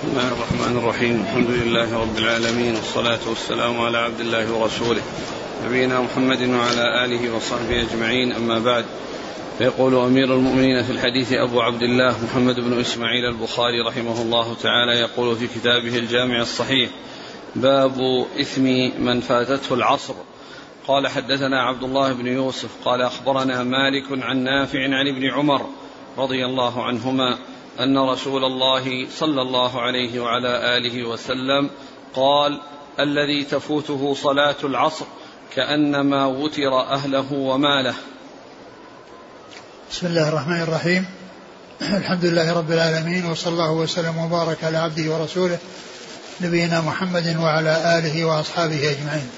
بسم 0.00 0.08
الله 0.08 0.32
الرحمن 0.32 0.76
الرحيم. 0.76 1.20
الحمد 1.20 1.50
لله 1.50 2.00
رب 2.00 2.18
العالمين 2.18 2.74
والصلاة 2.74 3.18
والسلام 3.28 3.80
على 3.80 3.98
عبد 3.98 4.20
الله 4.20 4.52
ورسوله. 4.52 5.02
نبينا 5.66 6.00
محمد 6.00 6.42
وعلى 6.42 7.04
آله 7.04 7.36
وصحبه 7.36 7.82
أجمعين. 7.82 8.32
أما 8.32 8.58
بعد 8.58 8.84
فيقول 9.58 9.94
أمير 9.94 10.34
المؤمنين 10.34 10.82
في 10.82 10.92
الحديث 10.92 11.32
أبو 11.32 11.60
عبد 11.60 11.82
الله 11.82 12.24
محمد 12.24 12.60
بن 12.60 12.80
إسماعيل 12.80 13.24
البخاري 13.24 13.80
رحمه 13.88 14.22
الله 14.22 14.54
تعالى 14.54 14.92
يقول 14.92 15.36
في 15.36 15.46
كتابه 15.46 15.98
الجامع 15.98 16.40
الصحيح 16.40 16.90
باب 17.56 18.26
إثم 18.40 18.64
من 18.98 19.20
فاتته 19.20 19.74
العصر. 19.74 20.14
قال 20.88 21.08
حدثنا 21.08 21.62
عبد 21.62 21.82
الله 21.82 22.12
بن 22.12 22.26
يوسف 22.26 22.70
قال 22.84 23.02
أخبرنا 23.02 23.62
مالك 23.62 24.24
عن 24.24 24.44
نافع 24.44 24.82
عن 24.82 25.08
ابن 25.08 25.30
عمر 25.30 25.66
رضي 26.18 26.44
الله 26.44 26.84
عنهما 26.84 27.38
أن 27.80 27.98
رسول 27.98 28.44
الله 28.44 29.06
صلى 29.18 29.42
الله 29.42 29.80
عليه 29.82 30.20
وعلى 30.20 30.76
آله 30.76 31.04
وسلم 31.04 31.70
قال 32.14 32.60
الذي 33.00 33.44
تفوته 33.44 34.14
صلاة 34.14 34.56
العصر 34.64 35.04
كأنما 35.54 36.26
وتر 36.26 36.80
أهله 36.80 37.32
وماله. 37.32 37.94
بسم 39.90 40.06
الله 40.06 40.28
الرحمن 40.28 40.62
الرحيم. 40.62 41.06
الحمد 42.00 42.24
لله 42.24 42.52
رب 42.52 42.72
العالمين 42.72 43.26
وصلى 43.26 43.52
الله 43.52 43.72
وسلم 43.72 44.18
وبارك 44.18 44.64
على 44.64 44.78
عبده 44.78 45.12
ورسوله 45.12 45.58
نبينا 46.40 46.80
محمد 46.80 47.36
وعلى 47.36 47.98
آله 47.98 48.24
وأصحابه 48.24 48.90
أجمعين. 48.90 49.30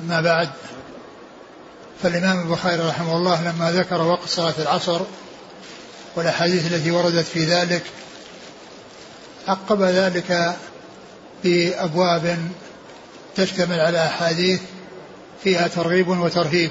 أما 0.00 0.20
بعد 0.20 0.48
فالإمام 2.02 2.40
البخاري 2.40 2.88
رحمه 2.88 3.16
الله 3.16 3.52
لما 3.52 3.72
ذكر 3.72 4.02
وقت 4.02 4.28
صلاة 4.28 4.54
العصر 4.58 5.00
والأحاديث 6.16 6.72
التي 6.72 6.90
وردت 6.90 7.26
في 7.26 7.44
ذلك 7.44 7.82
عقب 9.48 9.82
ذلك 9.82 10.56
بأبواب 11.44 12.38
تشتمل 13.36 13.80
على 13.80 14.06
أحاديث 14.06 14.60
فيها 15.44 15.68
ترغيب 15.68 16.08
وترهيب 16.08 16.70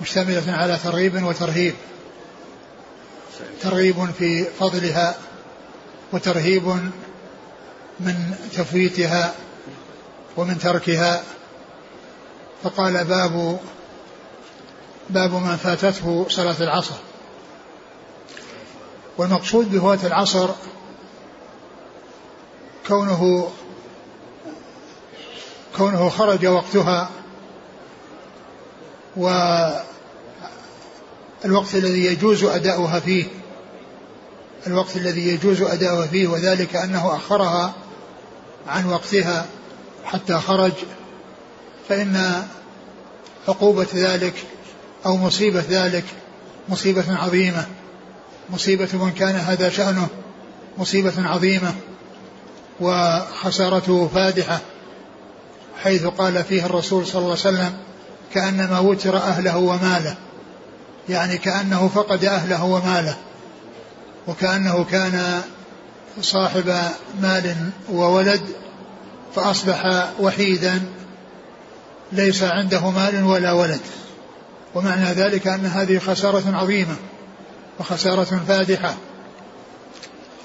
مشتملة 0.00 0.52
على 0.52 0.78
ترغيب 0.84 1.22
وترهيب 1.22 1.74
ترغيب 3.62 4.10
في 4.18 4.44
فضلها 4.44 5.14
وترهيب 6.12 6.66
من 8.00 8.34
تفويتها 8.56 9.34
ومن 10.36 10.58
تركها. 10.58 11.22
فقال 12.62 13.04
باب 13.04 13.58
باب 15.10 15.32
من 15.32 15.56
فاتته 15.56 16.26
صلاة 16.28 16.56
العصر. 16.60 16.94
والمقصود 19.18 19.72
بفوات 19.72 20.04
العصر 20.04 20.50
كونه 22.88 23.50
كونه 25.76 26.08
خرج 26.08 26.46
وقتها 26.46 27.10
والوقت 29.16 29.84
الذي 31.74 32.04
يجوز 32.04 32.44
أداؤها 32.44 33.00
فيه 33.00 33.24
الوقت 34.66 34.96
الذي 34.96 35.28
يجوز 35.28 35.62
أداؤها 35.62 36.06
فيه 36.06 36.28
وذلك 36.28 36.76
أنه 36.76 37.16
أخرها 37.16 37.74
عن 38.68 38.86
وقتها 38.86 39.46
حتى 40.04 40.34
خرج. 40.34 40.72
فإن 41.88 42.46
عقوبة 43.48 43.86
ذلك 43.94 44.34
أو 45.06 45.16
مصيبة 45.16 45.64
ذلك 45.68 46.04
مصيبة 46.68 47.04
عظيمة. 47.08 47.66
مصيبة 48.50 48.88
من 48.92 49.10
كان 49.10 49.34
هذا 49.34 49.68
شأنه 49.68 50.08
مصيبة 50.78 51.12
عظيمة 51.18 51.74
وخسارته 52.80 54.10
فادحة 54.14 54.60
حيث 55.82 56.06
قال 56.06 56.44
فيه 56.44 56.66
الرسول 56.66 57.06
صلى 57.06 57.18
الله 57.18 57.30
عليه 57.30 57.40
وسلم 57.40 57.72
كأنما 58.34 58.78
وتر 58.78 59.16
أهله 59.16 59.56
وماله. 59.58 60.14
يعني 61.08 61.38
كأنه 61.38 61.88
فقد 61.88 62.24
أهله 62.24 62.64
وماله 62.64 63.16
وكأنه 64.26 64.84
كان 64.84 65.42
صاحب 66.20 66.74
مال 67.22 67.56
وولد 67.92 68.40
فأصبح 69.34 70.08
وحيدا 70.20 70.82
ليس 72.12 72.42
عنده 72.42 72.90
مال 72.90 73.24
ولا 73.24 73.52
ولد. 73.52 73.80
ومعنى 74.74 75.04
ذلك 75.04 75.46
أن 75.46 75.66
هذه 75.66 75.98
خسارة 75.98 76.56
عظيمة. 76.56 76.96
وخسارة 77.80 78.42
فادحة. 78.48 78.94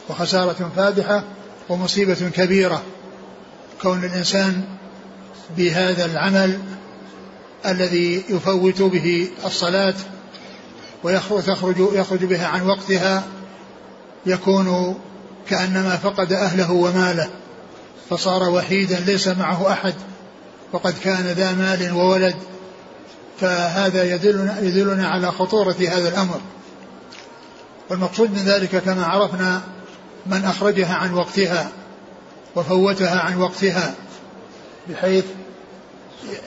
وخسارة 0.09 0.71
فادحة 0.75 1.23
ومصيبة 1.69 2.29
كبيرة. 2.33 2.83
كون 3.81 4.03
الإنسان 4.03 4.63
بهذا 5.57 6.05
العمل 6.05 6.59
الذي 7.65 8.23
يفوت 8.29 8.81
به 8.81 9.27
الصلاة 9.45 9.95
ويخرج 11.03 11.77
يخرج 11.93 12.25
بها 12.25 12.47
عن 12.47 12.67
وقتها 12.67 13.23
يكون 14.25 14.99
كأنما 15.49 15.97
فقد 15.97 16.33
أهله 16.33 16.71
وماله. 16.71 17.29
فصار 18.09 18.49
وحيدا 18.49 18.99
ليس 18.99 19.27
معه 19.27 19.71
أحد. 19.71 19.93
وقد 20.71 20.93
كان 21.03 21.25
ذا 21.25 21.51
مال 21.51 21.91
وولد. 21.91 22.35
فهذا 23.39 24.03
يدلنا, 24.15 24.59
يدلنا 24.61 25.07
على 25.07 25.31
خطورة 25.31 25.75
هذا 25.79 26.09
الأمر. 26.09 26.39
والمقصود 27.89 28.31
من 28.31 28.43
ذلك 28.45 28.75
كما 28.75 29.05
عرفنا 29.05 29.61
من 30.25 30.45
أخرجها 30.45 30.95
عن 30.95 31.13
وقتها 31.13 31.69
وفوتها 32.55 33.19
عن 33.19 33.37
وقتها 33.37 33.93
بحيث 34.89 35.25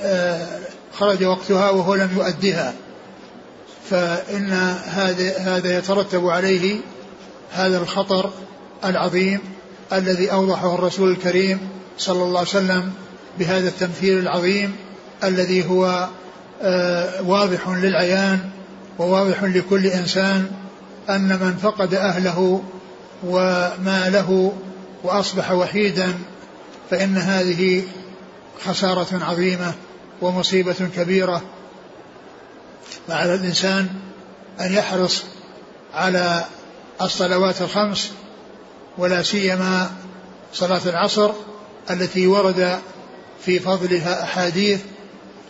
آه، 0.03 0.47
خرج 0.93 1.25
وقتها 1.25 1.71
وهو 1.71 1.95
لم 1.95 2.11
يؤدها. 2.17 2.75
فإن 3.91 4.53
هذا 4.85 5.39
هذا 5.39 5.79
يترتب 5.79 6.27
عليه 6.27 6.81
هذا 7.53 7.79
الخطر 7.79 8.31
العظيم 8.85 9.41
الذي 9.93 10.33
أوضحه 10.33 10.75
الرسول 10.75 11.11
الكريم 11.11 11.59
صلى 11.99 12.23
الله 12.23 12.39
عليه 12.39 12.49
وسلم 12.49 12.93
بهذا 13.39 13.69
التمثيل 13.69 14.19
العظيم 14.19 14.77
الذي 15.25 15.69
هو 15.69 16.09
آه، 16.63 17.23
واضح 17.23 17.69
للعيان 17.69 18.39
وواضح 18.99 19.43
لكل 19.45 19.87
إنسان 19.87 20.51
أن 21.11 21.29
من 21.29 21.59
فقد 21.63 21.95
أهله 21.95 22.63
وماله 23.25 24.53
وأصبح 25.03 25.53
وحيدا 25.53 26.15
فإن 26.91 27.17
هذه 27.17 27.83
خسارة 28.65 29.25
عظيمة 29.25 29.73
ومصيبة 30.21 30.89
كبيرة. 30.97 31.43
وعلى 33.09 33.35
الإنسان 33.35 33.89
أن 34.61 34.73
يحرص 34.73 35.23
على 35.95 36.45
الصلوات 37.03 37.63
الخمس 37.63 38.11
ولا 38.99 39.23
سيما 39.23 39.91
صلاة 40.53 40.81
العصر 40.87 41.31
التي 41.91 42.27
ورد 42.27 42.79
في 43.45 43.59
فضلها 43.59 44.23
أحاديث 44.23 44.81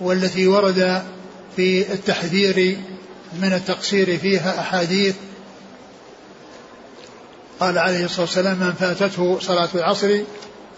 والتي 0.01 0.47
ورد 0.47 1.03
في 1.57 1.93
التحذير 1.93 2.79
من 3.41 3.53
التقصير 3.53 4.19
فيها 4.19 4.61
أحاديث 4.61 5.15
قال 7.63 7.79
عليه 7.79 8.05
الصلاة 8.05 8.21
والسلام 8.21 8.59
من 8.59 8.73
فاتته 8.73 9.39
صلاة 9.41 9.69
العصر 9.75 10.19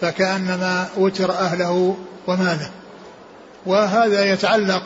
فكأنما 0.00 0.89
وتر 0.97 1.33
أهله 1.33 1.97
وماله. 2.27 2.71
وهذا 3.67 4.33
يتعلق 4.33 4.83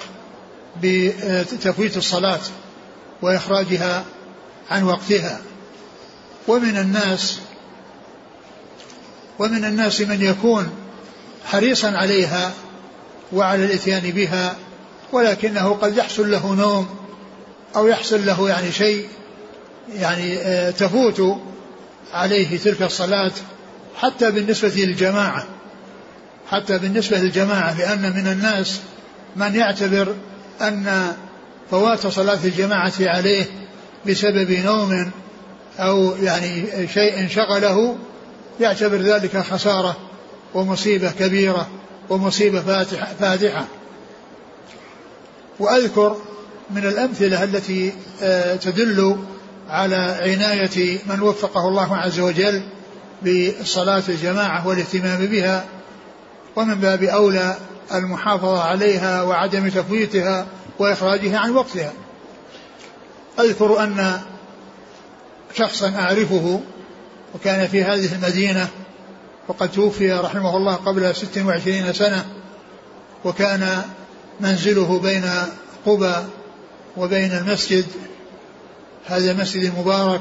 بتفويت 0.82 1.96
الصلاة 1.96 2.40
وإخراجها 3.22 4.04
عن 4.70 4.82
وقتها. 4.82 5.40
ومن 6.48 6.76
الناس 6.76 7.38
ومن 9.38 9.64
الناس 9.64 10.00
من 10.00 10.22
يكون 10.22 10.70
حريصا 11.46 11.90
عليها 11.90 12.52
وعلى 13.32 13.64
الإتيان 13.64 14.10
بها 14.10 14.56
ولكنه 15.12 15.78
قد 15.82 15.96
يحصل 15.96 16.30
له 16.30 16.54
نوم 16.54 16.88
أو 17.76 17.86
يحصل 17.86 18.26
له 18.26 18.48
يعني 18.48 18.72
شيء 18.72 19.08
يعني 19.94 20.38
آه، 20.38 20.70
تفوت 20.70 21.38
عليه 22.12 22.58
تلك 22.58 22.82
الصلاة 22.82 23.32
حتى 23.96 24.30
بالنسبة 24.30 24.72
للجماعة 24.76 25.46
حتى 26.50 26.78
بالنسبة 26.78 27.18
للجماعة 27.18 27.78
لأن 27.78 28.12
من 28.12 28.26
الناس 28.26 28.80
من 29.36 29.54
يعتبر 29.54 30.14
أن 30.60 31.12
فوات 31.70 32.06
صلاة 32.06 32.38
الجماعة 32.44 32.92
عليه 33.00 33.44
بسبب 34.06 34.50
نوم 34.50 35.10
أو 35.78 36.16
يعني 36.22 36.64
شيء 36.94 37.28
شغله 37.28 37.96
يعتبر 38.60 38.96
ذلك 38.96 39.38
خسارة 39.38 39.96
ومصيبة 40.54 41.10
كبيرة 41.10 41.68
ومصيبة 42.10 42.60
فاتحة 43.20 43.64
وأذكر 45.58 46.16
من 46.70 46.86
الأمثلة 46.86 47.44
التي 47.44 47.92
آه، 48.22 48.56
تدل 48.56 49.18
على 49.68 49.96
عناية 49.96 50.98
من 51.06 51.22
وفقه 51.22 51.68
الله 51.68 51.96
عز 51.96 52.20
وجل 52.20 52.62
بالصلاة 53.22 54.02
الجماعة 54.08 54.66
والاهتمام 54.66 55.26
بها 55.26 55.64
ومن 56.56 56.74
باب 56.74 57.02
أولى 57.02 57.56
المحافظة 57.94 58.62
عليها 58.62 59.22
وعدم 59.22 59.68
تفويتها 59.68 60.46
وإخراجها 60.78 61.38
عن 61.38 61.50
وقتها. 61.50 61.92
أذكر 63.40 63.82
أن 63.82 64.20
شخصا 65.54 65.90
أعرفه 65.90 66.60
وكان 67.34 67.68
في 67.68 67.84
هذه 67.84 68.14
المدينة 68.14 68.68
وقد 69.48 69.70
توفي 69.70 70.12
رحمه 70.12 70.56
الله 70.56 70.74
قبل 70.74 71.16
ست 71.16 71.38
وعشرين 71.38 71.92
سنة 71.92 72.24
وكان 73.24 73.82
منزله 74.40 74.98
بين 74.98 75.30
قبى 75.86 76.14
وبين 76.96 77.32
المسجد 77.32 77.86
هذا 79.08 79.30
المسجد 79.30 79.62
المبارك 79.64 80.20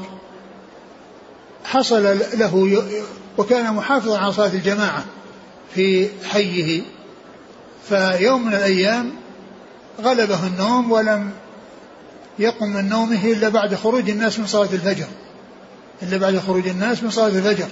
حصل 1.64 2.18
له 2.34 2.82
وكان 3.38 3.74
محافظا 3.74 4.18
على 4.18 4.32
صلاة 4.32 4.52
الجماعة 4.52 5.04
في 5.74 6.08
حيه 6.24 6.82
فيوم 7.88 8.46
من 8.46 8.54
الأيام 8.54 9.12
غلبه 10.00 10.46
النوم 10.46 10.92
ولم 10.92 11.30
يقم 12.38 12.66
من 12.66 12.88
نومه 12.88 13.24
إلا 13.24 13.48
بعد 13.48 13.74
خروج 13.74 14.10
الناس 14.10 14.38
من 14.38 14.46
صلاة 14.46 14.68
الفجر 14.72 15.06
إلا 16.02 16.16
بعد 16.16 16.38
خروج 16.38 16.68
الناس 16.68 17.02
من 17.02 17.10
صلاة 17.10 17.26
الفجر. 17.26 17.68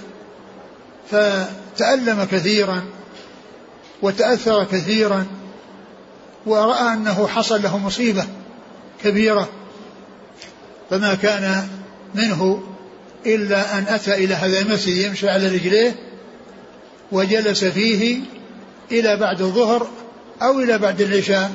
فتألم 1.11 2.27
كثيرا 2.31 2.83
وتأثر 4.01 4.63
كثيرا 4.63 5.25
ورأى 6.45 6.93
أنه 6.93 7.27
حصل 7.27 7.61
له 7.63 7.77
مصيبة 7.77 8.25
كبيرة. 9.03 9.49
فما 10.89 11.15
كان 11.15 11.67
منه 12.15 12.63
إلا 13.25 13.77
أن 13.77 13.85
أتى 13.87 14.13
إلى 14.13 14.33
هذا 14.33 14.59
المسجد 14.59 14.97
يمشي 14.97 15.29
على 15.29 15.47
رجليه 15.47 15.95
وجلس 17.11 17.65
فيه 17.65 18.19
إلى 18.91 19.17
بعد 19.17 19.41
الظهر 19.41 19.87
أو 20.41 20.59
إلى 20.59 20.77
بعد 20.77 21.01
العشاء. 21.01 21.51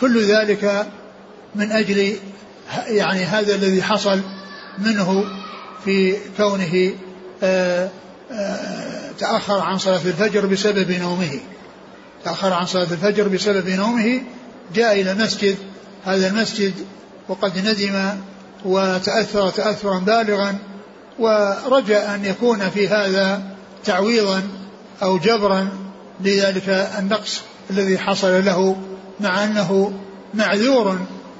كل 0.00 0.24
ذلك 0.24 0.86
من 1.54 1.72
أجل 1.72 2.16
يعني 2.86 3.24
هذا 3.24 3.54
الذي 3.54 3.82
حصل 3.82 4.20
منه 4.78 5.24
في 5.84 6.16
كونه 6.36 6.90
آه، 7.42 7.90
آه، 8.32 9.10
تأخر 9.18 9.60
عن 9.60 9.78
صلاة 9.78 10.00
الفجر 10.06 10.46
بسبب 10.46 10.90
نومه. 10.90 11.40
تأخر 12.24 12.52
عن 12.52 12.66
صلاة 12.66 12.92
الفجر 12.92 13.28
بسبب 13.28 13.68
نومه 13.68 14.20
جاء 14.74 15.00
إلى 15.00 15.12
المسجد 15.12 15.56
هذا 16.04 16.28
المسجد 16.28 16.72
وقد 17.28 17.58
ندم 17.58 18.18
وتأثر 18.64 19.50
تأثرا 19.50 19.98
بالغا 19.98 20.58
ورجى 21.18 21.96
أن 21.96 22.24
يكون 22.24 22.70
في 22.70 22.88
هذا 22.88 23.42
تعويضا 23.84 24.42
أو 25.02 25.18
جبرا 25.18 25.68
لذلك 26.20 26.68
النقص 26.98 27.40
الذي 27.70 27.98
حصل 27.98 28.44
له 28.44 28.76
مع 29.20 29.44
أنه 29.44 29.92
معذور 30.34 30.98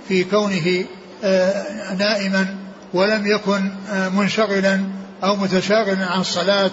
في 0.08 0.24
كونه 0.24 0.84
آه، 1.24 1.94
نائما 1.94 2.56
ولم 2.94 3.26
يكن 3.26 3.70
آه، 3.92 4.08
منشغلا 4.08 4.84
أو 5.24 5.36
متشاغلا 5.36 6.06
عن 6.06 6.20
الصلاة 6.20 6.70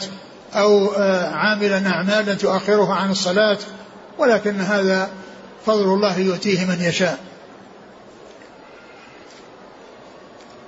أو 0.55 0.91
آه، 0.91 1.29
عاملا 1.29 1.89
أعمالا 1.89 2.33
تؤخره 2.33 2.93
عن 2.93 3.11
الصلاة 3.11 3.57
ولكن 4.17 4.61
هذا 4.61 5.09
فضل 5.65 5.93
الله 5.93 6.19
يؤتيه 6.19 6.65
من 6.65 6.81
يشاء. 6.81 7.28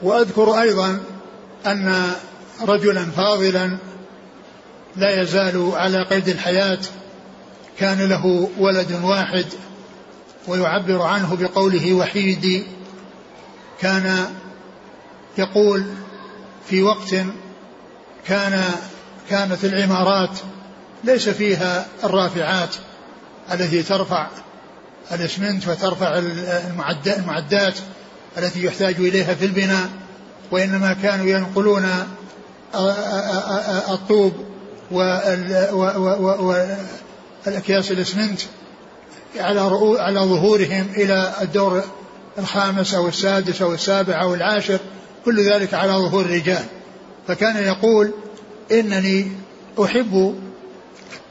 وأذكر 0.02 0.62
أيضا 0.62 1.00
أن 1.66 2.12
رجلا 2.62 3.06
فاضلا 3.06 3.78
لا 4.96 5.22
يزال 5.22 5.72
على 5.74 6.04
قيد 6.04 6.30
الحياة 6.30 6.80
كان 7.80 8.10
له 8.10 8.50
ولد 8.58 9.00
واحد 9.04 9.46
ويعبر 10.48 11.02
عنه 11.02 11.36
بقوله 11.36 11.94
وحيدي 11.94 12.64
كان 13.80 14.26
يقول 15.38 15.86
في 16.70 16.84
وقت 16.84 17.16
كان 18.28 18.64
كانت 19.30 19.66
العمارات 19.66 20.40
ليس 21.04 21.30
فيها 21.30 21.86
الرافعات 22.04 22.76
التي 23.52 23.84
ترفع 23.84 24.28
الاسمنت 25.12 25.68
وترفع 25.68 26.18
المعدات. 27.08 27.74
التي 28.38 28.66
يحتاج 28.66 28.96
إليها 28.96 29.34
في 29.34 29.46
البناء 29.46 29.90
وإنما 30.52 30.96
كانوا 31.04 31.26
ينقلون 31.26 31.86
الطوب 33.90 34.34
والأكياس 37.46 37.92
الإسمنت 37.92 38.42
على 39.38 39.60
على 40.00 40.20
ظهورهم 40.20 40.88
إلى 40.98 41.34
الدور 41.42 41.84
الخامس 42.38 42.94
أو 42.94 43.08
السادس 43.08 43.62
أو 43.62 43.74
السابع 43.74 44.22
أو 44.22 44.34
العاشر 44.34 44.80
كل 45.26 45.52
ذلك 45.52 45.74
على 45.74 45.92
ظهور 45.92 46.26
الرجال 46.26 46.64
فكان 47.28 47.64
يقول 47.64 48.12
إنني 48.72 49.32
أحب 49.84 50.36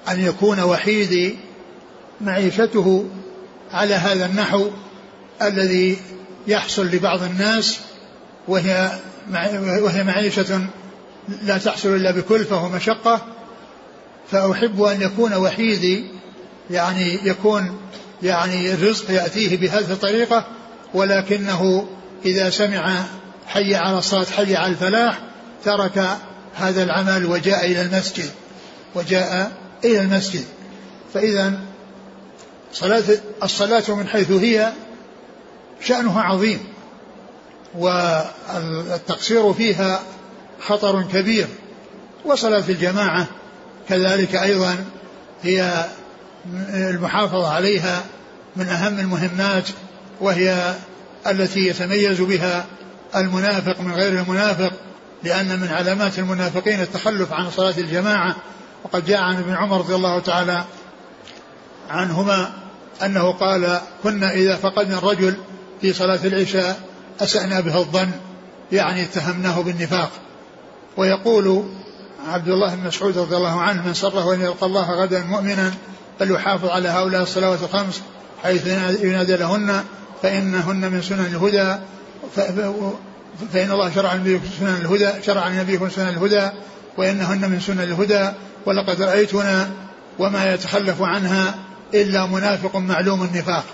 أن 0.09 0.21
يكون 0.21 0.61
وحيدي 0.61 1.37
معيشته 2.21 3.05
على 3.73 3.95
هذا 3.95 4.27
النحو 4.27 4.67
الذي 5.43 5.99
يحصل 6.47 6.87
لبعض 6.87 7.23
الناس 7.23 7.79
وهي 8.49 8.91
وهي 9.83 10.05
معيشة 10.05 10.67
لا 11.43 11.59
تحصل 11.59 11.89
إلا 11.89 12.11
بكلفة 12.11 12.65
ومشقة 12.65 13.27
فأحب 14.31 14.83
أن 14.83 15.03
يكون 15.03 15.35
وحيدي 15.35 16.05
يعني 16.71 17.19
يكون 17.25 17.81
يعني 18.23 18.73
الرزق 18.73 19.11
يأتيه 19.11 19.57
بهذه 19.57 19.93
الطريقة 19.93 20.47
ولكنه 20.95 21.89
إذا 22.25 22.51
سمع 22.51 23.05
حي 23.47 23.75
على 23.75 23.99
الصلاة 23.99 24.25
حي 24.25 24.57
على 24.57 24.73
الفلاح 24.73 25.19
ترك 25.65 26.19
هذا 26.55 26.83
العمل 26.83 27.27
وجاء 27.27 27.67
إلى 27.67 27.83
المسجد 27.83 28.31
وجاء 28.95 29.53
إلى 29.85 30.01
المسجد. 30.01 30.45
فإذا 31.15 31.61
صلاة 32.73 33.03
الصلاة 33.43 33.83
من 33.89 34.09
حيث 34.09 34.31
هي 34.31 34.73
شأنها 35.81 36.23
عظيم 36.23 36.61
والتقصير 37.75 39.53
فيها 39.53 40.01
خطر 40.61 41.03
كبير. 41.03 41.47
وصلاة 42.25 42.65
الجماعة 42.69 43.27
كذلك 43.89 44.35
أيضا 44.35 44.85
هي 45.43 45.85
المحافظة 46.73 47.53
عليها 47.53 48.05
من 48.57 48.69
أهم 48.69 48.99
المهمات 48.99 49.69
وهي 50.21 50.75
التي 51.27 51.67
يتميز 51.67 52.21
بها 52.21 52.67
المنافق 53.17 53.81
من 53.81 53.93
غير 53.93 54.23
المنافق 54.23 54.73
لأن 55.23 55.61
من 55.61 55.69
علامات 55.69 56.19
المنافقين 56.19 56.81
التخلف 56.81 57.33
عن 57.33 57.51
صلاة 57.51 57.75
الجماعة. 57.79 58.37
وقد 58.85 59.07
جاء 59.07 59.21
عن 59.21 59.37
ابن 59.37 59.55
عمر 59.55 59.79
رضي 59.79 59.95
الله 59.95 60.21
تعالى 60.21 60.65
عنهما 61.91 62.53
أنه 63.03 63.33
قال 63.33 63.81
كنا 64.03 64.33
إذا 64.33 64.57
فقدنا 64.57 64.99
الرجل 64.99 65.37
في 65.81 65.93
صلاة 65.93 66.21
العشاء 66.25 66.81
أسأنا 67.21 67.61
به 67.61 67.79
الظن 67.79 68.11
يعني 68.73 69.03
اتهمناه 69.03 69.61
بالنفاق. 69.61 70.11
ويقول 70.97 71.65
عبد 72.29 72.49
الله 72.49 72.75
بن 72.75 72.87
مسعود 72.87 73.19
رضي 73.19 73.37
الله 73.37 73.61
عنه 73.61 73.87
من 73.87 73.95
سره 73.95 74.35
أن 74.35 74.41
يلقى 74.41 74.67
الله 74.67 74.91
غدا 74.91 75.25
مؤمنا 75.25 75.73
فليحافظ 76.19 76.69
على 76.69 76.89
هؤلاء 76.89 77.23
الصلوات 77.23 77.63
الخمس 77.63 78.01
حيث 78.43 78.67
ينادى 79.03 79.37
لهن 79.37 79.85
فإنهن 80.23 80.93
من 80.93 81.03
سنن 81.03 81.27
الهدى 81.27 81.77
فإن 83.53 83.71
الله 83.71 83.95
شرع 83.95 84.13
النبي 84.13 84.41
سنن 84.61 84.77
الهدى 84.81 85.23
شرع 85.23 85.49
لنبيكم 85.49 85.91
سنن 85.91 86.09
الهدى 86.09 86.49
وإنهن 86.97 87.51
من 87.51 87.61
سنن 87.61 87.81
الهدى 87.81 88.31
ولقد 88.67 89.03
رأيتنا 89.03 89.71
وما 90.19 90.55
يتخلف 90.55 91.03
عنها 91.03 91.55
إلا 91.95 92.27
منافق 92.27 92.77
معلوم 92.77 93.23
النفاق. 93.23 93.65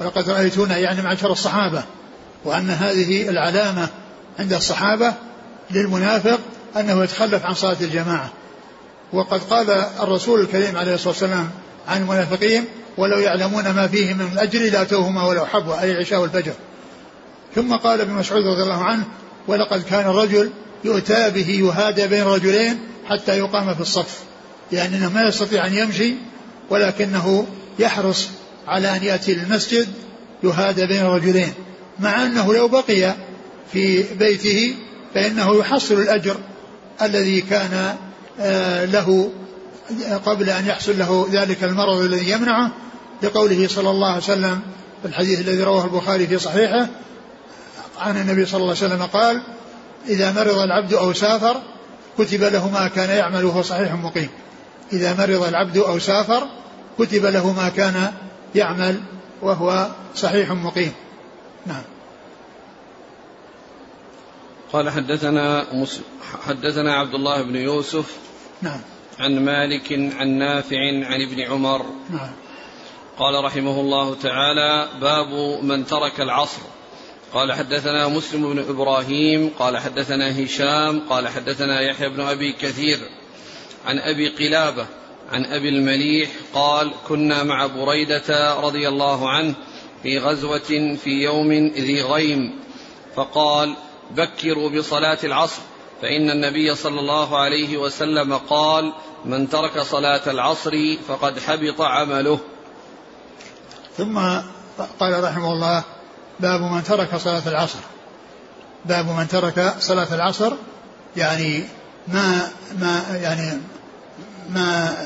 ولقد 0.00 0.30
رأيتنا 0.30 0.78
يعني 0.78 1.02
معشر 1.02 1.32
الصحابة 1.32 1.82
وأن 2.44 2.70
هذه 2.70 3.28
العلامة 3.28 3.88
عند 4.38 4.52
الصحابة 4.52 5.12
للمنافق 5.70 6.38
أنه 6.76 7.04
يتخلف 7.04 7.46
عن 7.46 7.54
صلاة 7.54 7.76
الجماعة. 7.80 8.30
وقد 9.12 9.40
قال 9.40 9.70
الرسول 10.02 10.40
الكريم 10.40 10.76
عليه 10.76 10.94
الصلاة 10.94 11.08
والسلام 11.08 11.50
عن 11.88 12.00
المنافقين 12.00 12.64
ولو 12.98 13.18
يعلمون 13.18 13.70
ما 13.70 13.86
فيه 13.86 14.14
من 14.14 14.28
الأجر 14.32 14.58
لأتوهما 14.58 15.26
ولو 15.26 15.46
حبوا 15.46 15.80
أي 15.80 15.92
العشاء 15.92 16.20
والفجر. 16.20 16.52
ثم 17.54 17.76
قال 17.76 18.00
ابن 18.00 18.12
مسعود 18.12 18.42
رضي 18.46 18.62
الله 18.62 18.84
عنه 18.84 19.04
ولقد 19.48 19.82
كان 19.82 20.10
الرجل 20.10 20.50
يؤتى 20.84 21.30
به 21.30 21.50
يهادى 21.50 22.06
بين 22.06 22.22
رجلين 22.22 22.78
حتى 23.06 23.38
يقام 23.38 23.74
في 23.74 23.80
الصف 23.80 24.18
يعني 24.72 24.96
انه 24.96 25.12
ما 25.12 25.22
يستطيع 25.22 25.66
أن 25.66 25.74
يمشي 25.74 26.14
ولكنه 26.70 27.46
يحرص 27.78 28.28
على 28.66 28.96
أن 28.96 29.04
يأتي 29.04 29.34
للمسجد 29.34 29.88
يهادى 30.42 30.86
بين 30.86 31.04
رجلين 31.04 31.52
مع 31.98 32.26
أنه 32.26 32.54
لو 32.54 32.68
بقي 32.68 33.14
في 33.72 34.02
بيته 34.14 34.74
فإنه 35.14 35.58
يحصل 35.58 35.94
الأجر 35.94 36.36
الذي 37.02 37.40
كان 37.40 37.96
آه، 38.40 38.84
له 38.84 39.30
قبل 40.26 40.50
أن 40.50 40.66
يحصل 40.66 40.98
له 40.98 41.28
ذلك 41.30 41.64
المرض 41.64 42.00
الذي 42.00 42.30
يمنعه 42.30 42.70
لقوله 43.22 43.68
صلى 43.68 43.90
الله 43.90 44.08
عليه 44.08 44.22
وسلم 44.22 44.60
في 45.02 45.08
الحديث 45.08 45.40
الذي 45.40 45.62
رواه 45.62 45.84
البخاري 45.84 46.26
في 46.26 46.38
صحيحه 46.38 46.86
عن 47.98 48.16
النبي 48.16 48.46
صلى 48.46 48.60
الله 48.60 48.76
عليه 48.76 48.86
وسلم 48.86 49.02
قال 49.02 49.42
إذا 50.08 50.32
مرض 50.32 50.58
العبد 50.58 50.94
أو 50.94 51.12
سافر 51.12 51.62
كتب 52.18 52.42
له 52.42 52.70
ما 52.70 52.88
كان 52.88 53.10
يعمل 53.10 53.44
وهو 53.44 53.62
صحيح 53.62 53.92
مقيم. 53.92 54.28
إذا 54.92 55.14
مرض 55.14 55.42
العبد 55.42 55.76
أو 55.76 55.98
سافر 55.98 56.46
كتب 56.98 57.26
له 57.26 57.52
ما 57.52 57.68
كان 57.68 58.12
يعمل 58.54 59.00
وهو 59.42 59.88
صحيح 60.14 60.50
مقيم. 60.50 60.92
نعم. 61.66 61.82
قال 64.72 64.90
حدثنا 64.90 65.66
حدثنا 66.46 66.94
عبد 66.94 67.14
الله 67.14 67.42
بن 67.42 67.56
يوسف 67.56 68.16
نعم. 68.62 68.80
عن 69.18 69.44
مالك 69.44 69.92
عن 69.92 70.28
نافع 70.28 70.78
عن 70.78 71.22
ابن 71.22 71.40
عمر. 71.40 71.86
نعم. 72.10 72.30
قال 73.18 73.44
رحمه 73.44 73.80
الله 73.80 74.14
تعالى 74.14 74.88
باب 75.00 75.62
من 75.62 75.86
ترك 75.86 76.20
العصر. 76.20 76.62
قال 77.34 77.52
حدثنا 77.52 78.08
مسلم 78.08 78.52
بن 78.52 78.58
إبراهيم 78.58 79.50
قال 79.58 79.78
حدثنا 79.78 80.44
هشام 80.44 81.00
قال 81.08 81.28
حدثنا 81.28 81.80
يحيى 81.80 82.08
بن 82.08 82.20
أبي 82.20 82.52
كثير 82.52 82.98
عن 83.86 83.98
أبي 83.98 84.28
قلابة 84.28 84.86
عن 85.32 85.44
أبي 85.44 85.68
المليح 85.68 86.30
قال 86.54 86.92
كنا 87.08 87.42
مع 87.42 87.66
بريدة 87.66 88.54
رضي 88.60 88.88
الله 88.88 89.30
عنه 89.30 89.54
في 90.02 90.18
غزوة 90.18 90.96
في 91.04 91.10
يوم 91.10 91.52
ذي 91.76 92.02
غيم. 92.02 92.64
فقال 93.16 93.76
بكروا 94.10 94.70
بصلاة 94.70 95.18
العصر 95.24 95.62
فإن 96.02 96.30
النبي 96.30 96.74
صلى 96.74 97.00
الله 97.00 97.38
عليه 97.38 97.76
وسلم 97.76 98.34
قال 98.34 98.92
من 99.24 99.48
ترك 99.48 99.80
صلاة 99.80 100.20
العصر 100.26 100.96
فقد 101.08 101.38
حبط 101.38 101.80
عمله 101.80 102.38
ثم 103.96 104.18
قال 105.00 105.24
رحمه 105.24 105.52
الله 105.52 105.84
باب 106.40 106.60
من 106.60 106.82
ترك 106.82 107.16
صلاة 107.16 107.48
العصر 107.48 107.78
باب 108.84 109.06
من 109.06 109.28
ترك 109.28 109.74
صلاة 109.78 110.14
العصر 110.14 110.52
يعني 111.16 111.64
ما 112.08 112.50
ما 112.78 113.18
يعني 113.22 113.60
ما 114.50 114.96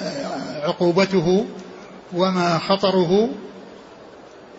عقوبته 0.63 1.47
وما 2.13 2.59
خطره 2.59 3.29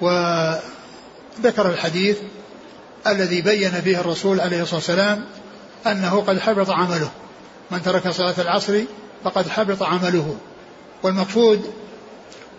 وذكر 0.02 1.70
الحديث 1.70 2.18
الذي 3.08 3.42
بين 3.42 3.72
فيه 3.72 4.00
الرسول 4.00 4.42
عليه 4.42 4.62
الصلاة 4.62 4.76
والسلام 4.76 5.26
أنه 5.88 6.22
قد 6.28 6.40
حبط 6.40 6.70
عمله. 6.70 7.10
من 7.72 7.82
ترك 7.82 8.10
صلاة 8.10 8.36
العصر 8.38 8.82
فقد 9.24 9.50
حبط 9.50 9.84
عمله. 9.84 10.36
والمقصود 11.04 11.72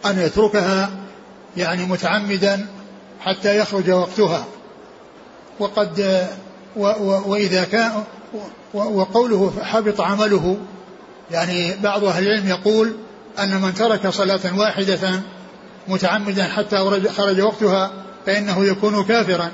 أن 0.07 0.19
يتركها 0.19 0.91
يعني 1.57 1.87
متعمدا 1.87 2.67
حتى 3.21 3.59
يخرج 3.59 3.91
وقتها. 3.91 4.45
وقد 5.59 6.27
و 6.77 6.87
و 6.87 7.23
وإذا 7.27 7.65
كان 7.65 8.05
وقوله 8.75 9.53
حبط 9.63 10.01
عمله 10.01 10.57
يعني 11.31 11.77
بعض 11.83 12.05
أهل 12.05 12.27
العلم 12.27 12.49
يقول 12.49 12.97
أن 13.39 13.61
من 13.61 13.75
ترك 13.75 14.09
صلاة 14.09 14.59
واحدة 14.59 15.21
متعمدا 15.89 16.45
حتى 16.45 16.77
خرج 17.17 17.41
وقتها 17.41 17.91
فإنه 18.27 18.65
يكون 18.65 19.05
كافرا. 19.05 19.51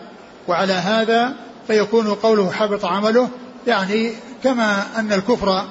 وعلى 0.49 0.73
هذا 0.73 1.35
فيكون 1.66 2.14
قوله 2.14 2.50
حبط 2.50 2.85
عمله 2.85 3.28
يعني 3.66 4.12
كما 4.45 4.83
أن 4.97 5.12
الكفر 5.12 5.64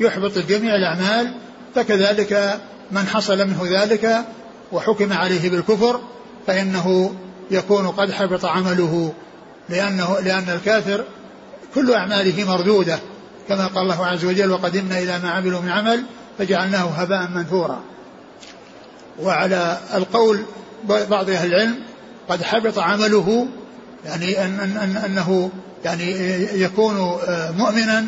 يحبط 0.00 0.38
جميع 0.38 0.74
الأعمال 0.74 1.34
فكذلك 1.74 2.60
من 2.90 3.06
حصل 3.06 3.38
منه 3.38 3.62
ذلك 3.64 4.24
وحكم 4.72 5.12
عليه 5.12 5.50
بالكفر 5.50 6.00
فإنه 6.46 7.14
يكون 7.50 7.86
قد 7.86 8.12
حبط 8.12 8.44
عمله 8.44 9.12
لأنه 9.68 10.16
لأن 10.20 10.50
الكافر 10.50 11.04
كل 11.74 11.94
أعماله 11.94 12.44
مردودة. 12.44 12.98
كما 13.48 13.66
قال 13.66 13.82
الله 13.82 14.06
عز 14.06 14.24
وجل 14.24 14.50
وقدمنا 14.50 14.98
إلى 14.98 15.18
ما 15.18 15.30
عملوا 15.30 15.60
من 15.60 15.68
عمل 15.68 16.04
فجعلناه 16.38 16.84
هباء 16.84 17.28
منثورا. 17.28 17.82
وعلى 19.20 19.78
القول 19.94 20.42
بعض 20.88 21.30
أهل 21.30 21.54
العلم 21.54 21.74
قد 22.28 22.42
حبط 22.42 22.78
عمله 22.78 23.46
يعني 24.04 24.44
أن 24.44 24.60
أن 24.60 24.76
أن 24.76 24.96
أنه 24.96 25.50
يعني 25.84 26.10
يكون 26.62 27.18
مؤمنا 27.56 28.04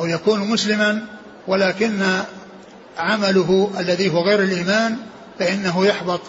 أو 0.00 0.06
يكون 0.06 0.40
مسلما 0.40 1.06
ولكن 1.46 2.02
عمله 2.98 3.70
الذي 3.78 4.10
هو 4.10 4.22
غير 4.22 4.42
الإيمان 4.42 4.96
فإنه 5.38 5.86
يحبط 5.86 6.20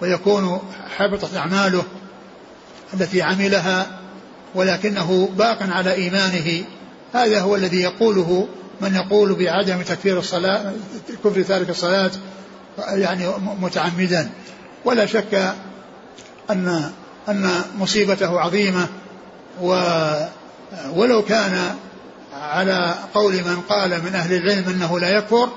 ويكون 0.00 0.60
حبطت 0.96 1.36
أعماله 1.36 1.84
التي 2.94 3.22
عملها 3.22 3.86
ولكنه 4.54 5.28
باق 5.38 5.58
على 5.62 5.92
إيمانه. 5.92 6.64
هذا 7.12 7.40
هو 7.40 7.56
الذي 7.56 7.80
يقوله 7.80 8.48
من 8.80 8.94
يقول 8.94 9.34
بعدم 9.34 9.82
تكفير 9.82 10.18
الصلاة 10.18 10.72
كفر 11.24 11.42
تارك 11.42 11.70
الصلاة 11.70 12.10
يعني 12.78 13.28
متعمدا. 13.60 14.30
ولا 14.84 15.06
شك 15.06 15.54
أن 16.50 16.90
أن 17.28 17.50
مصيبته 17.78 18.40
عظيمة. 18.40 18.88
و 19.62 19.74
ولو 20.94 21.22
كان 21.22 21.74
على 22.42 22.94
قول 23.14 23.32
من 23.32 23.60
قال 23.68 24.04
من 24.04 24.14
أهل 24.14 24.32
العلم 24.32 24.68
أنه 24.68 24.98
لا 24.98 25.08
يكفر 25.08 25.48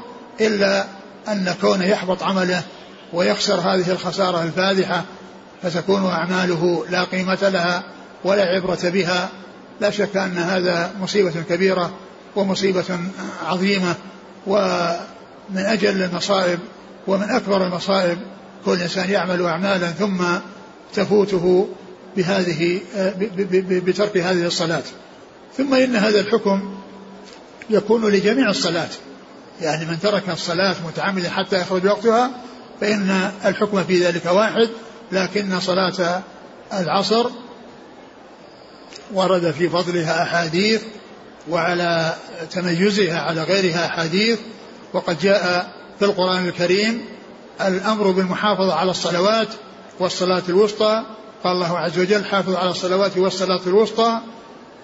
إلا 0.41 0.85
أن 1.27 1.55
كونه 1.61 1.85
يحبط 1.85 2.23
عمله 2.23 2.63
ويخسر 3.13 3.59
هذه 3.59 3.91
الخسارة 3.91 4.43
الفادحة 4.43 5.03
فتكون 5.63 6.05
أعماله 6.05 6.85
لا 6.89 7.03
قيمة 7.03 7.49
لها 7.49 7.83
ولا 8.23 8.43
عبرة 8.43 8.79
بها. 8.83 9.29
لا 9.81 9.89
شك 9.89 10.17
أن 10.17 10.37
هذا 10.37 10.91
مصيبة 11.01 11.33
كبيرة 11.49 11.93
ومصيبة 12.35 12.99
عظيمة 13.45 13.95
ومن 14.47 15.65
أجل 15.65 16.03
المصائب 16.03 16.59
ومن 17.07 17.29
أكبر 17.29 17.67
المصائب 17.67 18.17
كل 18.65 18.81
إنسان 18.81 19.09
يعمل 19.09 19.45
أعمالا 19.45 19.91
ثم 19.91 20.23
تفوته 20.93 21.67
بهذه 22.17 22.79
بترك 23.69 24.17
هذه 24.17 24.45
الصلاة. 24.45 24.83
ثم 25.57 25.73
إن 25.73 25.95
هذا 25.95 26.19
الحكم 26.19 26.75
يكون 27.69 28.05
لجميع 28.09 28.49
الصلاة. 28.49 28.89
يعني 29.61 29.85
من 29.85 29.99
ترك 29.99 30.29
الصلاة 30.29 30.75
متعمدا 30.87 31.29
حتى 31.29 31.61
يخرج 31.61 31.85
وقتها 31.85 32.31
فإن 32.81 33.31
الحكم 33.45 33.83
في 33.83 34.05
ذلك 34.05 34.25
واحد 34.25 34.69
لكن 35.11 35.59
صلاة 35.59 36.21
العصر 36.73 37.29
ورد 39.13 39.51
في 39.51 39.69
فضلها 39.69 40.23
أحاديث 40.23 40.81
وعلى 41.49 42.15
تميزها 42.51 43.19
على 43.19 43.43
غيرها 43.43 43.85
أحاديث 43.85 44.39
وقد 44.93 45.19
جاء 45.19 45.71
في 45.99 46.05
القرآن 46.05 46.47
الكريم 46.47 47.05
الأمر 47.61 48.11
بالمحافظة 48.11 48.73
على 48.73 48.91
الصلوات 48.91 49.47
والصلاة 49.99 50.43
الوسطى 50.49 51.03
قال 51.43 51.55
الله 51.55 51.77
عز 51.77 51.99
وجل 51.99 52.25
حافظ 52.25 52.55
على 52.55 52.69
الصلوات 52.69 53.17
والصلاة 53.17 53.61
الوسطى 53.67 54.19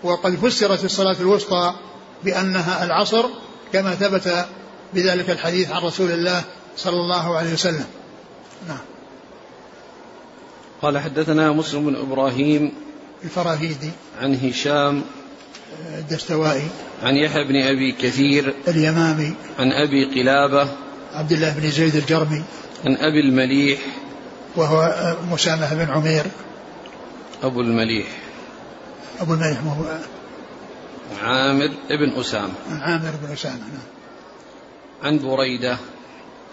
وقد 0.03 0.35
فسرت 0.35 0.85
الصلاة 0.85 1.15
الوسطى 1.19 1.73
بأنها 2.23 2.85
العصر 2.85 3.25
كما 3.73 3.95
ثبت 3.95 4.45
بذلك 4.93 5.29
الحديث 5.29 5.71
عن 5.71 5.81
رسول 5.81 6.11
الله 6.11 6.43
صلى 6.77 6.95
الله 6.95 7.37
عليه 7.37 7.53
وسلم. 7.53 7.85
نعم. 8.67 8.77
قال 10.81 10.99
حدثنا 10.99 11.51
مسلم 11.51 11.85
بن 11.85 11.95
إبراهيم 11.95 12.71
الفراهيدي 13.23 13.91
عن 14.21 14.35
هشام 14.35 15.03
الدستوائي 15.97 16.67
عن 17.03 17.15
يحيى 17.15 17.43
بن 17.43 17.55
أبي 17.55 17.91
كثير 17.91 18.53
اليمامي 18.67 19.33
عن 19.59 19.71
أبي 19.71 20.05
قلابة 20.05 20.67
عبد 21.13 21.31
الله 21.31 21.53
بن 21.59 21.69
زيد 21.69 21.95
الجرمي 21.95 22.43
عن 22.85 22.97
أبي 22.97 23.19
المليح 23.19 23.79
وهو 24.55 25.15
مسامح 25.31 25.73
بن 25.73 25.91
عمير. 25.91 26.25
أبو 27.43 27.61
المليح. 27.61 28.07
أبو 29.21 29.33
المليح 29.33 29.59
هو 29.63 29.97
عامر 31.23 31.71
بن 31.89 32.19
أسامة. 32.19 32.53
عامر 32.71 33.11
بن 33.23 33.33
أسامة 33.33 33.55
نعم. 33.55 33.91
عن 35.03 35.19
بريدة. 35.19 35.77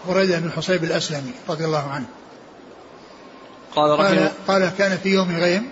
بريدة 0.07 0.39
بن 0.39 0.47
الحصيب 0.47 0.83
الأسلمي 0.83 1.31
رضي 1.49 1.65
الله 1.65 1.89
عنه. 1.89 2.05
قال 3.75 3.97
قال, 3.97 4.31
قال 4.47 4.71
كان 4.77 4.97
في 4.97 5.09
يوم 5.09 5.37
غيم 5.37 5.69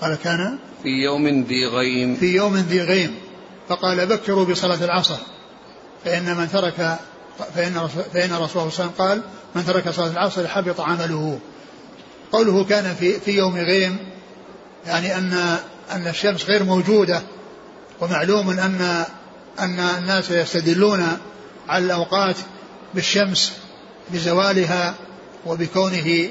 قال 0.00 0.14
كان 0.24 0.58
في 0.82 0.88
يوم 0.88 1.28
ذي 1.28 1.66
غيم. 1.66 2.14
في 2.14 2.34
يوم 2.34 2.56
ذي 2.56 2.82
غيم. 2.82 3.14
فقال 3.68 4.06
بكروا 4.06 4.44
بصلاة 4.44 4.84
العصر. 4.84 5.16
فإن 6.04 6.36
من 6.36 6.48
ترك 6.52 6.98
فإن 7.54 7.88
فإن 8.12 8.32
الرسول 8.32 8.48
صلى 8.48 8.62
الله 8.62 8.62
عليه 8.62 8.66
وسلم 8.66 8.90
قال 8.98 9.22
من 9.54 9.66
ترك 9.66 9.90
صلاة 9.90 10.10
العصر 10.10 10.48
حبط 10.48 10.80
عمله. 10.80 11.38
قوله 12.32 12.64
كان 12.64 12.94
في 12.94 13.20
في 13.20 13.30
يوم 13.30 13.56
غيم 13.56 13.98
يعني 14.86 15.16
أن 15.16 15.58
أن 15.92 16.06
الشمس 16.06 16.44
غير 16.44 16.64
موجودة 16.64 17.22
ومعلوم 18.00 18.50
أن 18.50 19.04
أن 19.58 19.80
الناس 19.80 20.30
يستدلون 20.30 21.18
على 21.68 21.84
الأوقات 21.84 22.36
بالشمس 22.94 23.52
بزوالها 24.10 24.94
وبكونه 25.46 26.28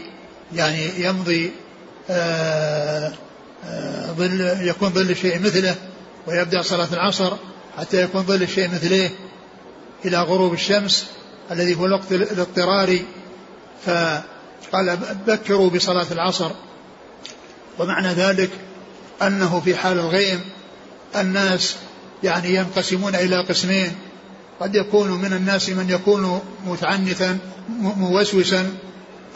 يعني 0.54 0.90
يمضي 0.98 1.52
آه، 2.10 3.14
ظل 4.18 4.42
يكون 4.62 4.90
ظل 4.90 5.12
الشيء 5.12 5.40
مثله 5.40 5.76
ويبدأ 6.28 6.62
صلاة 6.62 6.88
العصر 6.94 7.34
حتى 7.78 8.02
يكون 8.02 8.24
ظل 8.24 8.44
الشيء 8.44 8.68
مثله 8.68 9.10
إلى 10.06 10.22
غروب 10.22 10.54
الشمس 10.54 11.06
الذي 11.52 11.76
هو 11.76 11.86
الوقت 11.86 12.12
الاضطراري. 12.12 13.06
فقال 13.86 14.98
بكروا 15.28 15.70
بصلاة 15.70 16.06
العصر. 16.12 16.52
ومعنى 17.80 18.08
ذلك 18.08 18.50
أنه 19.22 19.60
في 19.60 19.76
حال 19.76 20.00
الغيم 20.00 20.42
الناس 21.16 21.76
يعني 22.24 22.56
ينقسمون 22.56 23.16
إلى 23.16 23.42
قسمين. 23.42 23.92
قد 24.60 24.76
يكون 24.76 25.12
من 25.12 25.34
الناس 25.34 25.70
من 25.70 25.90
يكون 25.90 26.42
متعنتا 26.66 27.38
موسوسا 27.80 28.72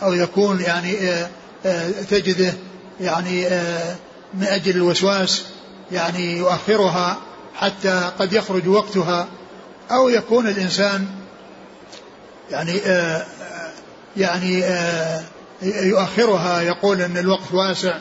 أو 0.02 0.14
يكون 0.14 0.62
يعني 0.62 0.98
آه، 0.98 1.30
آه، 1.66 1.90
تجده 1.90 2.54
يعني 3.02 3.48
آه، 3.48 3.96
من 4.34 4.44
أجل 4.44 4.76
الوسواس 4.76 5.44
يعني 5.92 6.38
يؤخرها 6.38 7.18
حتى 7.56 8.12
قد 8.20 8.34
يخرج 8.34 8.68
وقتها 8.68 9.28
أو 9.92 10.10
يكون 10.10 10.48
الإنسان 10.48 11.08
يعني 12.52 12.82
يعني 14.18 14.64
يؤخرها 15.64 16.62
يقول 16.62 17.02
أن 17.02 17.18
الوقت 17.18 17.54
واسع 17.54 17.98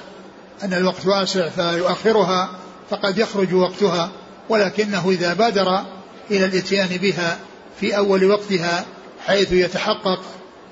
أن 0.62 0.74
الوقت 0.74 1.06
واسع 1.06 1.48
فيؤخرها 1.48 2.50
فقد 2.90 3.18
يخرج 3.18 3.54
وقتها 3.54 4.10
ولكنه 4.48 5.10
إذا 5.10 5.34
بادر 5.34 5.84
إلى 6.30 6.44
الإتيان 6.44 6.88
بها 6.88 7.38
في 7.80 7.96
أول 7.96 8.30
وقتها 8.30 8.84
حيث 9.26 9.52
يتحقق 9.52 10.20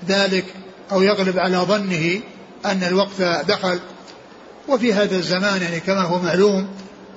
ذلك 0.09 0.45
أو 0.93 1.03
يغلب 1.03 1.39
على 1.39 1.57
ظنه 1.57 2.21
أن 2.65 2.83
الوقت 2.83 3.23
دخل 3.49 3.79
وفي 4.69 4.93
هذا 4.93 5.17
الزمان 5.17 5.63
يعني 5.63 5.81
كما 5.81 6.03
هو 6.03 6.19
معلوم 6.19 6.69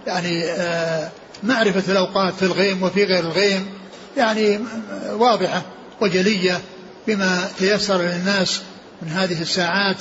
يعني 0.08 0.44
آه، 0.44 1.10
معرفة 1.44 1.92
الأوقات 1.92 2.34
في 2.34 2.44
الغيم 2.44 2.84
وفي 2.84 3.04
غير 3.04 3.20
الغيم 3.20 3.68
يعني 4.18 4.60
واضحة 5.12 5.62
وجلية 6.02 6.62
بما 7.08 7.48
تيسر 7.58 8.02
للناس 8.02 8.62
من 9.02 9.10
هذه 9.10 9.42
الساعات 9.42 9.98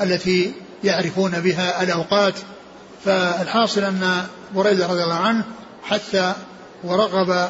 التي 0.00 0.52
يعرفون 0.84 1.40
بها 1.40 1.82
الأوقات. 1.82 2.34
فالحاصل 3.04 3.84
أن 3.84 4.26
بريدة 4.54 4.86
رضي 4.86 5.04
الله 5.04 5.14
عنه 5.14 5.44
حتى 5.82 6.34
ورغب 6.84 7.48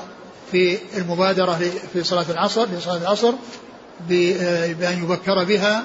في 0.53 0.79
المبادرة 0.97 1.61
في 1.93 2.05
صلاة 2.05 2.27
العصر 2.31 2.67
لصلاة 2.67 2.97
العصر 2.97 3.33
بأن 4.09 5.03
يبكر 5.03 5.45
بها 5.45 5.83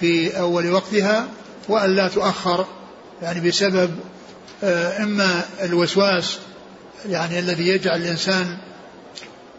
في 0.00 0.38
أول 0.38 0.72
وقتها 0.72 1.28
وأن 1.68 1.96
لا 1.96 2.08
تؤخر 2.08 2.66
يعني 3.22 3.48
بسبب 3.48 3.90
آه، 4.64 5.02
إما 5.02 5.40
الوسواس 5.62 6.38
يعني 7.08 7.38
الذي 7.38 7.68
يجعل 7.68 8.02
الإنسان 8.02 8.56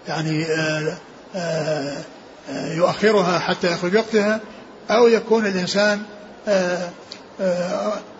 يعني 0.08 0.46
آه، 0.46 0.98
آه، 1.36 2.04
يؤخرها 2.50 3.40
حتى 3.40 3.72
يخرج 3.72 3.96
وقتها 3.96 4.40
أو 4.92 5.08
يكون 5.08 5.46
الإنسان 5.46 6.02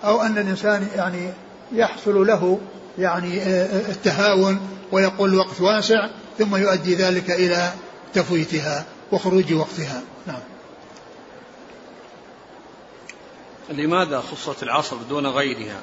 أو 0.04 0.22
أن 0.22 0.38
الإنسان 0.38 0.88
يعني 0.96 1.34
يحصل 1.72 2.28
له 2.28 2.60
يعني 3.00 3.44
التهاون 3.74 4.60
ويقول 4.92 5.30
الوقت 5.34 5.62
واسع 5.62 6.08
ثم 6.40 6.56
يؤدي 6.56 6.96
ذلك 6.96 7.32
إلى 7.32 7.72
تفويتها 8.14 8.86
وخروج 9.12 9.54
وقتها. 9.54 10.02
لماذا 13.70 14.22
خصت 14.32 14.64
العصر 14.64 14.98
دون 15.10 15.28
غيرها؟ 15.28 15.82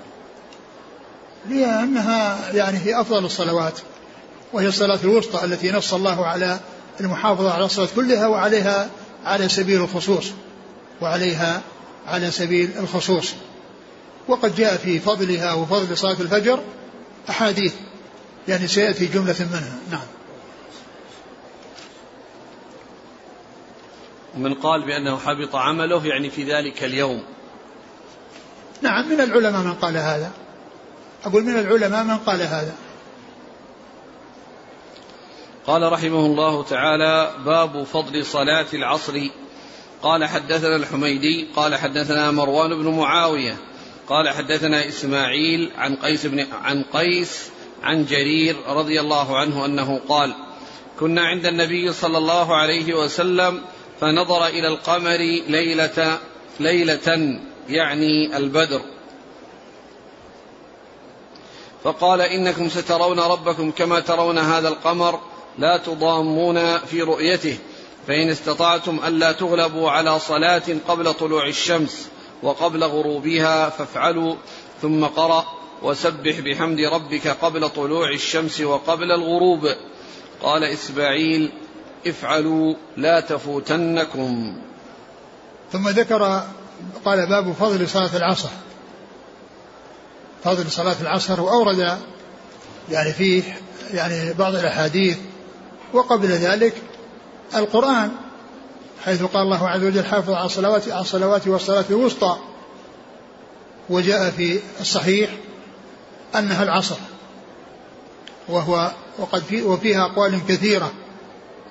لأنها 1.49 2.51
يعني 2.53 2.79
هي 2.79 3.01
أفضل 3.01 3.25
الصلوات 3.25 3.79
وهي 4.53 4.67
الصلاة 4.67 4.99
الوسطى 5.05 5.45
التي 5.45 5.73
نص 5.73 5.95
الله 5.95 6.27
على 6.27 6.61
المحافظة 7.01 7.53
على 7.53 7.65
الصلاة 7.65 7.89
كلها 7.97 8.27
وعليها 8.27 8.91
على 9.25 9.49
سبيل 9.49 9.83
الخصوص 9.83 10.31
وعليها 11.01 11.63
على 12.07 12.31
سبيل 12.31 12.71
الخصوص. 12.79 13.35
وقد 14.29 14.57
جاء 14.57 14.77
في 14.77 15.01
فضلها 15.01 15.53
وفضل 15.53 15.97
صلاة 15.97 16.21
الفجر 16.21 16.61
أحاديث 17.31 17.75
يعني 18.49 18.69
سيأتي 18.69 19.07
جملة 19.07 19.37
منها. 19.41 19.79
نعم. 19.91 20.07
ومن 24.37 24.55
قال 24.55 24.87
بأنه 24.87 25.19
حبط 25.19 25.57
عمله 25.57 26.07
يعني 26.07 26.31
في 26.31 26.45
ذلك 26.45 26.85
اليوم. 26.85 27.23
نعم 28.85 29.09
من 29.09 29.21
العلماء 29.21 29.63
من 29.63 29.75
قال 29.75 29.97
هذا. 29.97 30.31
أقول 31.25 31.43
من 31.43 31.59
العلماء 31.59 32.05
من 32.05 32.17
قال 32.17 32.43
هذا. 32.43 32.75
قال 35.67 35.93
رحمه 35.93 36.27
الله 36.27 36.63
تعالى 36.63 37.31
باب 37.45 37.85
فضل 37.85 38.27
صلاة 38.27 38.67
العصر. 38.75 39.21
قال 40.05 40.25
حدثنا 40.25 40.77
الحميدي 40.77 41.49
قال 41.57 41.75
حدثنا 41.75 42.31
مروان 42.31 42.83
بن 42.83 42.89
معاوية 42.89 43.57
قال 44.09 44.29
حدثنا 44.29 44.89
إسماعيل 44.89 45.71
عن 45.77 45.97
قيس 45.97 46.27
بن 46.27 46.47
عن 46.63 46.83
قيس 46.83 47.51
عن 47.83 48.05
جرير 48.05 48.57
رضي 48.67 49.01
الله 49.01 49.39
عنه 49.39 49.65
أنه 49.65 50.01
قال 50.09 50.35
كنا 51.01 51.23
عند 51.23 51.47
النبي 51.47 51.93
صلى 51.93 52.19
الله 52.19 52.57
عليه 52.57 52.95
وسلم 52.95 53.61
فنظر 54.01 54.47
إلى 54.47 54.69
القمر 54.69 55.19
ليلة 55.49 56.19
ليلة 56.61 57.39
يعني 57.69 58.37
البدر. 58.37 58.81
فقال 61.85 62.21
إنكم 62.21 62.69
سترون 62.69 63.21
ربكم 63.21 63.71
كما 63.71 64.01
ترون 64.01 64.39
هذا 64.39 64.69
القمر 64.69 65.21
لا 65.59 65.77
تضامون 65.77 66.79
في 66.79 67.03
رؤيته 67.03 67.59
فإن 68.07 68.31
استطعتم 68.31 69.01
ألا 69.07 69.33
تغلبوا 69.33 69.91
على 69.91 70.19
صلاة 70.19 70.63
قبل 70.89 71.15
طلوع 71.15 71.47
الشمس 71.49 72.09
وقبل 72.43 72.85
غروبها 72.85 73.69
فافعلوا 73.69 74.35
ثم 74.83 75.05
قرأ 75.05 75.45
وسبح 75.83 76.41
بحمد 76.41 76.81
ربك 76.81 77.29
قبل 77.29 77.69
طلوع 77.69 78.11
الشمس 78.11 78.61
وقبل 78.61 79.13
الغروب. 79.13 79.69
قال 80.43 80.65
إسماعيل 80.65 81.53
افعلوا 82.07 82.75
لا 82.97 83.21
تفوتنكم. 83.21 84.57
ثم 85.73 85.89
ذكر 85.89 86.43
قال 87.05 87.27
باب 87.27 87.53
فضل 87.53 87.89
صلاة 87.89 88.17
العصر. 88.17 88.49
فضل 90.45 90.71
صلاة 90.71 90.97
العصر 91.01 91.41
وأورد 91.41 91.99
يعني 92.91 93.13
فيه 93.13 93.43
يعني 93.95 94.33
بعض 94.33 94.55
الأحاديث 94.55 95.19
وقبل 95.93 96.29
ذلك 96.29 96.75
القرآن 97.55 98.11
حيث 99.05 99.23
قال 99.23 99.43
الله 99.43 99.69
عز 99.69 99.85
وجل 99.85 100.05
حافظ 100.05 100.31
على 100.31 100.47
الصلوات 100.47 100.89
على 100.89 101.01
الصلوات 101.01 101.49
والصلاة 101.49 101.85
الوسطى 101.91 102.37
وجاء 103.91 104.31
في 104.31 104.61
الصحيح 104.81 105.31
أنها 106.35 106.63
العصر 106.63 106.97
وهو 108.49 108.91
وقد 109.19 109.43
في 109.43 109.63
وفيها 109.63 110.05
أقوال 110.07 110.47
كثيرة 110.49 110.93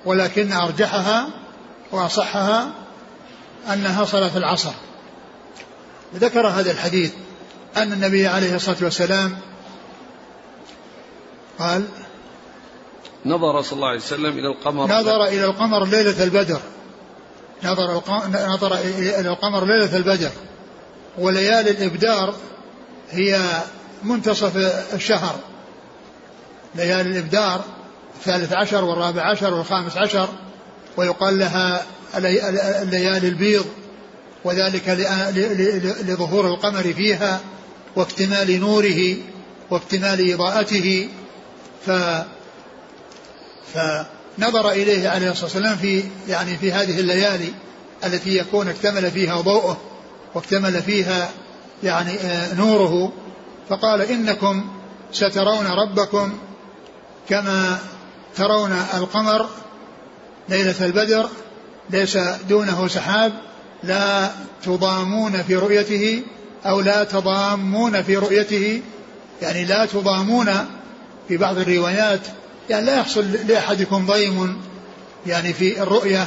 ولكن 0.04 0.52
أرجحها 0.52 1.28
وأصحها 1.92 2.70
أنها 3.72 4.04
صلاة 4.04 4.36
العصر. 4.36 4.72
ذكر 6.16 6.46
هذا 6.46 6.70
الحديث 6.70 7.12
أن 7.76 7.92
النبي 7.92 8.26
عليه 8.26 8.56
الصلاة 8.56 8.76
والسلام 8.82 9.38
قال 11.58 11.84
نظر 13.26 13.62
صلى 13.62 13.76
الله 13.76 13.88
عليه 13.88 13.98
وسلم 13.98 14.38
إلى 14.38 14.48
القمر. 14.48 14.84
نظر 14.84 15.24
إلى 15.24 15.44
القمر 15.44 15.84
ليلة 15.84 16.24
البدر. 16.24 16.60
نظر 17.64 18.02
نظر 18.48 18.74
إلى 18.74 19.28
القمر 19.28 19.64
ليلة 19.64 19.96
البدر. 19.96 20.30
وليالي 21.18 21.70
الإبدار 21.70 22.34
هي 23.10 23.62
منتصف 24.02 24.56
الشهر. 24.94 25.36
ليالي 26.74 27.10
الإبدار 27.10 27.64
الثالث 28.16 28.52
عشر 28.52 28.84
والرابع 28.84 29.22
عشر 29.30 29.54
والخامس 29.54 29.96
عشر. 29.96 30.28
ويقال 30.96 31.38
لها 31.38 31.86
الليالي 32.82 33.28
البيض. 33.28 33.66
وذلك 34.44 34.88
لظهور 36.08 36.46
القمر 36.46 36.82
فيها 36.82 37.40
واكتمال 37.96 38.60
نوره 38.60 39.16
واكتمال 39.70 40.32
إضاءته. 40.32 41.08
ف 41.86 41.90
فنظر 43.74 44.70
إليه 44.70 45.08
عليه 45.08 45.30
الصلاة 45.30 45.44
والسلام 45.44 45.76
في 45.76 46.04
يعني 46.28 46.56
في 46.56 46.72
هذه 46.72 47.00
الليالي 47.00 47.52
التي 48.04 48.38
يكون 48.38 48.68
اكتمل 48.68 49.10
فيها 49.10 49.40
ضوءه 49.40 49.80
واكتمل 50.34 50.82
فيها 50.82 51.30
يعني 51.82 52.12
آه، 52.20 52.54
نوره 52.54 53.12
فقال 53.68 54.00
إنكم 54.02 54.64
سترون 55.12 55.66
ربكم 55.66 56.38
كما 57.28 57.78
ترون 58.36 58.72
القمر 58.94 59.48
ليلة 60.48 60.84
البدر 60.84 61.28
ليس 61.90 62.18
دونه 62.48 62.88
سحاب. 62.88 63.32
لا 63.86 64.30
تضامون 64.62 65.42
في 65.42 65.56
رؤيته 65.56 66.22
أو 66.66 66.80
لا 66.80 67.04
تضامون 67.04 68.02
في 68.02 68.16
رؤيته. 68.16 68.82
يعني 69.42 69.64
لا 69.64 69.86
تضامون 69.86 70.50
في 71.28 71.36
بعض 71.36 71.58
الروايات. 71.58 72.20
يعني 72.70 72.86
لا 72.86 72.98
يحصل 72.98 73.24
لأحدكم 73.48 74.06
ضيم 74.06 74.60
يعني 75.26 75.52
في 75.52 75.82
الرؤية 75.82 76.26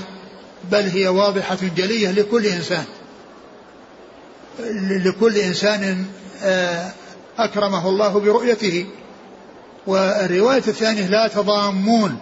بل 0.72 0.84
هي 0.89 1.08
واضحة 1.08 1.58
جلية 1.76 2.12
لكل 2.12 2.46
إنسان. 2.46 2.84
لكل 5.06 5.38
إنسان 5.38 6.06
آه، 6.43 6.91
أكرمه 7.38 7.89
الله 7.89 8.20
برؤيته. 8.20 8.86
والرواية 9.88 10.63
الثانية 10.67 11.08
لا 11.08 11.28
تضامون. 11.28 12.20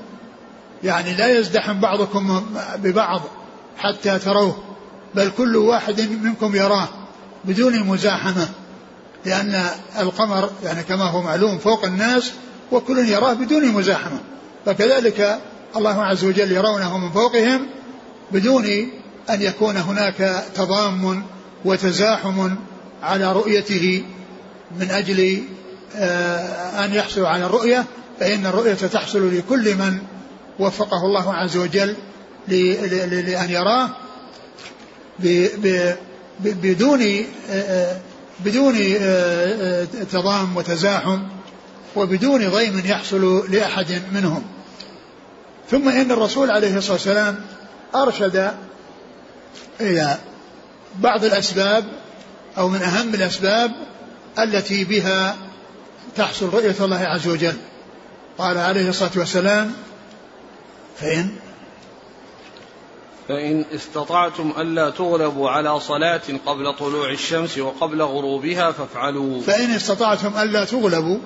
يعني 0.84 1.14
لا 1.14 1.40
يزدحم 1.40 1.80
بعضكم 1.80 2.46
ببعض 2.76 3.22
حتى 3.78 4.20
تروه. 4.20 4.75
بل 5.16 5.32
كل 5.38 5.56
واحد 5.56 6.02
منكم 6.24 6.56
يراه 6.56 6.88
بدون 7.46 7.80
مزاحمة 7.80 8.50
لأن 9.26 9.66
القمر 10.00 10.50
يعني 10.64 10.84
كما 10.84 11.04
هو 11.04 11.22
معلوم 11.22 11.58
فوق 11.58 11.86
الناس 11.86 12.32
وكل 12.72 13.10
يراه 13.10 13.34
بدون 13.34 13.68
مزاحمة. 13.68 14.20
فكذلك 14.66 15.40
الله 15.76 16.04
عز 16.04 16.24
وجل 16.24 16.52
يرونه 16.52 16.98
من 16.98 17.12
فوقهم 17.12 17.68
بدون 18.32 18.66
أن 19.30 19.42
يكون 19.42 19.78
هناك 19.78 20.44
تضام 20.56 21.24
وتزاحم 21.66 22.56
على 23.04 23.34
رؤيته 23.34 24.04
من 24.80 24.92
أجل 24.92 25.44
آه، 25.96 26.86
أن 26.86 26.94
يحصل 26.94 27.26
على 27.26 27.46
الرؤية 27.46 27.86
فإن 28.20 28.46
الرؤية 28.46 28.74
تحصل 28.74 29.38
لكل 29.38 29.76
من 29.76 29.98
وفقه 30.60 31.06
الله 31.06 31.34
عز 31.34 31.58
وجل 31.58 31.96
لأن 32.48 33.50
يراه 33.50 33.90
بدون 36.40 37.26
بدون 38.40 38.76
تضام 40.12 40.58
وتزاحم 40.58 41.24
وبدون 41.96 42.50
ضيم 42.50 42.82
يحصل 42.86 43.52
لأحد 43.52 44.02
منهم. 44.14 44.44
ثم 45.72 45.90
إن 45.90 46.12
الرسول 46.12 46.52
عليه 46.52 46.78
الصلاة 46.78 46.94
والسلام 46.94 47.40
أرشد 47.96 48.52
إلى 49.82 50.18
بعض 51.00 51.26
الأسباب 51.26 51.86
أو 52.58 52.70
من 52.70 52.82
أهم 52.82 53.14
الأسباب 53.14 53.72
التي 54.40 54.84
بها 54.84 55.36
تحصل 56.16 56.50
رؤية 56.50 56.76
الله 56.82 57.00
عز 57.00 57.28
وجل. 57.28 57.56
قال 58.38 58.58
عليه 58.58 58.90
الصلاة 58.90 59.12
والسلام 59.16 59.74
فإن 61.00 61.30
فإن 63.28 63.66
استطعتم 63.76 64.54
ألا 64.58 64.90
تغلبوا 64.90 65.50
على 65.50 65.80
صلاة 65.80 66.22
قبل 66.46 66.74
طلوع 66.74 67.10
الشمس 67.10 67.58
وقبل 67.58 68.02
غروبها 68.02 68.72
فافعلوا. 68.72 69.42
فإن 69.42 69.72
استطعتم 69.72 70.32
ألا 70.40 70.66
تغلبوا 70.66 71.18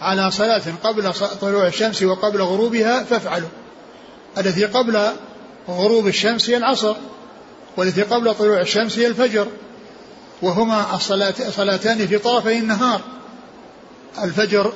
على 0.00 0.30
صلاة 0.30 0.62
قبل 0.84 1.12
طلوع 1.40 1.66
الشمس 1.66 2.02
وقبل 2.02 2.42
غروبها 2.42 3.04
فافعلوا. 3.04 3.48
التي 4.38 4.64
قبل 4.64 5.12
غروب 5.68 6.06
الشمس 6.06 6.50
هي 6.50 6.56
العصر 6.56 6.94
والتي 7.76 8.02
قبل 8.02 8.34
طلوع 8.34 8.60
الشمس 8.60 8.98
هي 8.98 9.06
الفجر 9.06 9.46
وهما 10.42 10.94
الصلاة 10.94 11.34
صلاتان 11.50 12.06
في 12.06 12.18
طرفي 12.18 12.58
النهار. 12.58 13.00
الفجر 14.24 14.72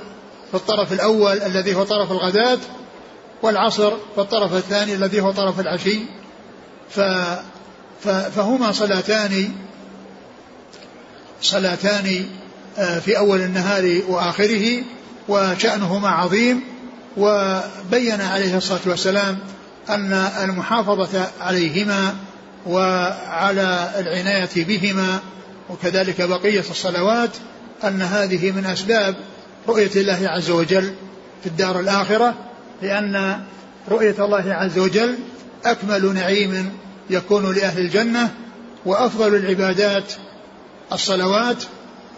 في 0.50 0.55
الطرف 0.55 0.92
الأول 0.92 1.42
الذي 1.42 1.74
هو 1.74 1.85
طرف 1.85 2.12
الغداة 2.12 2.59
والعصر 3.42 3.90
في 3.90 4.20
الطرف 4.20 4.55
الثاني 4.55 4.94
الذي 4.94 5.20
هو 5.20 5.33
طرف 5.33 5.61
العشي. 5.61 6.15
ف 6.90 7.01
فهما 8.05 8.72
صلاتان 8.72 9.53
صلاتان 11.42 12.27
آه، 12.79 12.99
في 12.99 13.18
أول 13.18 13.40
النهار 13.40 14.01
وآخره 14.09 14.83
وشأنهما 15.29 16.09
عظيم 16.09 16.61
وبين 17.16 18.20
عليه 18.20 18.57
الصلاة 18.57 18.81
والسلام 18.87 19.38
أن 19.88 20.12
المحافظة 20.42 21.31
عليهما 21.40 22.14
وعلى 22.66 23.90
العناية 23.99 24.64
بهما 24.64 25.20
وكذلك 25.70 26.22
بقية 26.22 26.64
الصلوات 26.70 27.31
أن 27.85 28.03
هذه 28.03 28.51
من 28.51 28.66
أسباب 28.66 29.14
رؤية 29.68 29.90
الله 29.96 30.20
عز 30.22 30.51
وجل 30.51 30.94
في 31.42 31.46
الدار 31.46 31.81
الآخرة 31.81 32.35
لأن 32.83 33.40
رؤية 33.88 34.14
الله 34.18 34.55
عز 34.55 34.79
وجل 34.79 35.18
أكمل 35.64 36.14
نعيم 36.14 36.73
يكون 37.11 37.55
لأهل 37.55 37.81
الجنة 37.81 38.35
وأفضل 38.87 39.35
العبادات 39.35 40.12
الصلوات 40.92 41.57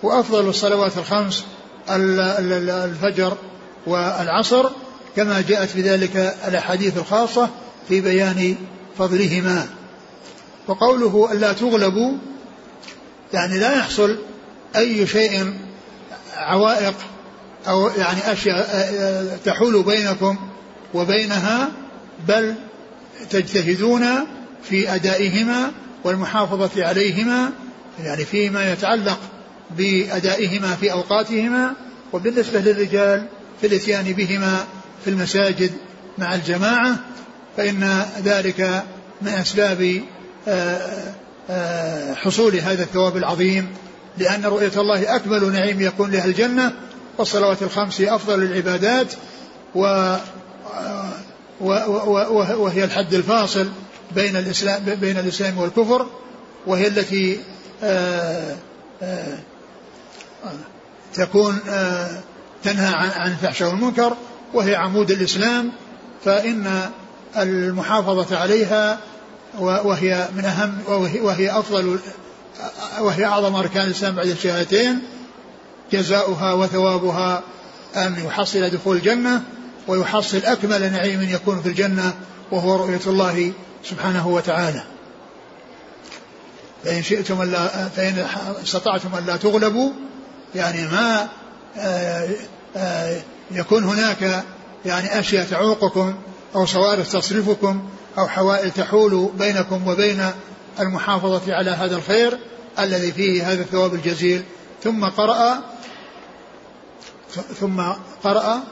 وأفضل 0.03 0.49
الصلوات 0.49 0.99
الخمس 0.99 1.45
الفجر 1.91 3.37
والعصر 3.87 4.71
كما 5.17 5.41
جاءت 5.41 5.77
بذلك 5.77 6.37
الأحاديث 6.49 6.99
الخاصة 6.99 7.49
في 7.89 8.01
بيان 8.01 8.57
فضلهما. 8.99 9.67
وقوله 10.69 11.33
ألا 11.33 11.53
تغلبوا 11.53 12.13
يعني 13.35 13.59
لا 13.59 13.79
يحصل 13.79 14.19
أي 14.77 15.07
شيء 15.07 15.53
عوائق 16.37 16.95
أو 17.69 17.89
يعني 17.89 18.33
أشياء 18.33 19.39
تحول 19.45 19.83
بينكم 19.83 20.37
وبينها 20.95 21.69
بل 22.29 22.55
تجتهدون 23.31 24.05
في 24.69 24.95
أدائهما 24.95 25.73
والمحافظة 26.05 26.85
عليهما 26.85 27.51
يعني 28.05 28.25
فيما 28.25 28.73
يتعلق 28.73 29.19
بأدائهما 29.77 30.75
في 30.75 30.93
أوقاتهما 30.93 31.73
وبالنسبة 32.13 32.61
للرجال 32.61 33.27
في 33.61 33.67
الإتيان 33.67 34.13
بهما 34.13 34.65
في 35.05 35.11
المساجد 35.11 35.73
مع 36.19 36.35
الجماعة 36.35 36.97
فإن 37.57 38.03
ذلك 38.25 38.85
من 39.23 39.29
أسباب 39.29 40.03
آه، 40.49 41.15
آه، 41.51 42.15
حصول 42.15 42.57
هذا 42.57 42.83
الثواب 42.83 43.17
العظيم 43.17 43.69
لأن 44.19 44.45
رؤية 44.45 44.73
الله 44.77 45.17
أكمل 45.17 45.53
نعيم 45.53 45.81
يكون 45.81 46.11
لها 46.11 46.25
الجنة 46.25 46.73
والصلوات 47.19 47.63
الخمس 47.63 48.01
أفضل 48.01 48.43
العبادات 48.43 49.13
و 49.75 50.15
وهي 51.61 52.85
الحد 52.85 53.15
الفاصل 53.15 53.69
بين 54.15 54.37
الإسلام 54.37 54.85
بين 54.85 55.19
الإسلام 55.19 55.59
والكفر 55.59 56.07
وهي 56.67 56.87
التي 56.87 57.41
آه، 57.83 58.57
تكون 61.15 61.59
تنهى 62.63 62.95
عن 62.95 63.31
الفحشاء 63.31 63.69
والمنكر 63.69 64.17
وهي 64.55 64.77
عمود 64.77 65.11
الإسلام 65.11 65.73
فإن 66.25 66.91
المحافظة 67.37 68.37
عليها 68.37 68.99
وهي 69.59 70.29
من 70.37 70.45
أهم 70.45 70.79
وهي 71.23 71.51
أفضل 71.51 71.99
وهي 73.01 73.25
أعظم 73.25 73.55
أركان 73.55 73.87
الإسلام 73.87 74.15
بعد 74.15 74.27
الشهادتين 74.27 75.03
جزاؤها 75.93 76.53
وثوابها 76.53 77.43
أن 77.97 78.17
يحصل 78.27 78.71
دخول 78.71 78.97
الجنة. 78.97 79.43
ويحصل 79.89 80.39
أكمل 80.39 80.93
نعيم 80.93 81.23
يكون 81.23 81.63
في 81.63 81.69
الجنة 81.69 82.15
وهو 82.51 82.77
رؤية 82.77 83.01
الله 83.07 83.53
سبحانه 83.85 84.29
وتعالى. 84.29 84.83
فإن 86.85 87.03
شئتم 87.03 87.43
ألا 87.43 87.89
فإن 87.89 88.27
استطعتم 88.63 89.19
ألا 89.19 89.37
تغلبوا 89.37 89.91
يعني 90.55 90.87
ما 90.87 91.29
آه، 91.77 92.29
آه، 92.77 93.21
يكون 93.51 93.85
هناك 93.85 94.45
يعني 94.87 95.19
أشياء 95.19 95.47
تعوقكم 95.47 96.15
أو 96.55 96.67
صوارف 96.67 97.13
تصرفكم 97.13 97.89
أو 98.19 98.29
حوائل 98.29 98.71
تحول 98.71 99.31
بينكم 99.39 99.89
وبين 99.89 100.31
المحافظة 100.81 101.55
على 101.55 101.71
هذا 101.71 101.97
الخير 101.97 102.39
الذي 102.79 103.13
فيه 103.13 103.53
هذا 103.53 103.63
الثواب 103.63 103.95
الجزيل. 103.95 104.43
ثم 104.85 105.05
قرأ 105.05 105.63
ثم 107.61 107.83
قرأ 108.25 108.63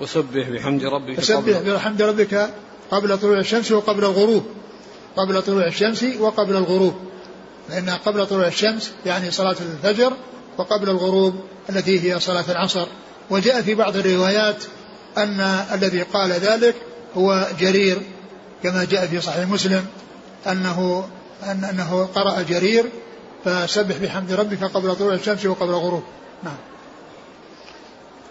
وسبح 0.00 0.48
بحمد 0.48 0.84
ربك 0.84 1.18
وسبح 1.18 1.58
بحمد 1.58 2.02
ربك 2.02 2.50
قبل 2.90 3.18
طلوع 3.18 3.38
الشمس 3.38 3.72
وقبل 3.72 4.04
الغروب. 4.04 4.46
قبل 5.16 5.42
طلوع 5.42 5.66
الشمس 5.66 6.04
وقبل 6.20 6.56
الغروب. 6.56 6.94
لأن 7.70 7.90
قبل 7.90 8.26
طلوع 8.26 8.46
الشمس 8.46 8.92
يعني 9.06 9.30
صلاة 9.30 9.56
الفجر 9.60 10.12
وقبل 10.58 10.90
الغروب 10.90 11.34
التي 11.70 12.12
هي 12.12 12.20
صلاة 12.20 12.44
العصر. 12.48 12.86
وجاء 13.30 13.62
في 13.62 13.74
بعض 13.74 13.96
الروايات 13.96 14.64
أن 15.18 15.40
الذي 15.72 16.02
قال 16.02 16.32
ذلك 16.32 16.74
هو 17.16 17.46
جرير 17.60 18.02
كما 18.62 18.84
جاء 18.84 19.06
في 19.06 19.20
صحيح 19.20 19.48
مسلم 19.48 19.86
أنه 20.46 21.08
أن 21.42 21.64
أنه 21.64 22.08
قرأ 22.14 22.42
جرير 22.42 22.84
فسبح 23.44 23.96
بحمد 23.96 24.32
ربك 24.32 24.64
قبل 24.64 24.96
طلوع 24.96 25.14
الشمس 25.14 25.46
وقبل 25.46 25.70
الغروب. 25.70 26.02
نعم. 26.44 26.56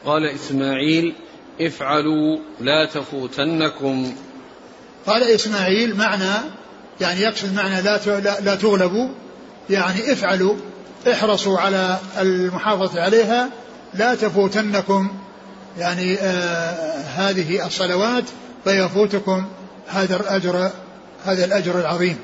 قال 0.05 0.25
إسماعيل 0.25 1.15
افعلوا 1.61 2.39
لا 2.61 2.85
تفوتنكم. 2.85 4.15
قال 5.05 5.23
إسماعيل 5.23 5.95
معنى 5.97 6.33
يعني 7.01 7.21
يقصد 7.21 7.53
معنى 7.53 7.81
لا 7.81 7.99
لا 8.39 8.55
تغلبوا 8.55 9.09
يعني 9.69 10.11
افعلوا 10.11 10.55
احرصوا 11.11 11.59
على 11.59 11.99
المحافظة 12.19 13.01
عليها 13.01 13.49
لا 13.93 14.15
تفوتنكم. 14.15 15.09
يعني 15.77 16.15
آه 16.15 17.01
هذه 17.01 17.65
الصلوات 17.65 18.23
فيفوتكم 18.63 19.45
هذا 19.87 20.15
الأجر 20.15 20.71
هذا 21.25 21.45
الأجر 21.45 21.79
العظيم. 21.79 22.17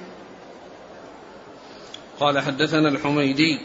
قال 2.20 2.40
حدثنا 2.40 2.90
الحميدي. 2.90 3.60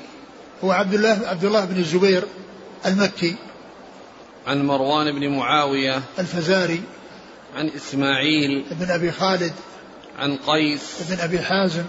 هو 0.65 0.73
عبد 0.73 0.95
الله 0.95 1.21
عبد 1.27 1.45
الله 1.45 1.65
بن 1.65 1.77
الزبير 1.79 2.25
المكي. 2.87 3.37
عن 4.47 4.67
مروان 4.67 5.13
بن 5.13 5.29
معاوية 5.29 6.03
الفزاري 6.19 6.83
عن 7.57 7.69
إسماعيل 7.69 8.65
بن 8.71 8.91
أبي 8.91 9.13
خالد 9.13 9.53
عن 10.19 10.37
قيس 10.37 11.03
بن 11.11 11.21
أبي 11.21 11.41
حازم 11.41 11.85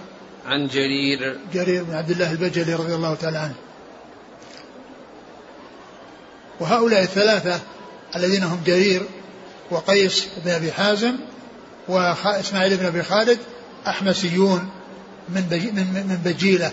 عن 0.46 0.66
جرير. 0.66 1.38
جرير 1.52 1.84
بن 1.84 1.94
عبد 1.94 2.10
الله 2.10 2.32
البجلي 2.32 2.74
رضي 2.74 2.94
الله 2.94 3.14
تعالى 3.14 3.38
عنه. 3.38 3.54
وهؤلاء 6.60 7.02
الثلاثة 7.02 7.60
الذين 8.16 8.42
هم 8.42 8.62
جرير 8.66 9.02
وقيس 9.70 10.28
بن 10.44 10.50
أبي 10.50 10.72
حازم 10.72 11.16
وإسماعيل 11.88 12.76
بن 12.76 12.86
أبي 12.86 13.02
خالد 13.02 13.38
أحمسيون 13.86 14.70
من 15.28 15.42
من 15.74 16.06
من 16.08 16.20
بجيلة. 16.24 16.72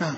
نعم. 0.00 0.14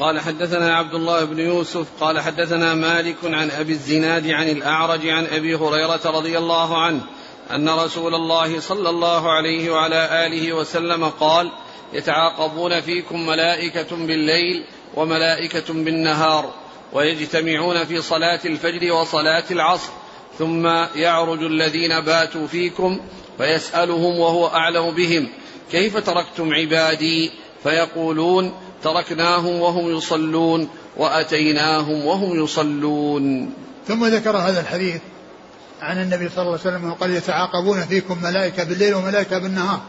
قال 0.00 0.20
حدثنا 0.20 0.76
عبد 0.76 0.94
الله 0.94 1.24
بن 1.24 1.38
يوسف 1.38 1.86
قال 2.00 2.20
حدثنا 2.20 2.74
مالك 2.74 3.16
عن 3.24 3.50
أبي 3.50 3.72
الزناد 3.72 4.30
عن 4.30 4.48
الأعرج 4.48 5.08
عن 5.08 5.26
أبي 5.26 5.54
هريرة 5.54 6.00
رضي 6.04 6.38
الله 6.38 6.82
عنه 6.82 7.00
أن 7.50 7.68
رسول 7.68 8.14
الله 8.14 8.60
صلى 8.60 8.90
الله 8.90 9.32
عليه 9.32 9.70
وعلى 9.70 10.26
آله 10.26 10.52
وسلم 10.52 11.04
قال 11.04 11.52
يتعاقبون 11.92 12.80
فيكم 12.80 13.26
ملائكة 13.26 13.96
بالليل 13.96 14.64
وملائكة 14.96 15.74
بالنهار 15.74 16.54
ويجتمعون 16.92 17.84
في 17.84 18.02
صلاة 18.02 18.40
الفجر 18.44 18.92
وصلاة 18.92 19.44
العصر 19.50 19.90
ثم 20.38 20.66
يعرج 20.94 21.42
الذين 21.42 22.00
باتوا 22.00 22.46
فيكم 22.46 23.00
فيسالهم 23.38 24.18
وهو 24.18 24.46
أعلم 24.46 24.90
بهم 24.90 25.28
كيف 25.70 25.96
تركتم 25.96 26.54
عبادي؟ 26.54 27.30
فيقولون 27.62 28.52
تركناهم 28.82 29.60
وهم 29.60 29.96
يصلون 29.96 30.68
وأتيناهم 30.96 32.04
وهم 32.04 32.44
يصلون. 32.44 33.52
ثم 33.88 34.06
ذكر 34.06 34.36
هذا 34.36 34.60
الحديث 34.60 35.00
عن 35.82 36.02
النبي 36.02 36.28
صلى 36.28 36.42
الله 36.42 36.58
عليه 36.64 36.76
وسلم 36.76 36.90
وقال 36.90 37.10
يتعاقبون 37.10 37.80
فيكم 37.86 38.22
ملائكة 38.22 38.64
بالليل 38.64 38.94
وملائكة 38.94 39.38
بالنهار 39.38 39.80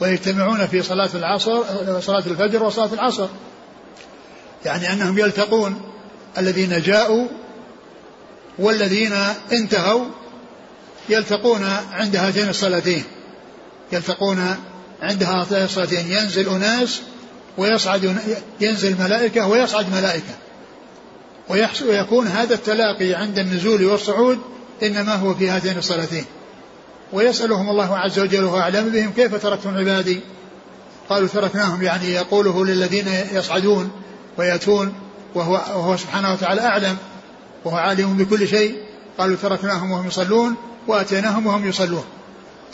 ويجتمعون 0.00 0.66
في 0.66 0.82
صلاة 0.82 1.10
العصر 1.14 1.62
صلاة 2.00 2.26
الفجر 2.26 2.62
وصلاة 2.62 2.92
العصر. 2.92 3.28
يعني 4.64 4.92
أنهم 4.92 5.18
يلتقون 5.18 5.80
الذين 6.38 6.82
جاءوا 6.82 7.26
والذين 8.58 9.12
انتهوا 9.52 10.04
يلتقون 11.08 11.64
عند 11.92 12.16
هاتين 12.16 12.48
الصلاتين 12.48 13.04
يلتقون 13.92 14.56
عند 15.02 15.22
هاتين 15.22 15.64
الصلاتين. 15.64 16.12
ينزل 16.12 16.48
أناس 16.48 17.02
ويصعد 17.58 18.16
ينزل 18.60 18.96
ملائكة 19.00 19.46
ويصعد 19.46 19.94
ملائكة. 19.94 20.34
ويكون 21.88 22.26
هذا 22.26 22.54
التلاقي 22.54 23.14
عند 23.14 23.38
النزول 23.38 23.84
والصعود 23.84 24.38
إنما 24.82 25.14
هو 25.14 25.34
في 25.34 25.48
هاتين 25.48 25.78
الصلاتين. 25.78 26.24
ويسألهم 27.12 27.70
الله 27.70 27.98
عز 27.98 28.18
وجل 28.18 28.44
وهو 28.44 28.58
أعلم 28.58 28.88
بهم 28.88 29.12
كيف 29.16 29.42
تركتم 29.42 29.76
عبادي؟ 29.76 30.20
قالوا 31.10 31.28
تركناهم 31.28 31.82
يعني 31.82 32.12
يقوله 32.12 32.64
للذين 32.66 33.08
يصعدون 33.32 33.90
ويأتون 34.38 34.94
وهو, 35.34 35.52
وهو 35.52 35.96
سبحانه 35.96 36.32
وتعالى 36.32 36.60
أعلم 36.60 36.96
وهو 37.64 37.76
عالم 37.76 38.16
بكل 38.16 38.48
شيء. 38.48 38.76
قالوا 39.18 39.36
تركناهم 39.42 39.90
وهم 39.90 40.06
يصلون 40.06 40.54
وأتيناهم 40.86 41.46
وهم 41.46 41.68
يصلون. 41.68 42.04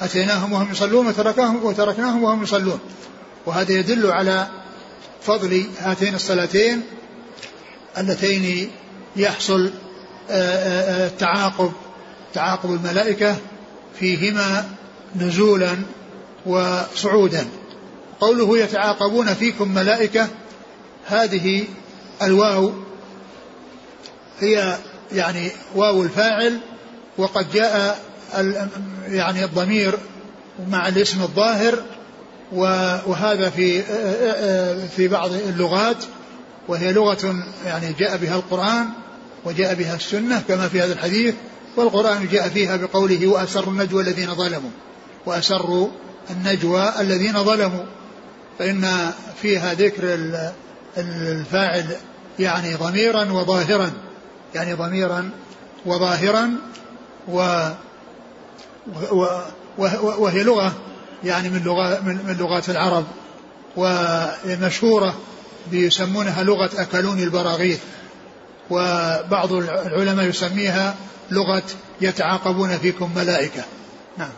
أتيناهم 0.00 0.52
وهم 0.52 0.72
يصلون 0.72 1.06
وتركناهم 1.06 1.64
وتركناهم 1.64 2.22
وهم 2.24 2.42
يصلون. 2.42 2.78
وهذا 3.46 3.72
يدل 3.72 4.10
على 4.10 4.46
فضل 5.26 5.64
هاتين 5.78 6.14
الصلاتين 6.14 6.82
اللتين 7.98 8.70
يحصل 9.16 9.70
التعاقب 10.30 11.72
تعاقب 12.34 12.70
الملائكة 12.70 13.36
فيهما 14.00 14.68
نزولا 15.16 15.76
وصعودا. 16.46 17.46
قوله 18.20 18.58
يتعاقبون 18.58 19.34
فيكم 19.34 19.74
ملائكة 19.74 20.28
هذه 21.06 21.64
الواو 22.22 22.72
هي 24.40 24.76
يعني 25.12 25.50
واو 25.74 26.02
الفاعل 26.02 26.58
وقد 27.18 27.52
جاء 27.52 27.98
يعني 29.08 29.44
الضمير 29.44 29.98
مع 30.70 30.88
الاسم 30.88 31.22
الظاهر 31.22 31.82
وهذا 32.54 33.50
في 33.50 33.82
في 34.88 35.08
بعض 35.08 35.32
اللغات 35.32 36.04
وهي 36.68 36.92
لغة 36.92 37.34
يعني 37.66 37.92
جاء 37.92 38.16
بها 38.16 38.36
القرآن 38.36 38.86
وجاء 39.44 39.74
بها 39.74 39.94
السنة 39.94 40.42
كما 40.48 40.68
في 40.68 40.80
هذا 40.80 40.92
الحديث 40.92 41.34
والقرآن 41.76 42.28
جاء 42.32 42.48
فيها 42.48 42.76
بقوله 42.76 43.26
وأسروا 43.26 43.72
النجوى 43.72 44.02
الذين 44.02 44.34
ظلموا 44.34 44.70
وأسروا 45.26 45.88
النجوى 46.30 46.92
الذين 47.00 47.44
ظلموا. 47.44 47.84
فإن 48.58 49.10
فيها 49.42 49.74
ذكر 49.74 50.18
الفاعل 50.98 51.96
يعني 52.38 52.74
ضميرا 52.74 53.32
وظاهرا 53.32 53.90
يعني 54.54 54.74
ضميرا 54.74 55.30
وظاهرا 55.86 56.50
و 57.28 57.68
وهي 60.18 60.42
لغة 60.42 60.72
يعني 61.24 61.48
من 61.48 61.62
لغة 61.62 62.00
من 62.00 62.36
لغات 62.38 62.70
العرب 62.70 63.04
ومشهورة 63.76 65.14
بيسمونها 65.70 66.42
لغة 66.42 66.70
أكلون 66.82 67.18
البراغيث 67.18 67.80
وبعض 68.70 69.52
العلماء 69.52 70.26
يسميها 70.26 70.96
لغة 71.30 71.62
يتعاقبون 72.00 72.78
فيكم 72.78 73.10
ملائكة. 73.16 73.64
نعم. 74.18 74.30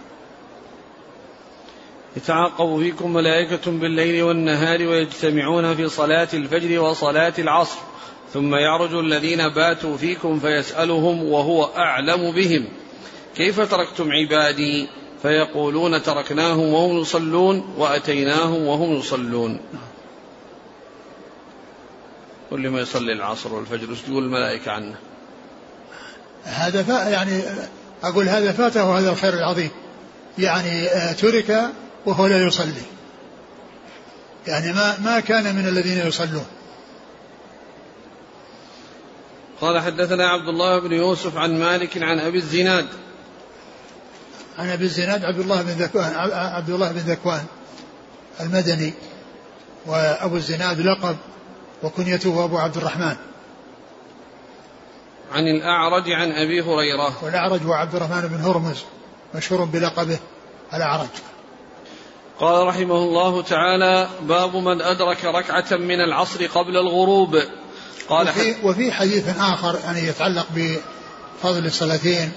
يتعاقب 2.16 2.78
فيكم 2.80 3.12
ملائكة 3.12 3.70
بالليل 3.70 4.22
والنهار 4.22 4.82
ويجتمعون 4.82 5.74
في 5.74 5.88
صلاة 5.88 6.28
الفجر 6.34 6.80
وصلاة 6.80 7.34
العصر 7.38 7.78
ثم 8.34 8.54
يعرج 8.54 8.94
الذين 8.94 9.48
باتوا 9.48 9.96
فيكم 9.96 10.40
فيسألهم 10.40 11.24
وهو 11.24 11.64
أعلم 11.64 12.32
بهم. 12.32 12.68
كيف 13.36 13.60
تركتم 13.70 14.12
عبادي؟ 14.12 14.88
فيقولون 15.26 16.02
تركناهم 16.02 16.72
وهم 16.72 17.00
يصلون 17.00 17.74
وأتيناهم 17.76 18.66
وهم 18.66 18.92
يصلون. 18.92 19.60
كل 22.50 22.68
ما 22.68 22.80
يصلي 22.80 23.12
العصر 23.12 23.54
والفجر 23.54 23.96
تقول 24.06 24.24
الملائكة 24.24 24.72
عنه؟ 24.72 24.94
هذا 26.44 26.82
فا 26.82 27.08
يعني 27.08 27.42
أقول 28.02 28.28
هذا 28.28 28.52
فاته 28.52 28.98
هذا 28.98 29.10
الخير 29.10 29.34
العظيم. 29.34 29.70
يعني 30.38 30.88
آه، 30.88 31.12
ترك 31.12 31.70
وهو 32.06 32.26
لا 32.26 32.46
يصلي. 32.46 32.82
يعني 34.46 34.72
ما 34.72 34.98
ما 34.98 35.20
كان 35.20 35.56
من 35.56 35.68
الذين 35.68 36.06
يصلون. 36.06 36.46
قال 39.60 39.80
حدثنا 39.80 40.28
عبد 40.28 40.48
الله 40.48 40.80
بن 40.80 40.92
يوسف 40.92 41.36
عن 41.36 41.58
مالك 41.58 42.02
عن 42.02 42.18
أبي 42.18 42.38
الزناد 42.38 42.86
عن 44.58 44.68
أبي 44.68 44.84
الزناد 44.84 45.24
عبد 45.24 45.38
الله 45.38 45.62
بن 45.62 45.70
ذكوان 45.70 46.14
عبد 46.32 46.70
الله 46.70 46.92
بن 46.92 46.98
ذكوان 46.98 47.44
المدني 48.40 48.92
وأبو 49.86 50.36
الزناد 50.36 50.80
لقب 50.80 51.16
وكنيته 51.82 52.44
أبو 52.44 52.58
عبد 52.58 52.76
الرحمن. 52.76 53.16
عن 55.32 55.48
الأعرج 55.48 56.10
عن 56.10 56.32
أبي 56.32 56.60
هريرة. 56.60 57.24
والأعرج 57.24 57.62
هو 57.62 57.72
عبد 57.72 57.94
الرحمن 57.94 58.20
بن 58.20 58.40
هرمز 58.40 58.84
مشهور 59.34 59.64
بلقبه 59.64 60.18
الأعرج. 60.74 61.08
قال 62.40 62.66
رحمه 62.66 62.96
الله 62.96 63.42
تعالى 63.42 64.08
باب 64.22 64.56
من 64.56 64.82
أدرك 64.82 65.24
ركعة 65.24 65.76
من 65.76 66.00
العصر 66.00 66.46
قبل 66.46 66.76
الغروب. 66.76 67.42
قال 68.08 68.28
وفي, 68.28 68.54
وفي 68.62 68.92
حديث 68.92 69.38
آخر 69.38 69.78
يعني 69.84 70.08
يتعلق 70.08 70.46
بفضل 70.54 71.66
الصلاتين 71.66 72.32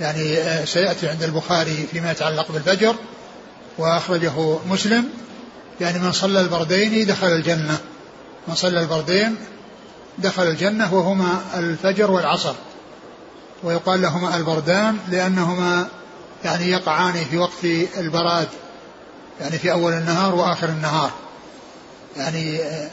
يعني 0.00 0.38
آه، 0.38 0.64
سيأتي 0.64 1.08
عند 1.08 1.22
البخاري 1.22 1.86
فيما 1.92 2.10
يتعلق 2.10 2.52
بالفجر 2.52 2.94
وأخرجه 3.78 4.58
مسلم. 4.66 5.08
يعني 5.80 5.98
من 5.98 6.12
صلى 6.12 6.40
البردين 6.40 7.06
دخل 7.06 7.26
الجنة. 7.26 7.78
من 8.48 8.54
صلى 8.54 8.80
البردين 8.80 9.36
دخل 10.18 10.42
الجنة 10.42 10.94
وهما 10.94 11.40
الفجر 11.54 12.10
والعصر. 12.10 12.54
ويقال 13.62 14.02
لهما 14.02 14.36
البردان 14.36 14.98
لأنهما 15.08 15.88
يعني 16.44 16.70
يقعان 16.70 17.24
في 17.30 17.38
وقت 17.38 17.64
البراد 17.98 18.48
يعني 19.40 19.58
في 19.58 19.72
أول 19.72 19.92
النهار 19.92 20.34
وآخر 20.34 20.68
النهار. 20.68 21.10
يعني 22.16 22.62
آه، 22.62 22.90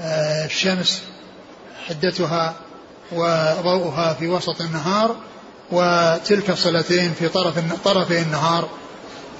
آه، 0.00 0.44
الشمس 0.44 1.02
حدتها 1.88 2.54
وضوءها 3.12 4.14
في 4.14 4.28
وسط 4.28 4.60
النهار 4.60 5.16
وتلك 5.72 6.50
الصلاتين 6.50 7.12
في 7.12 7.28
طرف 7.28 7.82
طرفي 7.84 8.22
النهار 8.22 8.68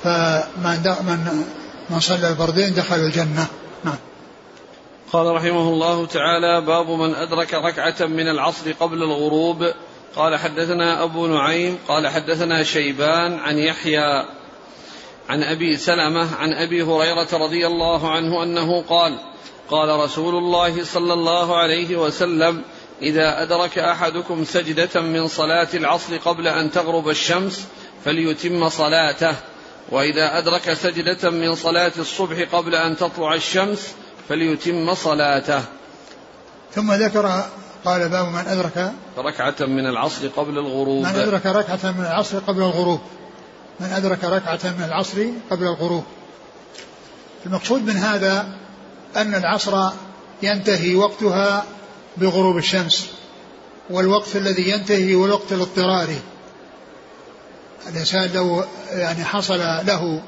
فمن 0.03 0.95
من 1.07 1.45
من 1.91 2.01
صلى 2.01 2.29
البردين 2.29 2.75
دخل 2.75 2.97
الجنة. 2.97 3.47
نعم. 3.85 3.99
قال 5.13 5.27
رحمه 5.27 5.69
الله 5.69 6.07
تعالى 6.07 6.61
باب 6.61 6.91
من 6.91 7.15
أدرك 7.15 7.55
ركعة 7.55 8.07
من 8.07 8.29
العصر 8.29 8.73
قبل 8.73 9.03
الغروب. 9.03 9.73
قال 10.17 10.37
حدثنا 10.37 11.03
أبو 11.03 11.27
نعيم 11.27 11.79
قال 11.89 12.09
حدثنا 12.09 12.63
شيبان 12.63 13.39
عن 13.39 13.59
يحيى 13.59 14.25
عن 15.29 15.43
أبي 15.43 15.77
سلمة 15.77 16.37
عن 16.37 16.53
أبي 16.53 16.83
هريرة 16.83 17.29
رضي 17.33 17.67
الله 17.67 18.11
عنه 18.11 18.43
أنه 18.43 18.83
قال 18.83 19.19
قال 19.71 20.01
رسول 20.01 20.35
الله 20.35 20.85
صلى 20.85 21.13
الله 21.13 21.57
عليه 21.57 21.97
وسلم 21.97 22.63
إذا 23.03 23.43
أدرك 23.43 23.79
أحدكم 23.79 24.45
سجدة 24.45 25.01
من 25.01 25.29
صلاة 25.29 25.69
العصر 25.75 26.17
قبل 26.17 26.49
أن 26.49 26.71
تغرب 26.71 27.09
الشمس 27.09 27.67
فليتم 28.05 28.69
صلاته. 28.69 29.35
وإذا 29.91 30.39
أدرك 30.39 30.73
سجدة 30.73 31.31
من 31.31 31.55
صلاة 31.55 31.93
الصبح 31.99 32.55
قبل 32.55 32.75
أن 32.75 32.97
تطلع 32.97 33.35
الشمس 33.35 33.95
فليتم 34.29 34.95
صلاته. 34.95 35.63
ثم 36.73 36.93
ذكر 36.93 37.45
قال 37.85 38.09
باب 38.09 38.29
من 38.29 38.45
أدرك 38.47 38.93
ركعة 39.19 39.55
من 39.61 39.87
العصر 39.87 40.29
قبل 40.29 40.59
الغروب. 40.59 41.05
من 41.05 41.15
أدرك 41.15 41.47
ركعة 41.47 41.93
من 41.93 42.05
العصر 42.05 42.39
قبل 42.39 42.63
الغروب. 42.63 43.01
من 43.81 43.87
أدرك 43.87 44.25
ركعة 44.25 44.61
من 44.79 44.85
العصر 44.85 45.27
قبل 45.51 45.63
الغروب. 45.63 46.05
المقصود 47.47 47.87
من 47.87 47.97
هذا 47.97 48.49
أن 49.17 49.35
العصر 49.35 49.91
ينتهي 50.43 50.95
وقتها 50.95 51.65
بغروب 52.17 52.57
الشمس 52.57 53.07
والوقت 53.91 54.37
الذي 54.37 54.71
ينتهي 54.71 55.15
هو 55.15 55.25
الوقت 55.25 55.53
الاضطراري. 55.53 56.21
الإنسان 57.89 58.31
لو 58.35 58.65
يعني 58.91 59.25
حصل 59.25 59.59
له 59.59 60.23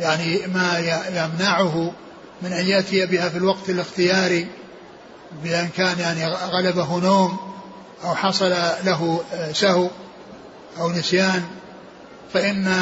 يعني 0.00 0.46
ما 0.46 0.78
يمنعه 1.08 1.92
من 2.42 2.52
أن 2.52 2.66
يأتي 2.66 3.06
بها 3.06 3.28
في 3.28 3.38
الوقت 3.38 3.68
الاختياري 3.70 4.46
بأن 5.44 5.68
كان 5.76 5.98
يعني 5.98 6.26
غلبه 6.34 6.98
نوم 6.98 7.38
أو 8.04 8.14
حصل 8.14 8.50
له 8.84 9.20
سهو 9.52 9.90
أو 10.78 10.90
نسيان 10.90 11.42
فإن 12.34 12.74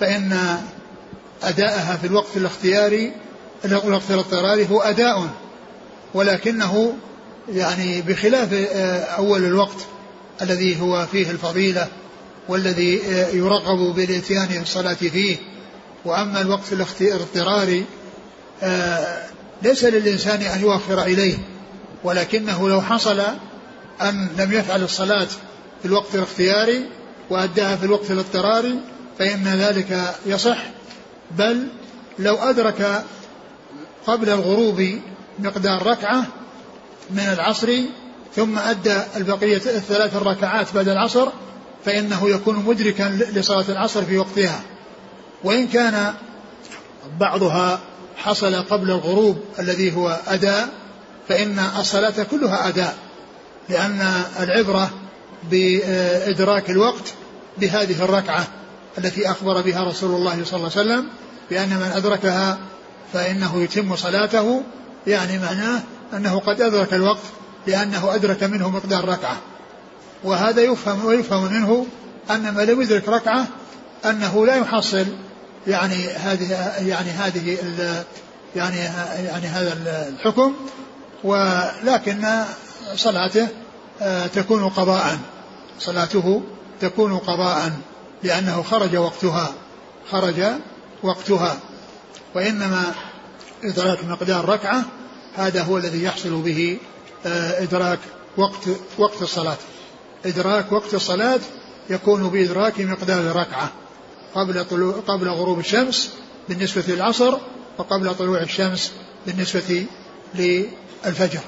فإن 0.00 0.58
أداءها 1.42 1.96
في 1.96 2.06
الوقت 2.06 2.36
الاختياري 2.36 3.12
الوقت 3.64 4.10
الاضطراري 4.10 4.68
هو 4.70 4.80
أداء 4.80 5.28
ولكنه 6.14 6.96
يعني 7.48 8.02
بخلاف 8.02 8.52
أول 9.18 9.44
الوقت 9.44 9.86
الذي 10.42 10.80
هو 10.80 11.06
فيه 11.12 11.30
الفضيلة 11.30 11.88
والذي 12.48 13.00
يرغب 13.32 13.94
بالإتيان 13.94 14.62
الصلاة 14.62 14.94
فيه. 14.94 15.36
وأما 16.04 16.40
الوقت 16.40 16.72
الاضطراري 17.00 17.84
ليس 19.62 19.84
للإنسان 19.84 20.42
أن 20.42 20.60
يوفر 20.60 21.02
إليه 21.02 21.38
ولكنه 22.04 22.68
لو 22.68 22.80
حصل 22.80 23.20
أن 24.02 24.28
لم 24.38 24.52
يفعل 24.52 24.82
الصلاة 24.82 25.28
في 25.82 25.84
الوقت 25.84 26.14
الاختياري 26.14 26.84
وأداها 27.30 27.76
في 27.76 27.84
الوقت 27.84 28.10
الاضطراري 28.10 28.74
فإن 29.18 29.48
ذلك 29.48 30.14
يصح. 30.26 30.58
بل 31.30 31.66
لو 32.18 32.34
أدرك 32.36 33.04
قبل 34.06 34.28
الغروب 34.28 34.98
مقدار 35.38 35.86
ركعة 35.86 36.26
من 37.10 37.28
العصر 37.32 37.72
ثم 38.36 38.58
أدى 38.58 39.00
البقية 39.16 39.56
الثلاث 39.56 40.16
الركعات 40.16 40.74
بعد 40.74 40.88
العصر 40.88 41.28
فإنه 41.84 42.30
يكون 42.30 42.56
مدركا 42.56 43.18
لصلاة 43.34 43.64
العصر 43.68 44.04
في 44.04 44.18
وقتها. 44.18 44.60
وإن 45.44 45.66
كان 45.66 46.14
بعضها 47.20 47.80
حصل 48.16 48.54
قبل 48.54 48.90
الغروب 48.90 49.38
الذي 49.58 49.96
هو 49.96 50.20
أداء 50.26 50.68
فإن 51.28 51.58
الصلاة 51.78 52.22
كلها 52.30 52.68
أداء 52.68 52.96
لأن 53.68 54.24
العبرة 54.40 54.90
بإدراك 55.50 56.70
الوقت 56.70 57.14
بهذه 57.58 58.04
الركعة 58.04 58.46
التي 58.98 59.30
أخبر 59.30 59.60
بها 59.60 59.84
رسول 59.84 60.10
الله 60.10 60.44
صلى 60.44 60.56
الله 60.56 60.70
عليه 60.76 60.90
وسلم 60.90 61.08
بأن 61.50 61.68
من 61.68 61.92
أدركها 61.94 62.58
فإنه 63.12 63.62
يتم 63.62 63.96
صلاته 63.96 64.62
يعني 65.06 65.38
معناه 65.38 65.82
أنه 66.14 66.38
قد 66.38 66.60
أدرك 66.60 66.94
الوقت 66.94 67.22
لأنه 67.66 68.14
أدرك 68.14 68.42
منه 68.42 68.70
مقدار 68.70 69.08
ركعة. 69.08 69.36
وهذا 70.24 70.62
يفهم 70.62 71.04
ويفهم 71.04 71.52
منه 71.52 71.86
أن 72.30 72.54
من 72.54 72.64
لم 72.64 72.82
يدرك 72.82 73.08
ركعة 73.08 73.46
أنه 74.04 74.46
لا 74.46 74.56
يحصل 74.56 75.06
يعني 75.66 76.08
هذه 76.08 76.52
يعني 76.78 77.10
هذه 77.10 77.58
يعني 78.56 78.76
يعني 79.24 79.46
هذا 79.46 79.78
الحكم 80.08 80.54
ولكن 81.24 82.26
صلاته 82.96 83.48
آه، 84.02 84.26
تكون 84.26 84.68
قضاء. 84.68 85.18
صلاته 85.78 86.42
تكون 86.80 87.18
قضاء 87.18 87.72
لأنه 88.22 88.62
خرج 88.62 88.96
وقتها. 88.96 89.52
خرج 90.10 90.44
وقتها. 91.02 91.56
وإنما 92.34 92.94
إدراك 93.64 94.04
مقدار 94.04 94.48
ركعة 94.48 94.84
هذا 95.36 95.62
هو 95.62 95.78
الذي 95.78 96.02
يحصل 96.02 96.42
به 96.42 96.78
آه، 97.26 97.62
إدراك 97.62 97.98
وقت 98.36 98.68
وقت 98.98 99.22
الصلاة. 99.22 99.56
إدراك 100.26 100.72
وقت 100.72 100.94
الصلاة 100.94 101.40
يكون 101.90 102.28
بإدراك 102.28 102.80
مقدار 102.80 103.36
ركعة 103.36 103.72
قبل 104.34 104.64
طلوع 104.64 104.94
قبل 105.06 105.28
غروب 105.28 105.58
الشمس 105.58 106.12
بالنسبة 106.48 106.84
للعصر 106.88 107.38
وقبل 107.78 108.14
طلوع 108.14 108.42
الشمس 108.42 108.92
بالنسبة 109.26 109.86
للفجر. 110.34 111.40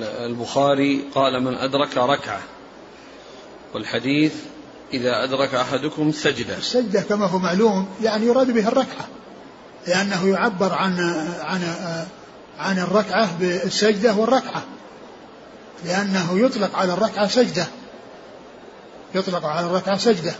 البخاري 0.00 1.04
قال 1.14 1.42
من 1.42 1.54
أدرك 1.54 1.96
ركعة 1.96 2.40
والحديث 3.74 4.32
إذا 4.92 5.24
أدرك 5.24 5.54
أحدكم 5.54 6.12
سجدة. 6.12 6.58
السجدة 6.58 7.00
كما 7.00 7.26
هو 7.26 7.38
معلوم 7.38 7.88
يعني 8.02 8.26
يراد 8.26 8.50
به 8.50 8.68
الركعة. 8.68 9.08
لأنه 9.86 10.28
يعبر 10.28 10.72
عن 10.72 11.00
عن 11.40 11.62
عن 12.58 12.78
الركعة 12.78 13.38
بالسجدة 13.38 14.14
والركعة. 14.14 14.62
لأنه 15.84 16.38
يطلق 16.38 16.76
على 16.76 16.92
الركعة 16.92 17.26
سجدة. 17.26 17.66
يطلق 19.14 19.46
على 19.46 19.66
الركعة 19.66 19.96
سجدة. 19.96 20.34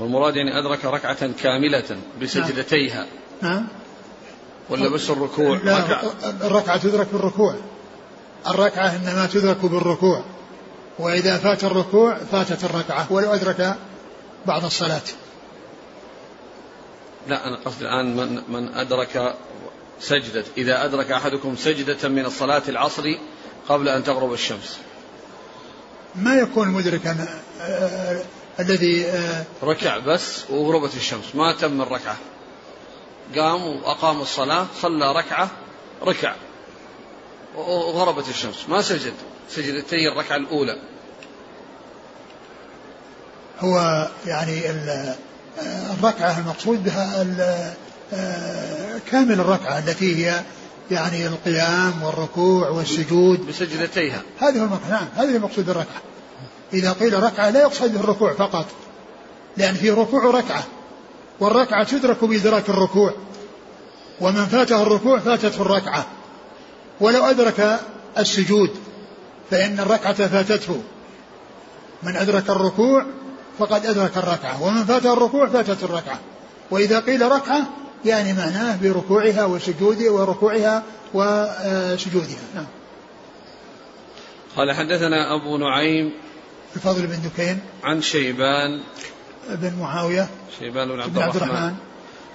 والمراد 0.00 0.36
يعني 0.36 0.58
أدرك 0.58 0.84
ركعة 0.84 1.32
كاملة 1.42 1.98
بسجدتيها. 2.22 3.06
نعم 3.42 3.66
ولا 4.70 4.88
بس 4.88 5.10
الركوع؟ 5.10 5.58
لا 5.64 5.78
ركعة. 5.78 6.12
الركعة 6.24 6.76
تدرك 6.76 7.06
بالركوع. 7.12 7.54
الركعة 8.46 8.96
إنما 8.96 9.26
تدرك 9.26 9.56
بالركوع. 9.56 10.24
وإذا 11.00 11.38
فات 11.38 11.64
الركوع 11.64 12.18
فاتت 12.32 12.64
الركعة 12.64 13.12
ولو 13.12 13.34
أدرك 13.34 13.76
بعض 14.46 14.64
الصلاة. 14.64 15.02
لا 17.28 17.48
أنا 17.48 17.56
قصدي 17.64 17.84
الآن 17.84 18.16
من, 18.16 18.42
من 18.48 18.74
أدرك 18.74 19.34
سجدة. 20.00 20.44
إذا 20.56 20.84
أدرك 20.84 21.12
أحدكم 21.12 21.56
سجدة 21.56 22.08
من 22.08 22.26
الصلاة 22.26 22.62
العصر 22.68 23.14
قبل 23.68 23.88
أن 23.88 24.04
تغرب 24.04 24.32
الشمس. 24.32 24.78
ما 26.14 26.34
يكون 26.34 26.68
مدركا 26.68 27.26
آه، 27.60 27.64
آه، 27.64 28.22
الذي 28.60 29.06
آه، 29.06 29.44
ركع 29.62 29.98
بس 29.98 30.50
وغربت 30.50 30.94
الشمس. 30.96 31.34
ما 31.34 31.52
تم 31.52 31.82
الركعة. 31.82 32.16
قام 33.36 33.66
وأقام 33.66 34.20
الصلاة 34.20 34.66
صلى 34.80 35.12
ركعة 35.12 35.50
ركع. 36.06 36.34
وغربت 37.56 38.28
الشمس. 38.28 38.68
ما 38.68 38.82
سجد. 38.82 39.12
سجدتي 39.50 40.08
الركعة 40.12 40.36
الأولى. 40.36 40.78
هو 43.60 44.08
يعني 44.26 44.60
الركعة 45.98 46.38
المقصود 46.38 46.84
بها 46.84 47.24
كامل 49.10 49.40
الركعة 49.40 49.78
التي 49.78 50.26
هي 50.26 50.42
يعني 50.90 51.26
القيام 51.26 52.02
والركوع 52.02 52.68
والسجود. 52.68 53.46
بسجدتيها 53.46 54.22
هذه 54.38 54.58
هو 54.58 54.78
نعم 54.90 55.08
هذه 55.16 55.36
المقصود 55.36 55.66
بالركعة. 55.66 56.02
إذا 56.72 56.92
قيل 56.92 57.22
ركعة 57.22 57.50
لا 57.50 57.60
يقصد 57.60 57.94
الركوع 57.94 58.34
فقط 58.34 58.66
لأن 59.56 59.74
في 59.74 59.90
ركوع 59.90 60.24
ركعة 60.24 60.64
والركعة 61.40 61.84
تدرك 61.84 62.24
بإدراك 62.24 62.68
الركوع 62.68 63.14
ومن 64.20 64.46
فاته 64.46 64.82
الركوع 64.82 65.18
فاتته 65.18 65.62
الركعة. 65.62 66.06
ولو 67.00 67.24
أدرك 67.24 67.80
السجود 68.18 68.70
فإن 69.50 69.80
الركعة 69.80 70.28
فاتته. 70.28 70.82
من 72.02 72.16
أدرك 72.16 72.50
الركوع 72.50 73.06
فقد 73.58 73.86
أدرك 73.86 74.16
الركعة 74.16 74.62
ومن 74.62 74.84
فاته 74.84 75.12
الركوع 75.12 75.48
فاتته 75.48 75.84
الركعة. 75.84 76.20
وإذا 76.70 77.00
قيل 77.00 77.32
ركعة 77.32 77.68
يعني 78.04 78.32
معناه 78.32 78.76
بركوعها 78.82 79.44
وسجودها 79.44 80.10
وركوعها 80.10 80.82
وسجودها. 81.14 82.38
نعم. 82.54 82.66
قال 84.56 84.72
حدثنا 84.72 85.34
أبو 85.34 85.56
نعيم 85.56 86.12
الفضل 86.76 87.06
بن 87.06 87.18
دكين. 87.22 87.60
عن 87.84 88.02
شيبان 88.02 88.80
بن 89.50 89.78
معاوية 89.80 90.28
شيبان 90.58 90.88
بن 90.88 91.00
عبد, 91.00 91.18
عبد 91.18 91.36
الرحمن. 91.36 91.74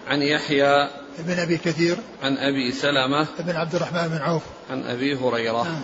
عن 0.08 0.22
يحيى 0.22 0.90
بن 1.20 1.40
أبي 1.40 1.58
كثير. 1.58 1.98
عن 2.24 2.38
أبي 2.38 2.72
سلمة. 2.72 3.28
بن 3.40 3.56
عبد 3.56 3.76
الرحمن 3.76 4.08
بن 4.08 4.18
عوف. 4.18 4.44
عن 4.70 4.84
أبي 4.84 5.16
هريرة. 5.16 5.64
نعم. 5.64 5.82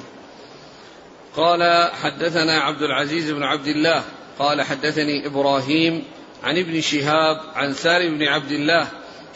قال 1.35 1.91
حدثنا 1.93 2.61
عبد 2.61 2.81
العزيز 2.81 3.31
بن 3.31 3.43
عبد 3.43 3.67
الله. 3.67 4.03
قال 4.39 4.61
حدثني 4.61 5.27
إبراهيم 5.27 6.03
عن 6.43 6.57
ابن 6.57 6.81
شهاب 6.81 7.41
عن 7.55 7.73
سالم 7.73 8.17
بن 8.17 8.27
عبد 8.27 8.51
الله 8.51 8.87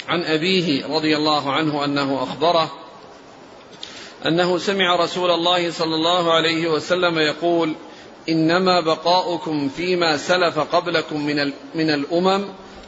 عن 0.08 0.24
أبيه 0.24 0.86
رضي 0.86 1.18
الله 1.18 1.54
عنه 1.54 1.86
أنه 1.86 2.24
أخبره 2.24 2.72
أنه 4.26 4.58
سمع 4.58 4.96
رسول 4.96 5.32
الله 5.32 5.72
صلى 5.72 5.96
الله 5.96 6.34
عليه 6.34 6.68
وسلم 6.68 7.20
يقول 7.20 7.76
إنما 8.30 8.82
بقاؤكم 8.82 9.70
فيما 9.70 10.18
سلف 10.18 10.60
قبلكم 10.60 11.26
من, 11.26 11.52
من 11.76 11.90
الأمم 11.90 12.46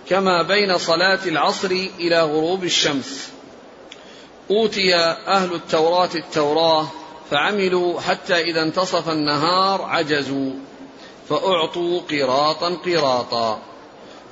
كما 0.09 0.41
بين 0.41 0.77
صلاة 0.77 1.19
العصر 1.25 1.71
إلى 1.99 2.21
غروب 2.21 2.63
الشمس. 2.63 3.29
أوتي 4.51 4.95
أهل 5.27 5.53
التوراة 5.53 6.09
التوراة 6.15 6.87
فعملوا 7.31 8.01
حتى 8.01 8.41
إذا 8.41 8.63
انتصف 8.63 9.09
النهار 9.09 9.81
عجزوا 9.81 10.51
فأعطوا 11.29 12.01
قراطا 12.11 12.77
قراطا. 12.85 13.59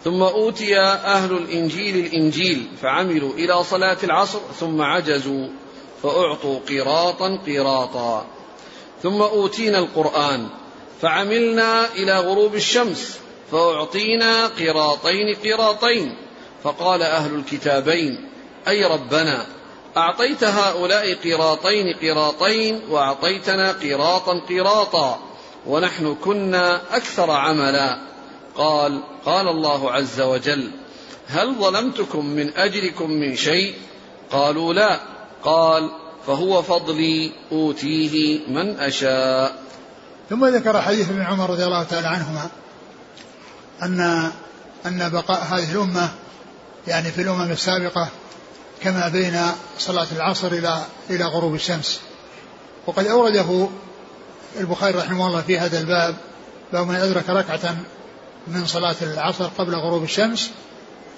ثم 0.03 0.23
أوتي 0.23 0.79
أهل 0.79 1.31
الإنجيل 1.31 2.05
الإنجيل 2.05 2.67
فعملوا 2.81 3.33
إلى 3.33 3.63
صلاة 3.63 3.97
العصر 4.03 4.39
ثم 4.59 4.81
عجزوا 4.81 5.47
فأعطوا 6.03 6.59
قراطا 6.69 7.39
قراطا. 7.47 8.25
ثم 9.03 9.21
أوتينا 9.21 9.79
القرآن 9.79 10.47
فعملنا 11.01 11.93
إلى 11.93 12.19
غروب 12.19 12.55
الشمس 12.55 13.19
فأعطينا 13.51 14.47
قراطين 14.47 15.35
قراطين 15.35 16.15
فقال 16.63 17.01
أهل 17.01 17.35
الكتابين 17.35 18.29
أي 18.67 18.85
ربنا 18.85 19.45
أعطيت 19.97 20.43
هؤلاء 20.43 21.13
قراطين 21.13 21.95
قراطين 22.01 22.81
وأعطيتنا 22.89 23.71
قراطا 23.71 24.41
قراطا 24.49 25.19
ونحن 25.67 26.15
كنا 26.15 26.81
أكثر 26.91 27.31
عملا. 27.31 27.97
قال 28.55 29.01
قال 29.25 29.47
الله 29.47 29.91
عز 29.91 30.21
وجل 30.21 30.71
هل 31.27 31.55
ظلمتكم 31.55 32.25
من 32.25 32.57
أجركم 32.57 33.11
من 33.11 33.35
شيء؟ 33.35 33.73
قالوا 34.31 34.73
لا. 34.73 34.99
قال 35.43 35.89
فهو 36.27 36.61
فضلي 36.61 37.31
أوتيه 37.51 38.39
من 38.47 38.79
أشاء. 38.79 39.63
ثم 40.29 40.45
ذكر 40.45 40.81
حديث 40.81 41.09
ابن 41.09 41.21
عمر 41.21 41.49
رضي 41.49 41.63
الله 41.63 41.83
تعالى 41.83 42.07
عنهما 42.07 42.49
أن 43.83 44.31
أن 44.85 45.09
بقاء 45.09 45.43
هذه 45.43 45.71
الأمة 45.71 46.09
يعني 46.87 47.11
في 47.11 47.21
الأمم 47.21 47.51
السابقة 47.51 48.09
كما 48.81 49.07
بين 49.07 49.41
صلاة 49.79 50.07
العصر 50.11 50.47
إلى 50.47 50.83
إلى 51.09 51.25
غروب 51.25 51.55
الشمس. 51.55 51.99
وقد 52.87 53.07
أورده 53.07 53.67
البخاري 54.59 54.97
رحمه 54.97 55.27
الله 55.27 55.41
في 55.41 55.59
هذا 55.59 55.79
الباب 55.79 56.15
باب 56.73 56.87
من 56.87 56.95
أدرك 56.95 57.29
ركعة 57.29 57.75
من 58.47 58.65
صلاة 58.65 58.95
العصر 59.01 59.47
قبل 59.47 59.75
غروب 59.75 60.03
الشمس 60.03 60.51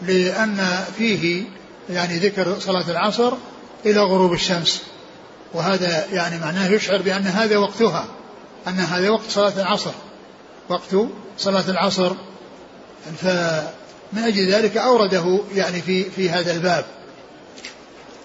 لأن 0.01 0.86
فيه 0.97 1.43
يعني 1.89 2.18
ذكر 2.18 2.60
صلاة 2.60 2.89
العصر 2.89 3.34
إلى 3.86 3.99
غروب 3.99 4.34
الشمس. 4.34 4.82
وهذا 5.53 6.05
يعني 6.14 6.39
معناه 6.39 6.68
يشعر 6.70 7.01
بأن 7.01 7.28
هذا 7.28 7.58
وقتها 7.58 8.05
أن 8.68 8.80
هذا 8.80 9.10
وقت 9.10 9.30
صلاة 9.30 9.62
العصر. 9.62 9.91
وقت 10.70 10.95
صلاة 11.38 11.70
العصر 11.70 12.12
فمن 13.18 14.24
أجل 14.24 14.51
ذلك 14.53 14.78
أورده 14.78 15.39
يعني 15.55 15.82
في 15.82 16.03
في 16.03 16.30
هذا 16.30 16.51
الباب. 16.53 16.86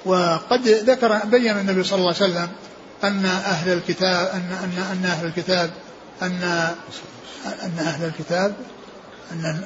وقد 0.05 0.68
ذكر 0.68 1.18
بين 1.24 1.59
النبي 1.59 1.85
صلى 1.85 1.99
الله 1.99 2.14
عليه 2.20 2.33
وسلم 2.33 2.49
أن 3.05 3.24
أهل 3.26 3.72
الكتاب 3.72 4.26
أن 4.35 4.41
أن 4.64 4.83
أن 4.93 5.05
أهل 5.05 5.26
الكتاب 5.26 5.70
أن 6.22 6.43
أن 7.62 7.78
أهل 7.78 8.05
الكتاب 8.05 8.55
أن 9.33 9.64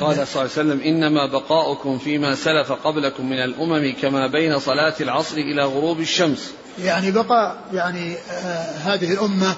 قال 0.00 0.14
صلى 0.14 0.22
الله 0.22 0.28
عليه 0.40 0.44
وسلم 0.50 0.80
إنما 0.80 1.26
بقاؤكم 1.26 1.98
فيما 1.98 2.34
سلف 2.34 2.72
قبلكم 2.72 3.30
من 3.30 3.38
الأمم 3.44 3.94
كما 4.02 4.26
بين 4.26 4.58
صلاة 4.58 4.94
العصر 5.00 5.36
إلى 5.36 5.64
غروب 5.64 6.00
الشمس. 6.00 6.50
يعني 6.84 7.10
بقى 7.10 7.56
يعني 7.72 8.16
آه 8.30 8.70
هذه 8.84 9.12
الأمة 9.12 9.56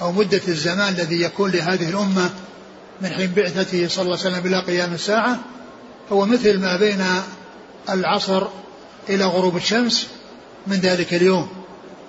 أو 0.00 0.12
مدة 0.12 0.40
الزمان 0.48 0.94
الذي 0.94 1.22
يكون 1.22 1.50
لهذه 1.50 1.88
الأمة 1.88 2.30
من 3.00 3.10
حين 3.10 3.32
بعثته 3.36 3.88
صلى 3.88 4.04
الله 4.04 4.18
عليه 4.18 4.30
وسلم 4.30 4.46
إلى 4.46 4.60
قيام 4.60 4.94
الساعة 4.94 5.38
هو 6.12 6.26
مثل 6.26 6.58
ما 6.58 6.76
بين 6.76 7.04
العصر 7.88 8.46
إلى 9.08 9.24
غروب 9.24 9.56
الشمس 9.56 10.06
من 10.66 10.76
ذلك 10.76 11.14
اليوم. 11.14 11.48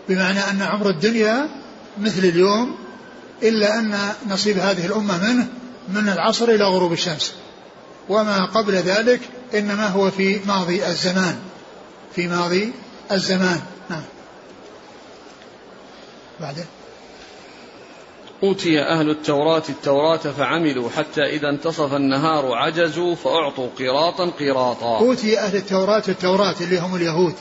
بمعنى 0.10 0.40
أن 0.40 0.62
عمر 0.62 0.90
الدنيا 0.90 1.50
مثل 2.00 2.20
اليوم 2.20 2.76
إلا 3.44 3.80
أن 3.80 4.14
نصيب 4.28 4.58
هذه 4.58 4.86
الأمة 4.86 5.18
منه 5.18 5.48
من 5.90 6.10
العصر 6.10 6.50
إلى 6.50 6.64
غروب 6.64 6.94
الشمس. 6.94 7.34
وما 8.10 8.46
قبل 8.46 8.74
ذلك 8.74 9.20
إنما 9.54 9.88
هو 9.88 10.12
في 10.12 10.40
ماضي 10.46 10.88
الزمان. 10.88 11.40
في 12.16 12.28
ماضي 12.28 12.74
الزمان. 13.12 13.62
نعم. 13.90 14.04
بعدين. 16.40 16.66
أوتي 18.44 18.82
أهل 18.82 19.10
التوراة 19.10 19.64
التوراة 19.70 20.18
فعملوا 20.18 20.90
حتى 20.90 21.22
إذا 21.22 21.50
انتصف 21.50 21.94
النهار 21.94 22.54
عجزوا 22.54 23.16
فأعطوا 23.16 23.70
قراطا 23.80 24.26
قراطا. 24.26 25.00
أوتي 25.00 25.40
أهل 25.40 25.56
التوراة 25.56 26.04
التوراة 26.08 26.56
اللي 26.62 26.80
هم 26.80 26.96
اليهود. 26.96 27.34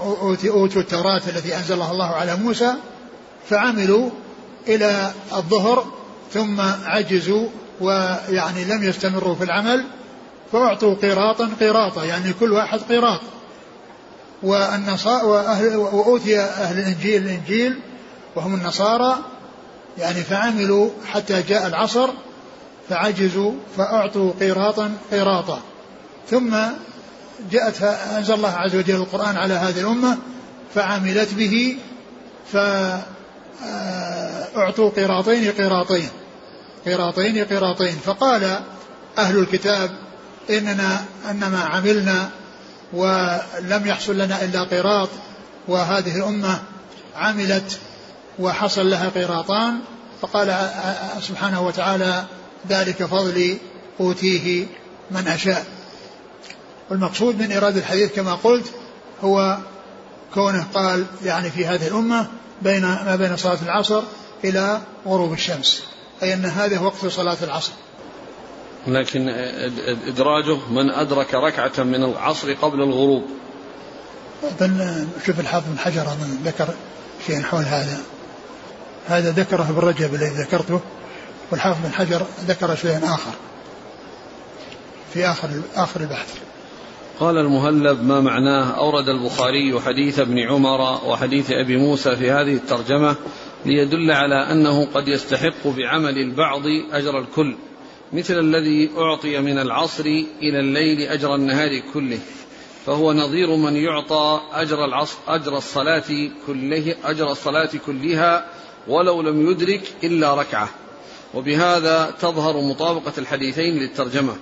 أوتي 0.00 0.50
أوتوا 0.50 0.82
التوراة 0.82 1.22
التي 1.28 1.56
أنزلها 1.56 1.90
الله 1.90 2.06
على 2.06 2.36
موسى 2.36 2.72
فعملوا 3.48 4.10
إلى 4.68 5.12
الظهر 5.36 5.84
ثم 6.32 6.60
عجزوا 6.84 7.48
ويعني 7.80 8.64
لم 8.64 8.82
يستمروا 8.82 9.34
في 9.34 9.44
العمل 9.44 9.84
فأعطوا 10.52 10.94
قراطا 10.94 11.50
قراطا 11.60 12.04
يعني 12.04 12.32
كل 12.40 12.52
واحد 12.52 12.80
قراط. 12.92 13.20
وأهل 14.42 15.76
وأوتي 15.76 16.40
أهل 16.40 16.78
الإنجيل 16.78 17.22
الإنجيل 17.22 17.80
وهم 18.36 18.54
النصارى 18.54 19.16
يعني 19.98 20.20
فعملوا 20.20 20.90
حتى 21.12 21.42
جاء 21.42 21.66
العصر 21.66 22.08
فعجزوا 22.88 23.52
فأعطوا 23.76 24.32
قيراطا 24.40 24.92
قيراطا. 25.10 25.60
ثم 26.30 26.56
جاءت 27.50 27.82
أنزل 27.82 28.34
الله 28.34 28.52
عز 28.52 28.76
وجل 28.76 28.94
القرآن 28.94 29.36
على 29.36 29.54
هذه 29.54 29.80
الأمة 29.80 30.18
فعملت 30.74 31.34
به 31.34 31.76
فأعطوا 32.52 33.00
قيراطين 34.90 35.52
قيراطين 35.52 36.08
قيراطين 36.84 37.44
قيراطين. 37.44 37.96
فقال 38.04 38.60
أهل 39.18 39.38
الكتاب 39.38 39.90
إننا 40.50 41.04
أنما 41.30 41.60
عملنا 41.60 42.30
ولم 42.92 43.86
يحصل 43.86 44.18
لنا 44.18 44.44
إلا 44.44 44.62
قيراط 44.62 45.08
وهذه 45.68 46.16
الأمة 46.16 46.58
عملت 47.16 47.78
وحصل 48.38 48.90
لها 48.90 49.08
قيراطان 49.08 49.78
فقال 50.20 50.70
سبحانه 51.22 51.66
وتعالى 51.66 52.24
ذلك 52.68 53.04
فضلي 53.04 53.58
أوتيه 54.00 54.66
من 55.10 55.28
أشاء. 55.28 55.66
والمقصود 56.90 57.42
من 57.42 57.52
إرادة 57.52 57.80
الحديث 57.80 58.12
كما 58.12 58.34
قلت 58.34 58.72
هو 59.22 59.58
كونه 60.34 60.66
قال 60.74 61.06
يعني 61.24 61.50
في 61.50 61.66
هذه 61.66 61.86
الأمة 61.86 62.26
بين 62.62 62.82
ما 62.82 63.16
بين 63.16 63.36
صلاة 63.36 63.58
العصر 63.62 64.02
إلى 64.44 64.80
غروب 65.06 65.32
الشمس 65.32 65.82
أي 66.22 66.34
أن 66.34 66.44
هذا 66.44 66.80
وقت 66.80 67.06
صلاة 67.06 67.36
العصر. 67.42 67.72
لكن 68.86 69.28
إدراجه 70.08 70.58
من 70.70 70.90
أدرك 70.90 71.34
ركعة 71.34 71.84
من 71.84 72.04
العصر 72.04 72.52
قبل 72.52 72.82
الغروب. 72.82 73.24
شوف 75.26 75.40
الحافظ 75.40 75.68
بن 75.68 75.78
حجر 75.78 76.06
ذكر 76.44 76.68
شيئا 77.26 77.42
حول 77.42 77.64
هذا. 77.64 78.00
هذا 79.06 79.30
ذكره 79.30 79.66
ابن 79.70 79.78
رجب 79.78 80.14
الذي 80.14 80.42
ذكرته 80.42 80.80
والحافظ 81.50 81.86
بن 81.86 81.92
حجر 81.92 82.26
ذكر 82.46 82.74
شيئا 82.74 82.98
آخر. 83.04 83.32
في 85.14 85.26
آخر 85.26 85.48
آخر 85.76 86.00
البحث. 86.00 86.34
قال 87.20 87.38
المهلب 87.38 88.04
ما 88.04 88.20
معناه؟ 88.20 88.70
أورد 88.70 89.08
البخاري 89.08 89.80
حديث 89.80 90.18
ابن 90.18 90.38
عمر 90.38 90.80
وحديث 91.06 91.50
أبي 91.50 91.76
موسى 91.76 92.16
في 92.16 92.30
هذه 92.30 92.54
الترجمة 92.54 93.16
ليدل 93.66 94.10
على 94.10 94.52
أنه 94.52 94.86
قد 94.86 95.08
يستحق 95.08 95.66
بعمل 95.66 96.18
البعض 96.18 96.62
أجر 96.92 97.18
الكل 97.18 97.56
مثل 98.12 98.38
الذي 98.38 98.90
أعطي 98.98 99.40
من 99.40 99.58
العصر 99.58 100.04
إلى 100.42 100.60
الليل 100.60 101.00
أجر 101.00 101.34
النهار 101.34 101.80
كله 101.94 102.18
فهو 102.86 103.12
نظير 103.12 103.56
من 103.56 103.76
يعطى 103.76 104.40
أجر 104.52 104.84
العصر 104.84 105.18
أجر 105.28 105.56
الصلاة 105.56 106.30
كله 106.46 106.94
أجر 107.04 107.30
الصلاة 107.30 107.70
كلها 107.86 108.46
ولو 108.88 109.22
لم 109.22 109.50
يدرك 109.50 109.82
إلا 110.04 110.34
ركعة. 110.34 110.68
وبهذا 111.34 112.14
تظهر 112.20 112.60
مطابقة 112.60 113.12
الحديثين 113.18 113.78
للترجمة. 113.78 114.36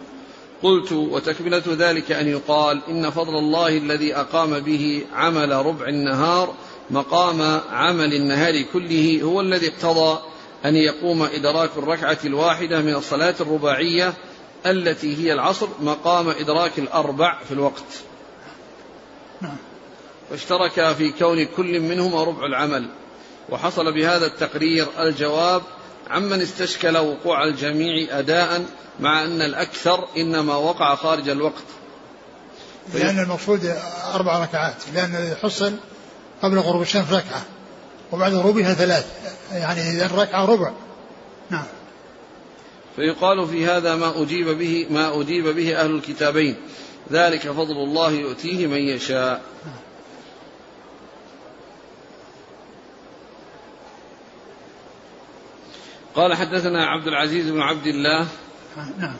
قلت 0.63 0.93
وتكملة 0.93 1.63
ذلك 1.67 2.13
أن 2.13 2.29
يقال 2.29 2.81
إن 2.89 3.11
فضل 3.11 3.37
الله 3.39 3.69
الذي 3.69 4.17
أقام 4.17 4.59
به 4.59 5.03
عمل 5.15 5.53
ربع 5.53 5.89
النهار 5.89 6.55
مقام 6.91 7.61
عمل 7.71 8.15
النهار 8.15 8.63
كله 8.73 9.21
هو 9.23 9.41
الذي 9.41 9.69
اقتضى 9.69 10.19
أن 10.65 10.77
يقوم 10.77 11.23
إدراك 11.23 11.71
الركعة 11.77 12.19
الواحدة 12.25 12.81
من 12.81 12.95
الصلاة 12.95 13.35
الرباعية 13.41 14.15
التي 14.67 15.17
هي 15.17 15.33
العصر 15.33 15.69
مقام 15.81 16.29
إدراك 16.29 16.79
الأربع 16.79 17.39
في 17.45 17.53
الوقت. 17.53 17.85
نعم. 19.41 19.57
فاشترك 20.31 20.93
في 20.93 21.11
كون 21.11 21.45
كل 21.45 21.81
منهما 21.81 22.25
ربع 22.25 22.47
العمل. 22.47 22.89
وحصل 23.51 23.93
بهذا 23.93 24.27
التقرير 24.27 24.87
الجواب 24.99 25.63
عمن 26.11 26.41
استشكل 26.41 26.99
وقوع 26.99 27.45
الجميع 27.45 28.19
أداء 28.19 28.65
مع 29.01 29.25
أن 29.25 29.43
الأكثر 29.43 30.09
إنما 30.17 30.57
وقع 30.57 30.95
خارج 30.95 31.29
الوقت. 31.29 31.65
لأن 32.95 33.19
المقصود 33.19 33.77
أربع 34.15 34.43
ركعات 34.43 34.75
لأن 34.95 35.17
الذي 35.17 35.37
حصل 35.37 35.73
قبل 36.43 36.59
غروب 36.59 36.83
الشمس 36.83 37.13
ركعة 37.13 37.45
وبعد 38.13 38.35
غروبها 38.35 38.75
ثلاث 38.75 39.07
يعني 39.53 39.91
إذا 39.91 40.07
الركعة 40.07 40.45
ربع. 40.45 40.73
نعم. 41.51 41.65
فيقال 42.97 43.49
في 43.49 43.67
هذا 43.67 43.97
ما 43.97 44.23
أجيب 44.23 44.49
به 44.49 44.87
ما 44.91 45.21
أجيب 45.21 45.49
به 45.49 45.81
أهل 45.81 45.91
الكتابين. 45.91 46.57
ذلك 47.13 47.41
فضل 47.41 47.77
الله 47.77 48.11
يؤتيه 48.11 48.67
من 48.67 48.79
يشاء. 48.79 49.43
قال 56.17 56.35
حدثنا 56.35 56.87
عبد 56.87 57.07
العزيز 57.07 57.51
بن 57.51 57.61
عبد 57.61 57.87
الله 57.87 58.27
نعم. 58.99 59.17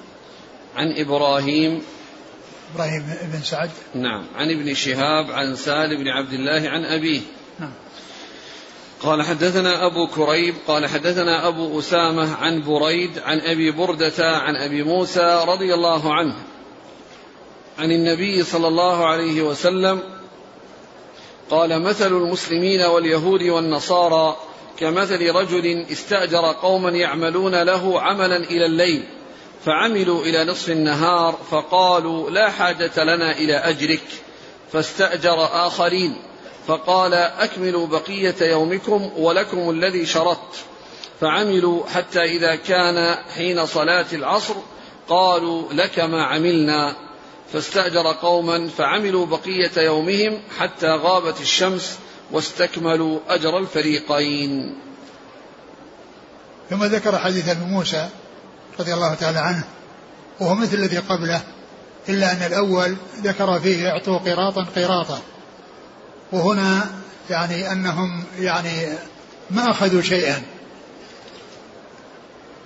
عن 0.77 0.93
إبراهيم. 0.97 1.83
إبراهيم 2.75 3.03
بن 3.33 3.41
سعد. 3.43 3.71
نعم. 3.95 4.27
عن 4.37 4.51
ابن 4.51 4.75
شهاب 4.75 5.31
عن 5.31 5.57
سالم 5.57 6.03
بن 6.03 6.09
عبد 6.09 6.33
الله 6.33 6.69
عن 6.69 6.85
أبيه. 6.85 7.21
نعم. 7.61 7.73
قال 9.05 9.23
حدثنا 9.23 9.87
أبو 9.87 10.07
كريب 10.07 10.55
قال 10.67 10.87
حدثنا 10.87 11.49
أبو 11.49 11.79
أسامة 11.79 12.35
عن 12.35 12.63
بريد 12.63 13.19
عن 13.19 13.41
أبي 13.41 13.71
بردة 13.71 14.39
عن 14.39 14.57
أبي 14.57 14.83
موسى 14.83 15.45
رضي 15.49 15.75
الله 15.75 16.15
عنه 16.15 16.35
عن 17.79 17.91
النبي 17.91 18.43
صلى 18.43 18.69
الله 18.69 19.07
عليه 19.07 19.43
وسلم 19.43 20.03
قال 21.51 21.83
مثل 21.83 22.07
المسلمين 22.07 22.81
واليهود 22.81 23.43
والنصارى 23.43 24.37
كمثل 24.79 25.31
رجل 25.31 25.87
استأجر 25.93 26.53
قوما 26.63 26.91
يعملون 26.91 27.63
له 27.63 28.01
عملا 28.01 28.37
إلى 28.37 28.67
الليل 28.67 29.05
فعملوا 29.65 30.23
إلى 30.23 30.45
نصف 30.45 30.71
النهار 30.71 31.39
فقالوا 31.51 32.31
لا 32.31 32.51
حاجة 32.51 33.05
لنا 33.05 33.33
إلى 33.33 33.57
أجرك. 33.57 34.03
فاستأجر 34.73 35.67
آخرين 35.67 36.17
فقال 36.67 37.15
أكملوا 37.15 37.87
بقية 37.87 38.35
يومكم 38.41 39.11
ولكم 39.17 39.71
الذي 39.71 40.07
شرطت. 40.07 40.57
فعملوا 41.21 41.87
حتى 41.87 42.23
إذا 42.23 42.55
كان 42.55 43.17
حين 43.37 43.67
صلاة 43.67 44.07
العصر 44.13 44.55
قالوا 45.09 45.73
لك 45.73 46.01
ما 46.01 46.25
عملنا. 46.25 46.95
فاستأجر 47.53 48.13
قوما 48.13 48.69
فعملوا 48.69 49.27
بقية 49.27 49.73
يومهم 49.77 50.43
حتى 50.59 50.87
غابت 50.87 51.41
الشمس 51.41 51.99
واستكملوا 52.35 53.21
أجر 53.29 53.59
الفريقين. 53.59 54.75
ثم 56.71 56.85
ذكر 56.85 57.19
حديث 57.19 57.49
أبي 57.49 57.65
موسى 57.65 58.09
رضي 58.81 58.95
الله 58.95 59.15
تعالى 59.15 59.39
عنه 59.39 59.65
وهو 60.41 60.55
مثل 60.55 60.75
الذي 60.75 60.99
قبله 60.99 61.41
إلا 62.09 62.33
أن 62.33 62.43
الأول 62.43 62.97
ذكر 63.23 63.61
فيه 63.61 63.91
اعطوا 63.91 64.19
قراطا 64.19 64.67
قراطا. 64.77 65.21
وهنا 66.33 66.87
يعني 67.31 67.73
أنهم 67.73 68.25
يعني 68.39 68.89
ما 69.51 69.71
أخذوا 69.71 70.03
شيئا. 70.03 70.43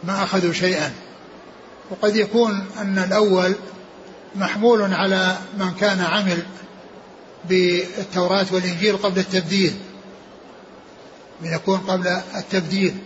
ما 0.05 0.23
أخذوا 0.23 0.53
شيئا. 0.53 0.93
وقد 1.91 2.16
يكون 2.16 2.66
أن 2.79 2.99
الأول 2.99 3.55
محمول 4.35 4.95
على 4.95 5.37
من 5.59 5.75
كان 5.75 6.01
عمل 6.01 6.43
بالتوراة 7.45 8.47
والإنجيل 8.51 8.97
قبل 8.97 9.18
التبديل 9.18 9.74
من 11.41 11.53
يكون 11.53 11.78
قبل 11.78 12.07
التبديل. 12.36 12.97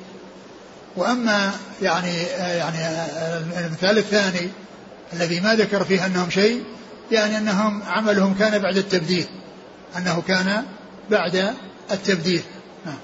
وأما 0.96 1.52
يعني 1.82 2.16
يعني 2.36 2.78
المثال 3.66 3.98
الثاني 3.98 4.50
الذي 5.12 5.40
ما 5.40 5.54
ذكر 5.54 5.84
فيه 5.84 6.06
أنهم 6.06 6.30
شيء 6.30 6.64
يعني 7.10 7.38
أنهم 7.38 7.82
عملهم 7.82 8.34
كان 8.34 8.58
بعد 8.58 8.76
التبديل 8.76 9.26
أنه 9.96 10.22
كان 10.28 10.64
بعد 11.10 11.54
التبديل. 11.90 12.42
نعم. 12.86 12.98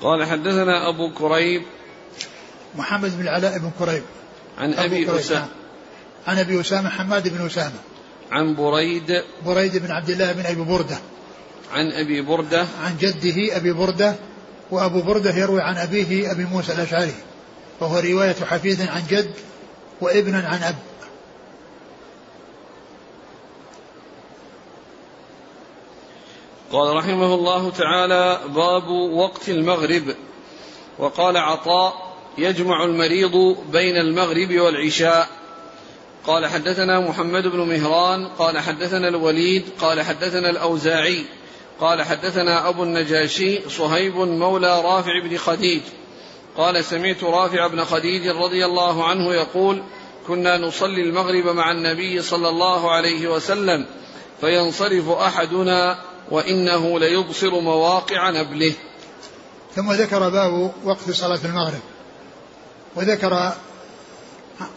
قال 0.00 0.24
حدثنا 0.24 0.88
أبو 0.88 1.14
كريب. 1.14 1.62
محمد 2.74 3.16
بن 3.16 3.22
العلاء 3.22 3.58
بن 3.58 3.70
كريب. 3.78 4.02
عن 4.58 4.74
أبي 4.74 5.18
أسامة. 5.18 5.40
نعم. 5.40 5.48
عن 6.28 6.38
أبي 6.38 6.60
أسامة 6.60 6.88
حماد 6.88 7.28
بن 7.28 7.46
أسامة. 7.46 7.80
عن 8.30 8.54
بريد. 8.54 9.22
بريد 9.46 9.76
بن 9.76 9.90
عبد 9.90 10.10
الله 10.10 10.32
بن 10.32 10.46
أبي 10.46 10.62
بردة. 10.62 10.98
عن 11.72 11.92
أبي 11.92 12.20
بردة. 12.20 12.66
عن 12.84 12.96
جده 13.00 13.56
أبي 13.56 13.72
بردة 13.72 14.14
وأبو 14.70 15.02
بردة 15.02 15.30
يروي 15.30 15.60
عن 15.62 15.76
أبيه 15.76 16.32
أبي 16.32 16.44
موسى 16.44 16.72
الأشعري. 16.72 17.14
وهو 17.80 17.98
رواية 17.98 18.36
حفيد 18.50 18.80
عن 18.80 19.02
جد 19.10 19.30
وابن 20.00 20.34
عن 20.34 20.62
أب. 20.62 20.76
قال 26.72 26.96
رحمه 26.96 27.34
الله 27.34 27.70
تعالى 27.70 28.40
باب 28.48 28.88
وقت 29.12 29.48
المغرب. 29.48 30.14
وقال 30.98 31.36
عطاء 31.36 32.16
يجمع 32.38 32.84
المريض 32.84 33.56
بين 33.72 33.96
المغرب 33.96 34.52
والعشاء. 34.52 35.37
قال 36.28 36.46
حدثنا 36.46 37.00
محمد 37.00 37.46
بن 37.46 37.58
مهران 37.58 38.28
قال 38.28 38.58
حدثنا 38.58 39.08
الوليد 39.08 39.64
قال 39.80 40.02
حدثنا 40.02 40.50
الأوزاعي 40.50 41.24
قال 41.80 42.02
حدثنا 42.02 42.68
أبو 42.68 42.82
النجاشي 42.82 43.70
صهيب 43.70 44.16
مولى 44.16 44.80
رافع 44.80 45.22
بن 45.24 45.36
خديج. 45.36 45.80
قال 46.56 46.84
سمعت 46.84 47.24
رافع 47.24 47.66
بن 47.66 47.84
خديج 47.84 48.28
رضي 48.28 48.64
الله 48.64 49.04
عنه 49.04 49.34
يقول 49.34 49.82
كنا 50.26 50.58
نصلي 50.58 51.02
المغرب 51.02 51.46
مع 51.46 51.70
النبي 51.70 52.22
صلى 52.22 52.48
الله 52.48 52.90
عليه 52.90 53.28
وسلم 53.28 53.86
فينصرف 54.40 55.08
أحدنا 55.08 55.98
وإنه 56.30 56.98
ليبصر 56.98 57.60
مواقع 57.60 58.30
نبله. 58.30 58.72
ثم 59.76 59.92
ذكر 59.92 60.28
باب 60.28 60.72
وقت 60.84 61.10
صلاة 61.10 61.40
المغرب 61.44 61.80
وذكر 62.96 63.52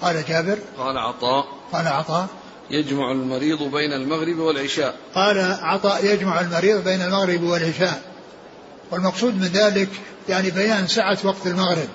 قال 0.01 0.25
جابر. 0.25 0.57
قال 0.77 0.97
عطاء. 0.97 1.45
قال 1.73 1.87
عطاء. 1.87 2.27
يجمع 2.69 3.11
المريض 3.11 3.63
بين 3.63 3.93
المغرب 3.93 4.37
والعشاء. 4.37 4.95
قال 5.15 5.57
عطاء 5.61 6.05
يجمع 6.05 6.41
المريض 6.41 6.83
بين 6.83 7.01
المغرب 7.01 7.43
والعشاء. 7.43 8.01
والمقصود 8.91 9.35
من 9.35 9.47
ذلك 9.47 9.89
يعني 10.29 10.49
بيان 10.49 10.87
سعة 10.87 11.17
وقت 11.23 11.47
المغرب. 11.47 11.87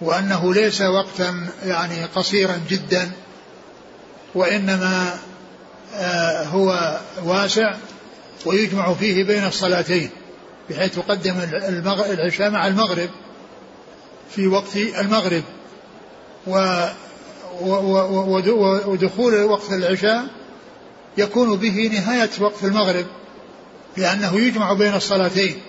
وأنه 0.00 0.54
ليس 0.54 0.80
وقتا 0.80 1.48
يعني 1.64 2.04
قصيرا 2.04 2.60
جدا 2.68 3.10
وإنما 4.34 5.18
آه 5.94 6.44
هو 6.44 6.98
واسع 7.24 7.74
ويجمع 8.46 8.94
فيه 8.94 9.24
بين 9.24 9.46
الصلاتين 9.46 10.10
بحيث 10.70 10.94
تقدم 10.94 11.34
العشاء 12.10 12.50
مع 12.50 12.66
المغرب 12.66 13.10
في 14.30 14.46
وقت 14.46 14.76
المغرب. 14.76 15.42
و 16.46 16.86
ودخول 18.86 19.44
وقت 19.44 19.72
العشاء 19.72 20.26
يكون 21.18 21.56
به 21.56 21.90
نهاية 21.92 22.30
وقت 22.40 22.64
المغرب 22.64 23.06
لأنه 23.96 24.40
يجمع 24.40 24.72
بين 24.72 24.94
الصلاتين 24.94 25.60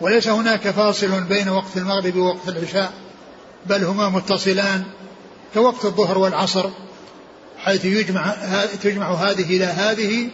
وليس 0.00 0.28
هناك 0.28 0.70
فاصل 0.70 1.20
بين 1.20 1.48
وقت 1.48 1.76
المغرب 1.76 2.16
ووقت 2.16 2.48
العشاء 2.48 2.92
بل 3.66 3.84
هما 3.84 4.08
متصلان 4.08 4.84
كوقت 5.54 5.84
الظهر 5.84 6.18
والعصر 6.18 6.70
حيث 7.58 7.84
يجمع 7.84 8.34
تجمع 8.82 9.14
هذه 9.14 9.56
إلى 9.56 9.64
هذه 9.64 10.28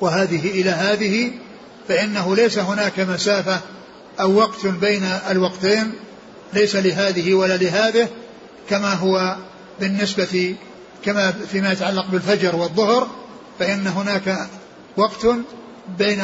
وهذه 0.00 0.50
إلى 0.50 0.70
هذه 0.70 1.32
فإنه 1.88 2.36
ليس 2.36 2.58
هناك 2.58 3.00
مسافة 3.00 3.60
أو 4.20 4.34
وقت 4.34 4.66
بين 4.66 5.04
الوقتين 5.30 5.92
ليس 6.52 6.76
لهذه 6.76 7.34
ولا 7.34 7.56
لهذه 7.56 8.08
كما 8.70 8.94
هو 8.94 9.36
بالنسبة 9.80 10.56
كما 11.04 11.32
فيما 11.32 11.72
يتعلق 11.72 12.06
بالفجر 12.06 12.56
والظهر 12.56 13.08
فإن 13.58 13.86
هناك 13.86 14.48
وقت 14.96 15.26
بين 15.98 16.22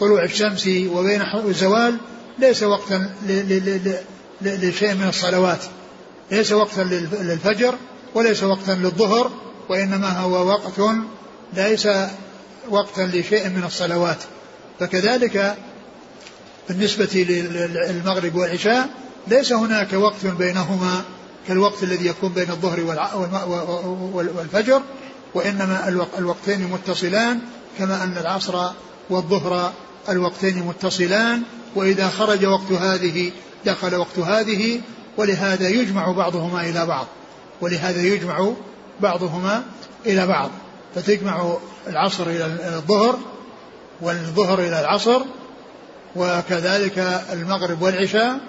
طلوع 0.00 0.24
الشمس 0.24 0.66
وبين 0.66 1.22
الزوال 1.34 1.96
ليس 2.38 2.62
وقتا 2.62 3.14
لشيء 4.42 4.94
من 4.94 5.08
الصلوات. 5.08 5.58
ليس 6.30 6.52
وقتا 6.52 6.80
للفجر 6.80 7.74
وليس 8.14 8.42
وقتا 8.42 8.72
للظهر 8.72 9.30
وإنما 9.68 10.18
هو 10.18 10.46
وقت 10.48 10.96
ليس 11.52 11.88
وقتا 12.68 13.00
لشيء 13.00 13.48
من 13.48 13.64
الصلوات. 13.66 14.18
فكذلك 14.80 15.56
بالنسبة 16.68 17.26
للمغرب 17.28 18.34
والعشاء 18.34 18.88
ليس 19.28 19.52
هناك 19.52 19.92
وقت 19.92 20.26
بينهما 20.26 21.04
كالوقت 21.48 21.82
الذي 21.82 22.06
يكون 22.06 22.32
بين 22.32 22.50
الظهر 22.50 22.80
والفجر 24.14 24.82
وإنما 25.34 25.88
الوقتين 26.18 26.70
متصلان 26.70 27.40
كما 27.78 28.04
أن 28.04 28.18
العصر 28.18 28.70
والظهر 29.10 29.72
الوقتين 30.08 30.62
متصلان 30.62 31.42
وإذا 31.74 32.08
خرج 32.08 32.46
وقت 32.46 32.72
هذه 32.72 33.32
دخل 33.66 33.94
وقت 33.94 34.18
هذه 34.18 34.80
ولهذا 35.16 35.68
يجمع 35.68 36.12
بعضهما 36.12 36.60
إلى 36.60 36.86
بعض 36.86 37.06
ولهذا 37.60 38.02
يجمع 38.02 38.52
بعضهما 39.00 39.62
إلى 40.06 40.26
بعض. 40.26 40.50
فتجمع 40.94 41.56
العصر 41.86 42.26
إلى 42.26 42.44
الظهر 42.76 43.18
والظهر 44.00 44.58
إلى 44.58 44.80
العصر 44.80 45.22
وكذلك 46.16 47.22
المغرب 47.32 47.82
والعشاء 47.82 48.40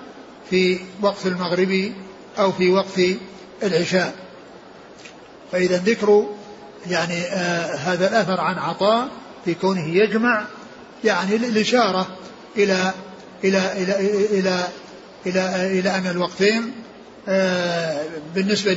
في 0.49 0.79
وقت 1.01 1.25
المغرب 1.25 1.91
أو 2.39 2.51
في 2.51 2.69
وقت 2.71 2.99
العشاء. 3.63 4.13
فإذا 5.51 5.77
ذكر 5.77 6.25
يعني 6.89 7.21
آه 7.21 7.75
هذا 7.75 8.07
الأثر 8.07 8.41
عن 8.41 8.55
عطاء 8.57 9.09
في 9.45 9.53
كونه 9.53 9.87
يجمع 9.87 10.45
يعني 11.03 11.35
الإشارة 11.35 12.07
إلى 12.57 12.93
إلى 13.43 13.71
إلى 13.71 13.99
إلى 14.39 14.67
إلى 15.25 15.79
إلى 15.79 15.89
أن 15.97 16.07
الوقتين 16.07 16.71
آه 17.27 18.05
بالنسبة 18.35 18.73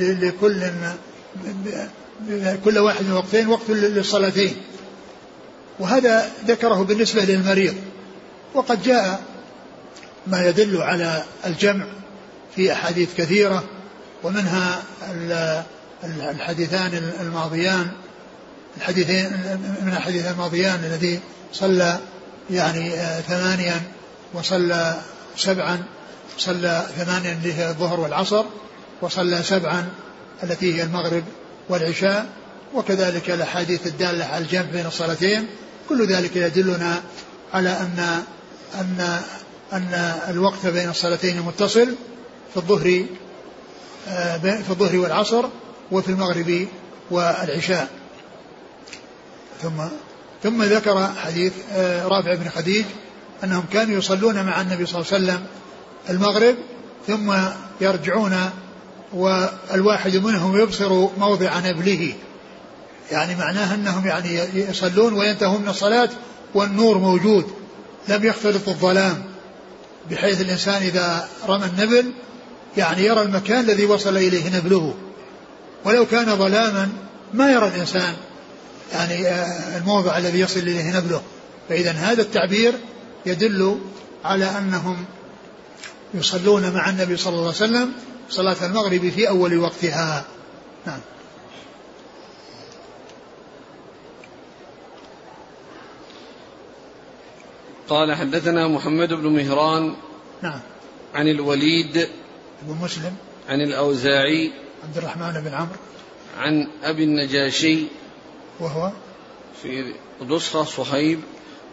لكل 0.00 0.62
كل 2.64 2.78
واحد 2.78 3.02
من 3.04 3.10
الوقتين 3.10 3.48
وقت 3.48 3.70
للصلاتين. 3.70 4.56
وهذا 5.78 6.30
ذكره 6.46 6.82
بالنسبة 6.82 7.24
للمريض. 7.24 7.74
وقد 8.54 8.82
جاء 8.82 9.20
ما 10.26 10.48
يدل 10.48 10.82
على 10.82 11.24
الجمع 11.46 11.86
في 12.56 12.72
أحاديث 12.72 13.14
كثيرة 13.16 13.64
ومنها 14.22 14.82
الحديثان 16.04 17.12
الماضيان 17.20 17.88
الحديثين 18.76 19.30
من 19.82 19.92
الحديث 19.96 20.26
الماضيان 20.26 20.84
الذي 20.84 21.20
صلى 21.52 21.98
يعني 22.50 22.90
ثمانيا 23.28 23.82
وصلى 24.34 25.00
سبعا 25.36 25.82
صلى 26.38 26.86
ثمانيا 26.96 27.32
اللي 27.32 27.54
هي 27.54 27.68
الظهر 27.68 28.00
والعصر 28.00 28.44
وصلى 29.00 29.42
سبعا 29.42 29.88
التي 30.42 30.74
هي 30.74 30.82
المغرب 30.82 31.24
والعشاء 31.68 32.26
وكذلك 32.74 33.30
الأحاديث 33.30 33.86
الدالة 33.86 34.24
على 34.24 34.44
الجمع 34.44 34.62
بين 34.72 34.86
الصلاتين. 34.86 35.46
كل 35.88 36.06
ذلك 36.06 36.36
يدلنا 36.36 37.02
على 37.54 37.70
أن 37.70 38.22
أن 38.74 39.20
أن 39.72 40.14
الوقت 40.28 40.66
بين 40.66 40.88
الصلاتين 40.88 41.40
متصل 41.42 41.94
في 42.50 42.56
الظهر 42.56 43.04
آه، 44.08 44.36
في 44.38 44.70
الظهر 44.70 44.96
والعصر 44.96 45.44
وفي 45.92 46.08
المغرب 46.08 46.66
والعشاء. 47.10 47.88
ثم 49.62 49.82
ثم 50.42 50.62
ذكر 50.62 51.08
حديث 51.24 51.52
آه، 51.72 52.06
رافع 52.08 52.34
بن 52.34 52.48
خديج 52.48 52.84
أنهم 53.44 53.64
كانوا 53.72 53.98
يصلون 53.98 54.42
مع 54.44 54.60
النبي 54.60 54.86
صلى 54.86 55.00
الله 55.00 55.12
عليه 55.12 55.24
وسلم 55.24 55.46
المغرب 56.10 56.56
ثم 57.06 57.34
يرجعون 57.80 58.50
والواحد 59.12 60.16
منهم 60.16 60.60
يبصر 60.60 61.08
موضع 61.18 61.60
نبله. 61.60 62.12
يعني 63.10 63.34
معناه 63.34 63.74
أنهم 63.74 64.06
يعني 64.06 64.34
يصلون 64.54 65.12
وينتهون 65.12 65.62
من 65.62 65.68
الصلاة 65.68 66.08
والنور 66.54 66.98
موجود. 66.98 67.44
لم 68.08 68.24
يختلط 68.24 68.68
الظلام 68.68 69.24
بحيث 70.10 70.40
الإنسان 70.40 70.82
إذا 70.82 71.28
رمى 71.48 71.66
النبل 71.66 72.12
يعني 72.76 73.04
يرى 73.04 73.22
المكان 73.22 73.60
الذي 73.60 73.86
وصل 73.86 74.16
إليه 74.16 74.56
نبله 74.56 74.94
ولو 75.84 76.06
كان 76.06 76.36
ظلاما 76.36 76.88
ما 77.34 77.52
يرى 77.52 77.68
الإنسان 77.68 78.14
يعني 78.92 79.28
آه، 79.28 79.78
الموضع 79.78 80.18
الذي 80.18 80.40
يصل 80.40 80.60
إليه 80.60 80.96
نبله 80.96 81.22
فاذا 81.68 81.90
هذا 81.90 82.22
التعبير 82.22 82.74
يدل 83.26 83.78
على 84.24 84.44
أنهم 84.44 85.04
يصلون 86.14 86.70
مع 86.74 86.90
النبي 86.90 87.16
صلى 87.16 87.32
الله 87.32 87.46
عليه 87.46 87.56
وسلم 87.56 87.92
صلاة 88.30 88.66
المغرب 88.66 89.08
في 89.08 89.28
أول 89.28 89.58
وقتها. 89.58 90.24
نعم. 90.86 91.00
قال 97.88 98.14
حدثنا 98.14 98.68
محمد 98.68 99.12
بن 99.12 99.28
مهران 99.28 99.94
نعم. 100.42 100.60
عن 101.14 101.28
الوليد 101.28 102.08
بن 102.62 102.84
مسلم. 102.84 103.16
عن 103.48 103.60
الأوزاعي. 103.60 104.52
عبد 104.84 104.96
الرحمن 104.96 105.32
بن 105.32 105.54
عمرو. 105.54 105.76
عن 106.38 106.68
أبي 106.84 107.04
النجاشي. 107.04 107.78
وهو 108.60 108.92
في 109.62 109.94
نسخة 110.22 110.64
صهيب 110.64 111.20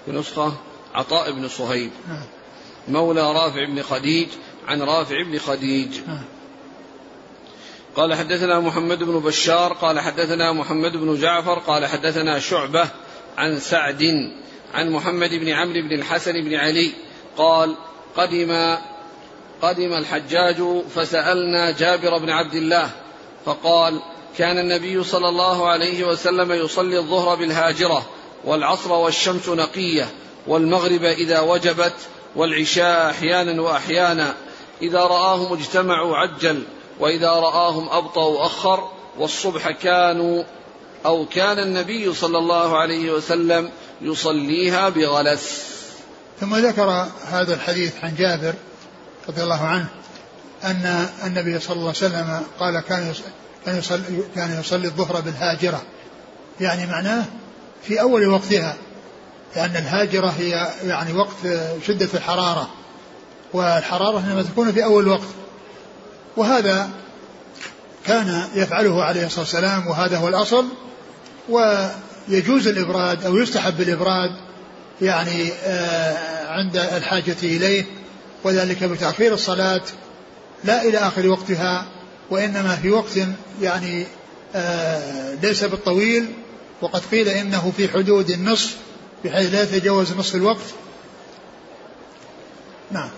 في 0.06 0.12
نسخة 0.12 0.54
عطاء 0.94 1.32
بن 1.32 1.48
صهيب. 1.48 1.92
نعم. 2.08 2.24
مولى 2.88 3.22
رافع 3.22 3.66
بن 3.66 3.82
خديج. 3.82 4.28
عن 4.68 4.82
رافع 4.82 5.24
بن 5.24 5.40
خديج. 5.40 6.00
نعم. 6.08 6.24
قال 7.96 8.14
حدثنا 8.14 8.60
محمد 8.60 9.04
بن 9.04 9.20
بشار 9.20 9.74
قال 9.74 10.00
حدثنا 10.00 10.54
محمد 10.54 10.92
بن 10.92 11.16
جعفر 11.16 11.60
قال 11.60 11.86
حدثنا 11.86 12.40
شعبة 12.40 12.90
عن 13.38 13.60
سعد 13.60 14.04
عن 14.74 14.90
محمد 14.90 15.30
بن 15.30 15.50
عمرو 15.50 15.82
بن 15.82 15.94
الحسن 16.00 16.32
بن 16.32 16.56
علي 16.56 16.92
قال 17.38 17.76
قدم 18.16 18.78
قدم 19.62 19.94
الحجاج 19.94 20.64
فسألنا 20.96 21.72
جابر 21.72 22.18
بن 22.18 22.30
عبد 22.30 22.54
الله 22.54 22.90
فقال 23.46 24.02
كان 24.38 24.58
النبي 24.58 25.04
صلى 25.04 25.30
الله 25.30 25.68
عليه 25.68 26.04
وسلم 26.04 26.52
يصلي 26.52 26.98
الظهر 26.98 27.36
بالهاجرة 27.36 28.06
والعصر 28.46 28.92
والشمس 28.92 29.50
نقية 29.50 30.08
والمغرب 30.48 31.04
إذا 31.04 31.40
وجبت 31.40 31.94
والعشاء 32.36 33.10
أحيانا 33.10 33.62
وأحيانا. 33.62 34.34
إذا 34.82 35.00
رآهم 35.00 35.54
اجتمعوا 35.54 36.18
عجل 36.18 36.64
وإذا 37.00 37.30
رآهم 37.30 37.90
أبطأوا 37.90 38.46
أخر 38.46 38.90
والصبح 39.20 39.72
كانوا 39.72 40.44
أو 41.06 41.26
كان 41.26 41.60
النبي 41.60 42.14
صلى 42.14 42.38
الله 42.38 42.78
عليه 42.78 43.12
وسلم 43.12 43.70
يصليها 44.02 44.90
بغلس. 44.90 45.72
ثم 46.40 46.56
ذكر 46.56 47.08
هذا 47.28 47.54
الحديث 47.54 47.94
عن 48.04 48.16
جابر 48.16 48.54
رضي 49.30 49.44
الله 49.44 49.66
عنه 49.68 49.88
أن 50.64 51.08
النبي 51.26 51.60
صلى 51.60 51.74
الله 51.74 51.88
عليه 51.88 51.98
وسلم 51.98 52.42
قال 52.60 52.80
كان 52.80 53.14
كان 53.66 53.78
يصلي, 53.78 54.04
كان 54.36 54.60
يصلي 54.60 54.88
الظهر 54.88 55.22
بالهاجرة. 55.22 55.82
يعني 56.62 56.86
معناه 56.86 57.26
في 57.84 58.02
أول 58.02 58.28
وقتها 58.28 58.76
لأن 59.56 59.76
الهاجرة 59.76 60.34
هي 60.40 60.70
يعني 60.84 61.14
وقت 61.14 61.36
شدة 61.88 62.10
الحرارة 62.14 62.70
والحرارة 63.54 64.20
إنما 64.20 64.44
تكون 64.44 64.72
في 64.72 64.84
أول 64.84 65.08
وقت. 65.08 65.28
وهذا 66.38 66.90
كان 68.06 68.48
يفعله 68.56 69.04
عليه 69.04 69.26
الصلاة 69.26 69.42
والسلام 69.42 69.88
وهذا 69.88 70.18
هو 70.18 70.28
الأصل. 70.28 70.66
ويجوز 71.50 72.68
الإبراد 72.68 73.26
أو 73.26 73.38
يستحب 73.38 73.82
الإبراد 73.82 74.32
يعني 75.02 75.52
آه، 75.64 76.48
عند 76.48 76.78
الحاجة 76.78 77.38
إليه. 77.44 78.01
وذلك 78.44 78.84
بتأخير 78.84 79.34
الصلاة 79.34 79.82
لا 80.64 80.84
إلى 80.84 80.98
آخر 80.98 81.28
وقتها 81.28 81.86
وإنما 82.30 82.76
في 82.76 82.92
وقت 82.92 83.20
يعني 83.62 84.06
آه، 84.56 85.34
ليس 85.34 85.64
بالطويل 85.64 86.34
وقد 86.82 87.02
قيل 87.12 87.30
إنه 87.30 87.72
في 87.78 87.88
حدود 87.90 88.30
النصف 88.30 88.78
بحيث 89.26 89.54
لا 89.54 89.64
يتجاوز 89.64 90.14
نصف 90.14 90.36
الوقت. 90.36 90.66
نعم. 92.92 93.10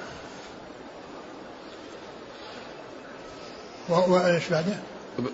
وايش 3.90 4.44
بعده؟ 4.52 4.78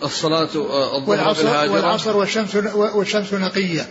الصلاة 0.04 0.44
الظهر 0.44 1.10
والعصر 1.10 1.48
والعصر 1.48 2.18
والشمس 2.18 2.56
والشمس 2.76 3.34
نقية. 3.34 3.90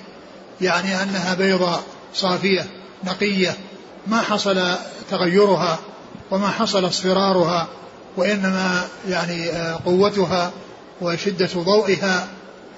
يعني 0.61 1.03
أنها 1.03 1.35
بيضاء 1.35 1.83
صافية 2.15 2.67
نقية 3.05 3.57
ما 4.07 4.21
حصل 4.21 4.77
تغيرها. 5.11 5.79
وما 6.31 6.49
حصل 6.49 6.87
اصفرارها 6.87 7.69
وإنما 8.17 8.89
يعني 9.09 9.51
آه، 9.51 9.81
قوتها 9.87 10.53
وشدة 11.01 11.49
ضوئها 11.57 12.29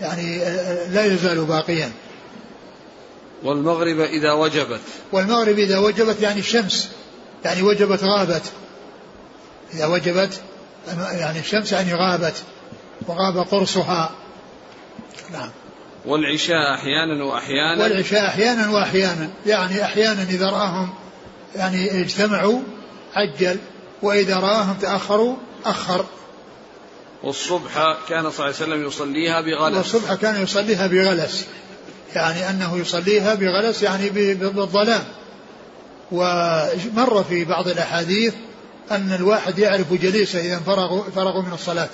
يعني 0.00 0.42
آه، 0.42 0.88
لا 0.88 1.04
يزال 1.04 1.44
باقيا. 1.44 1.92
والمغرب 3.42 4.00
إذا 4.00 4.32
وجبت. 4.32 4.80
والمغرب 5.12 5.58
إذا 5.58 5.78
وجبت 5.78 6.20
يعني 6.20 6.40
الشمس 6.40 6.88
يعني 7.44 7.62
وجبت 7.62 8.04
غابت. 8.04 8.42
إذا 9.74 9.86
وجبت 9.86 10.40
يعني 11.12 11.38
الشمس 11.38 11.72
يعني 11.72 11.94
غابت 11.94 12.34
وغاب 13.06 13.38
قرصها. 13.38 14.10
نعم. 15.32 15.50
والعشاء 16.06 16.74
أحيانا 16.74 17.24
وأحيانا. 17.24 17.82
والعشاء 17.82 18.26
أحيانا 18.26 18.70
وأحيانا 18.70 19.30
يعني 19.46 19.84
أحيانا 19.84 20.22
إذا 20.22 20.50
رآهم 20.50 20.88
يعني 21.56 22.00
اجتمعوا 22.00 22.60
عجل 23.14 23.58
وإذا 24.02 24.36
رآهم 24.36 24.74
تأخروا 24.80 25.36
أخر. 25.64 26.04
والصبح 27.22 27.96
كان 28.08 28.30
صلى 28.30 28.46
الله 28.46 28.56
عليه 28.60 28.74
وسلم 28.74 28.86
يصليها 28.86 29.40
بغلس. 29.40 29.76
والصبح 29.76 30.14
كان 30.14 30.42
يصليها 30.42 30.86
بغلس. 30.86 31.46
يعني 32.14 32.50
أنه 32.50 32.78
يصليها 32.78 33.34
بغلس 33.34 33.82
يعني 33.82 34.10
بالظلام. 34.34 35.04
ومر 36.12 37.24
في 37.28 37.44
بعض 37.44 37.68
الأحاديث 37.68 38.34
أن 38.90 39.12
الواحد 39.12 39.58
يعرف 39.58 39.92
جليسه 39.92 40.40
إذا 40.40 40.58
فرغوا, 40.58 41.02
فرغوا 41.14 41.42
من 41.42 41.52
الصلاة 41.52 41.88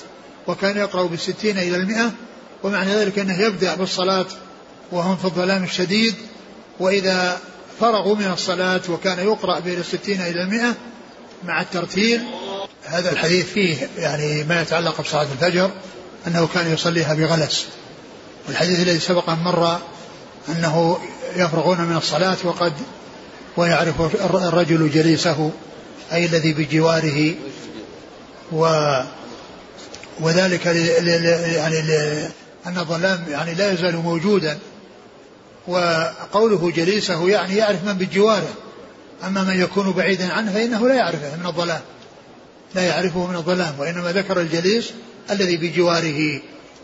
وكان 0.46 0.76
يقرأ 0.76 1.06
بالستين 1.06 1.58
إلى 1.58 1.76
المئة 1.76 2.12
ومعنى 2.62 2.94
ذلك 2.94 3.18
أنه 3.18 3.40
يبدأ 3.40 3.74
بالصلاة 3.74 4.26
وهم 4.92 5.16
في 5.16 5.24
الظلام 5.24 5.64
الشديد 5.64 6.14
وإذا 6.80 7.38
فرغوا 7.80 8.16
من 8.16 8.30
الصلاة 8.32 8.80
وكان 8.88 9.18
يقرأ 9.18 9.58
بين 9.58 9.78
الستين 9.80 10.20
إلى 10.20 10.42
المئة 10.42 10.74
مع 11.44 11.60
الترتيل 11.60 12.20
هذا 12.84 13.12
الحديث 13.12 13.46
فيه 13.46 13.88
يعني 13.98 14.44
ما 14.44 14.62
يتعلق 14.62 15.00
بصلاة 15.00 15.26
الفجر 15.32 15.70
أنه 16.26 16.48
كان 16.54 16.72
يصليها 16.72 17.14
بغلس. 17.14 17.66
والحديث 18.48 18.80
الذي 18.80 18.98
سبق 18.98 19.30
أن 19.30 19.38
مر 19.38 19.78
أنه 20.48 20.98
يفرغون 21.36 21.80
من 21.80 21.96
الصلاة 21.96 22.36
وقد 22.44 22.72
ويعرف 23.56 24.00
الرجل 24.24 24.90
جليسه 24.90 25.50
أي 26.12 26.26
الذي 26.26 26.52
بجواره 26.52 27.34
و 28.52 28.66
وذلك 30.20 30.66
يعني 30.66 31.78
أن 32.66 32.78
الظلام 32.78 33.24
يعني 33.28 33.54
لا 33.54 33.72
يزال 33.72 33.96
موجودا. 33.96 34.58
وقوله 35.68 36.70
جليسه 36.70 37.28
يعني 37.28 37.56
يعرف 37.56 37.84
من 37.84 37.92
بجواره. 37.92 38.48
أما 39.24 39.42
من 39.42 39.60
يكون 39.60 39.92
بعيدا 39.92 40.32
عنه 40.32 40.52
فإنه 40.52 40.88
لا 40.88 40.94
يعرفه 40.94 41.36
من 41.36 41.46
الظلام 41.46 41.80
لا 42.74 42.82
يعرفه 42.82 43.26
من 43.26 43.36
الظلام 43.36 43.74
وإنما 43.78 44.12
ذكر 44.12 44.40
الجليس 44.40 44.90
الذي 45.30 45.56
بجواره 45.56 46.40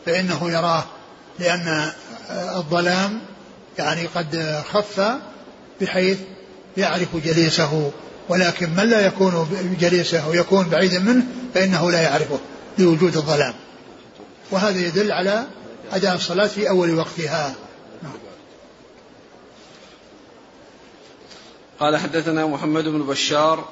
فإنه 0.06 0.50
يراه 0.50 0.84
لأن 1.38 1.92
الظلام 2.30 3.20
يعني 3.78 4.06
قد 4.06 4.62
خف 4.72 5.00
بحيث 5.80 6.18
يعرف 6.76 7.16
جليسه. 7.24 7.92
ولكن 8.28 8.70
من 8.70 8.90
لا 8.90 9.06
يكون 9.06 9.48
جليسه 9.80 10.28
ويكون 10.28 10.68
بعيدا 10.68 10.98
منه 10.98 11.22
فإنه 11.54 11.90
لا 11.90 12.00
يعرفه 12.00 12.38
لوجود 12.78 13.16
الظلام. 13.16 13.54
وهذا 14.50 14.78
يدل 14.78 15.12
على 15.12 15.44
أداء 15.92 16.14
الصلاة 16.14 16.46
في 16.46 16.68
أول 16.68 16.94
وقتها. 16.94 17.54
قال 21.82 21.96
حدثنا 21.96 22.46
محمد 22.46 22.84
بن 22.84 23.02
بشار 23.06 23.68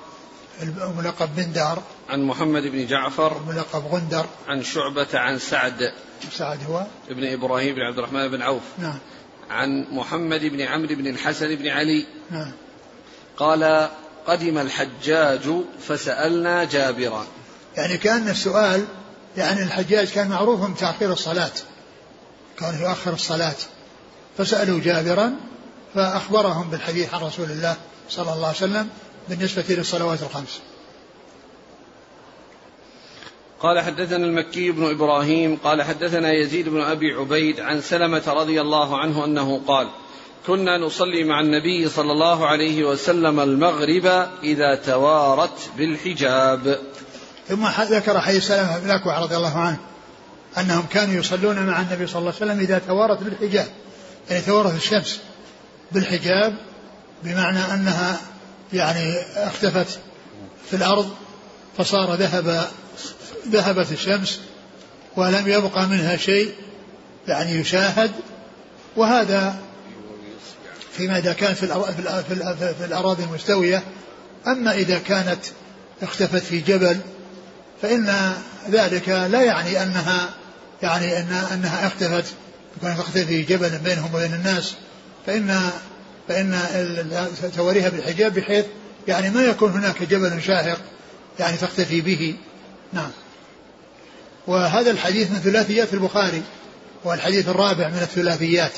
الملقب 0.62 1.28
بن 1.36 1.52
دار. 1.52 1.82
عن 2.08 2.22
محمد 2.22 2.62
بن 2.62 2.86
جعفر 2.86 3.36
الملقب 3.36 3.86
غندر. 3.86 4.26
عن 4.48 4.62
شعبة 4.62 5.06
عن 5.14 5.38
سعد. 5.38 5.92
سعد 6.32 6.58
هو؟ 6.68 6.86
ابن 7.10 7.32
إبراهيم 7.32 7.74
بن 7.74 7.80
عبد 7.80 7.98
الرحمن 7.98 8.28
بن 8.28 8.42
عوف. 8.42 8.62
نعم. 8.78 8.98
عن 9.50 9.86
محمد 9.90 10.40
بن 10.40 10.60
عمرو 10.60 10.94
بن 10.94 11.06
الحسن 11.06 11.54
بن 11.54 11.68
علي. 11.68 12.06
نعم. 12.30 12.52
قال 13.36 13.88
قدم 14.26 14.58
الحجاج 14.58 15.50
فسألنا 15.88 16.64
جابرا. 16.64 17.26
يعني 17.76 17.96
كأن 17.96 18.28
السؤال 18.28 18.84
يعني 19.36 19.62
الحجاج 19.62 20.08
كان 20.08 20.28
معروف 20.28 20.70
بتأخير 20.70 21.12
الصلاة. 21.12 21.52
كان 22.58 22.80
يؤخر 22.80 23.12
الصلاة. 23.12 23.56
فسألوا 24.38 24.80
جابرا 24.80 25.32
فأخبرهم 25.94 26.70
بالحديث 26.70 27.14
عن 27.14 27.20
رسول 27.20 27.50
الله. 27.50 27.76
صلى 28.10 28.32
الله 28.32 28.46
عليه 28.46 28.56
وسلم 28.56 28.88
بالنسبة 29.28 29.64
للصلوات 29.68 30.22
الخمس. 30.22 30.60
قال 33.60 33.80
حدثنا 33.80 34.26
المكي 34.26 34.70
بن 34.70 34.90
إبراهيم 34.90 35.56
قال 35.56 35.82
حدثنا 35.82 36.32
يزيد 36.32 36.68
بن 36.68 36.80
أبي 36.80 37.12
عبيد 37.12 37.60
عن 37.60 37.80
سلمة 37.80 38.22
رضي 38.26 38.60
الله 38.60 38.98
عنه 38.98 39.24
أنه 39.24 39.60
قال 39.66 39.88
كنا 40.46 40.78
نصلي 40.78 41.24
مع 41.24 41.40
النبي 41.40 41.88
صلى 41.88 42.12
الله 42.12 42.46
عليه 42.46 42.84
وسلم 42.84 43.40
المغرب 43.40 44.28
إذا 44.42 44.74
توارت 44.74 45.70
بالحجاب. 45.76 46.78
ثم 47.48 47.66
ذكر 47.66 48.20
حديث 48.20 48.46
سلمة 48.46 48.78
بن 48.78 48.86
الأكوع 48.86 49.18
رضي 49.18 49.36
الله 49.36 49.58
عنه 49.58 49.78
أنهم 50.58 50.86
كانوا 50.86 51.14
يصلون 51.14 51.66
مع 51.66 51.80
النبي 51.80 52.06
صلى 52.06 52.20
الله 52.20 52.32
عليه 52.40 52.52
وسلم 52.52 52.60
إذا 52.60 52.78
توارت 52.78 53.22
بالحجاب 53.22 53.68
يعني 54.30 54.42
توارت 54.42 54.74
الشمس 54.74 55.20
بالحجاب 55.92 56.69
بمعنى 57.24 57.74
أنها 57.74 58.20
يعني 58.72 59.14
اختفت 59.36 59.98
في 60.70 60.76
الأرض 60.76 61.10
فصار 61.78 62.14
ذهب 62.14 62.68
ذهبت 63.48 63.92
الشمس 63.92 64.40
ولم 65.16 65.48
يبقى 65.48 65.86
منها 65.86 66.16
شيء 66.16 66.54
يعني 67.28 67.50
يشاهد 67.50 68.10
وهذا 68.96 69.56
فيما 70.96 71.18
إذا 71.18 71.32
كان 71.32 71.54
في, 71.54 71.64
الأراضي 72.84 73.24
المستوية. 73.24 73.82
أما 74.46 74.72
إذا 74.72 74.98
كانت 74.98 75.40
اختفت 76.02 76.42
في 76.42 76.60
جبل 76.60 77.00
فإن 77.82 78.34
ذلك 78.70 79.08
لا 79.08 79.42
يعني 79.42 79.82
أنها 79.82 80.30
يعني 80.82 81.18
أن 81.18 81.32
أنها 81.52 81.86
اختفت. 81.86 82.24
كانت 82.82 82.98
تختفي 82.98 83.24
في 83.24 83.42
جبل 83.42 83.78
بينهم 83.78 84.14
وبين 84.14 84.34
الناس 84.34 84.74
فإن 85.26 85.70
فإن 86.30 87.52
توريها 87.56 87.88
بالحجاب 87.88 88.34
بحيث 88.34 88.64
يعني 89.08 89.30
ما 89.30 89.42
يكون 89.42 89.70
هناك 89.70 90.02
جبل 90.02 90.42
شاهق 90.42 90.80
يعني 91.38 91.56
تختفي 91.56 92.00
به. 92.00 92.36
نعم. 92.92 93.10
وهذا 94.46 94.90
الحديث 94.90 95.30
من 95.30 95.38
ثلاثيات 95.38 95.94
البخاري 95.94 96.42
والحديث 97.04 97.48
الرابع 97.48 97.88
من 97.88 97.98
الثلاثيات 98.02 98.72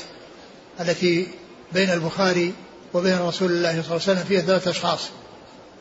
التي 0.79 1.27
بين 1.73 1.89
البخاري 1.89 2.53
وبين 2.93 3.19
رسول 3.19 3.51
الله 3.51 3.69
صلى 3.69 3.79
الله 3.79 3.91
عليه 3.91 3.95
وسلم 3.95 4.23
فيها 4.23 4.41
ثلاثة 4.41 4.71
أشخاص 4.71 5.09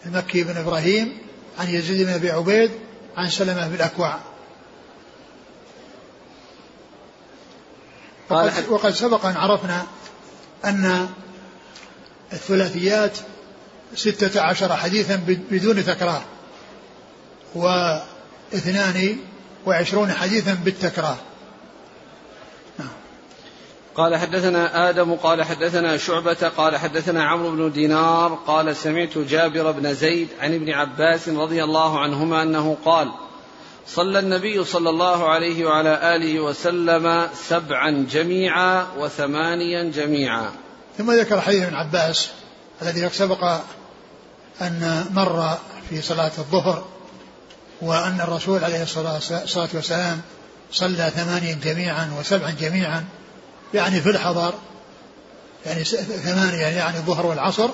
المكي 0.06 0.44
بن 0.44 0.56
إبراهيم 0.56 1.18
عن 1.58 1.68
يزيد 1.68 2.06
بن 2.06 2.12
أبي 2.12 2.30
عبيد 2.30 2.70
عن 3.16 3.30
سلمة 3.30 3.68
بن 3.68 3.74
الأكوع 3.74 4.18
وقد, 8.30 8.68
وقد 8.68 8.94
سبق 8.94 9.26
أن 9.26 9.36
عرفنا 9.36 9.86
أن 10.64 11.08
الثلاثيات 12.32 13.18
ستة 13.94 14.40
عشر 14.40 14.76
حديثا 14.76 15.20
بدون 15.50 15.84
تكرار 15.84 16.22
واثنان 17.54 19.16
وعشرون 19.66 20.12
حديثا 20.12 20.58
بالتكرار 20.64 21.16
نعم. 22.78 22.88
قال 23.94 24.16
حدثنا 24.16 24.90
آدم 24.90 25.14
قال 25.14 25.42
حدثنا 25.42 25.96
شعبة 25.96 26.50
قال 26.56 26.76
حدثنا 26.76 27.24
عمرو 27.24 27.50
بن 27.50 27.72
دينار 27.72 28.38
قال 28.46 28.76
سمعت 28.76 29.18
جابر 29.18 29.70
بن 29.70 29.94
زيد 29.94 30.28
عن 30.40 30.54
ابن 30.54 30.70
عباس 30.70 31.28
رضي 31.28 31.64
الله 31.64 32.00
عنهما 32.00 32.42
أنه 32.42 32.76
قال 32.84 33.12
صلى 33.86 34.18
النبي 34.18 34.64
صلى 34.64 34.90
الله 34.90 35.28
عليه 35.28 35.64
وعلى 35.66 36.16
آله 36.16 36.40
وسلم 36.40 37.28
سبعا 37.34 38.06
جميعا 38.10 38.86
وثمانيا 38.98 39.82
جميعا 39.82 40.61
ثم 40.98 41.12
ذكر 41.12 41.40
حديث 41.40 41.62
ابن 41.62 41.74
عباس 41.74 42.28
الذي 42.82 43.08
سبق 43.08 43.60
أن 44.60 45.06
مر 45.10 45.58
في 45.90 46.02
صلاة 46.02 46.32
الظهر 46.38 46.84
وأن 47.82 48.20
الرسول 48.20 48.64
عليه 48.64 48.82
الصلاة 48.82 49.68
والسلام 49.74 50.20
صلى 50.72 51.12
ثمانيا 51.16 51.54
جميعا 51.54 52.10
وسبعا 52.18 52.50
جميعا 52.50 53.04
يعني 53.74 54.00
في 54.00 54.10
الحضر 54.10 54.54
يعني 55.66 55.84
ثمانية 55.84 56.66
يعني 56.66 56.96
الظهر 56.96 57.26
والعصر 57.26 57.70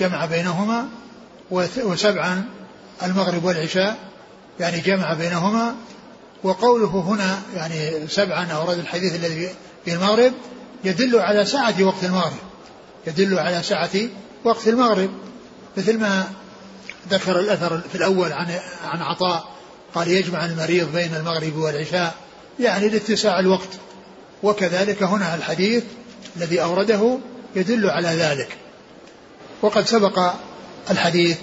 جمع 0.00 0.26
بينهما 0.26 0.88
وسبعا 1.80 2.44
المغرب 3.02 3.44
والعشاء 3.44 3.96
يعني 4.60 4.80
جمع 4.80 5.14
بينهما. 5.14 5.74
وقوله 6.42 6.86
هنا 6.86 7.40
يعني 7.54 8.08
سبعا 8.08 8.46
أورد 8.52 8.78
الحديث 8.78 9.14
الذي 9.14 9.50
في 9.84 9.94
المغرب 9.94 10.32
يدل 10.84 11.18
على 11.18 11.44
سعة 11.44 11.82
وقت 11.82 12.04
المغرب. 12.04 12.38
يدل 13.06 13.38
على 13.38 13.62
سعة 13.62 13.90
وقت 14.44 14.68
المغرب. 14.68 15.10
مثل 15.76 15.98
ما 15.98 16.24
ذكر 17.10 17.40
الأثر 17.40 17.80
في 17.80 17.94
الأول 17.94 18.32
عن 18.32 18.58
عن 18.84 19.02
عطاء 19.02 19.44
قال 19.94 20.08
يجمع 20.08 20.44
المريض 20.44 20.92
بين 20.92 21.14
المغرب 21.14 21.56
والعشاء 21.56 22.14
يعني 22.60 22.88
لاتساع 22.88 23.40
الوقت. 23.40 23.68
وكذلك 24.42 25.02
هنا 25.02 25.34
الحديث 25.34 25.84
الذي 26.36 26.62
أورده 26.62 27.18
يدل 27.56 27.90
على 27.90 28.08
ذلك. 28.08 28.56
وقد 29.62 29.86
سبق 29.86 30.32
الحديث 30.90 31.38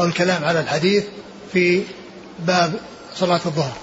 أو 0.00 0.04
الكلام 0.04 0.44
على 0.44 0.60
الحديث 0.60 1.04
في 1.52 1.82
باب 2.38 2.80
صلاة 3.14 3.40
الظهر. 3.46 3.76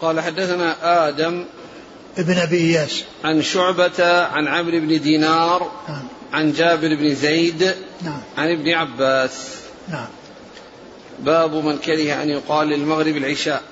قال 0.00 0.20
حدثنا 0.20 1.08
آدم 1.08 1.44
ابن 2.18 2.38
أبي 2.38 2.56
إياس. 2.56 3.04
عن 3.24 3.42
شعبة 3.42 4.22
عن 4.22 4.48
عمرو 4.48 4.80
بن 4.80 5.00
دينار 5.00 5.70
نعم. 5.88 6.08
عن 6.32 6.52
جابر 6.52 6.94
بن 6.94 7.14
زيد 7.14 7.74
نعم. 8.02 8.20
عن 8.38 8.52
ابن 8.52 8.68
عباس. 8.68 9.60
نعم. 9.88 10.06
باب 11.18 11.54
من 11.54 11.78
كره 11.78 12.22
أن 12.22 12.28
يقال 12.28 12.68
للمغرب 12.68 13.16
العشاء. 13.16 13.62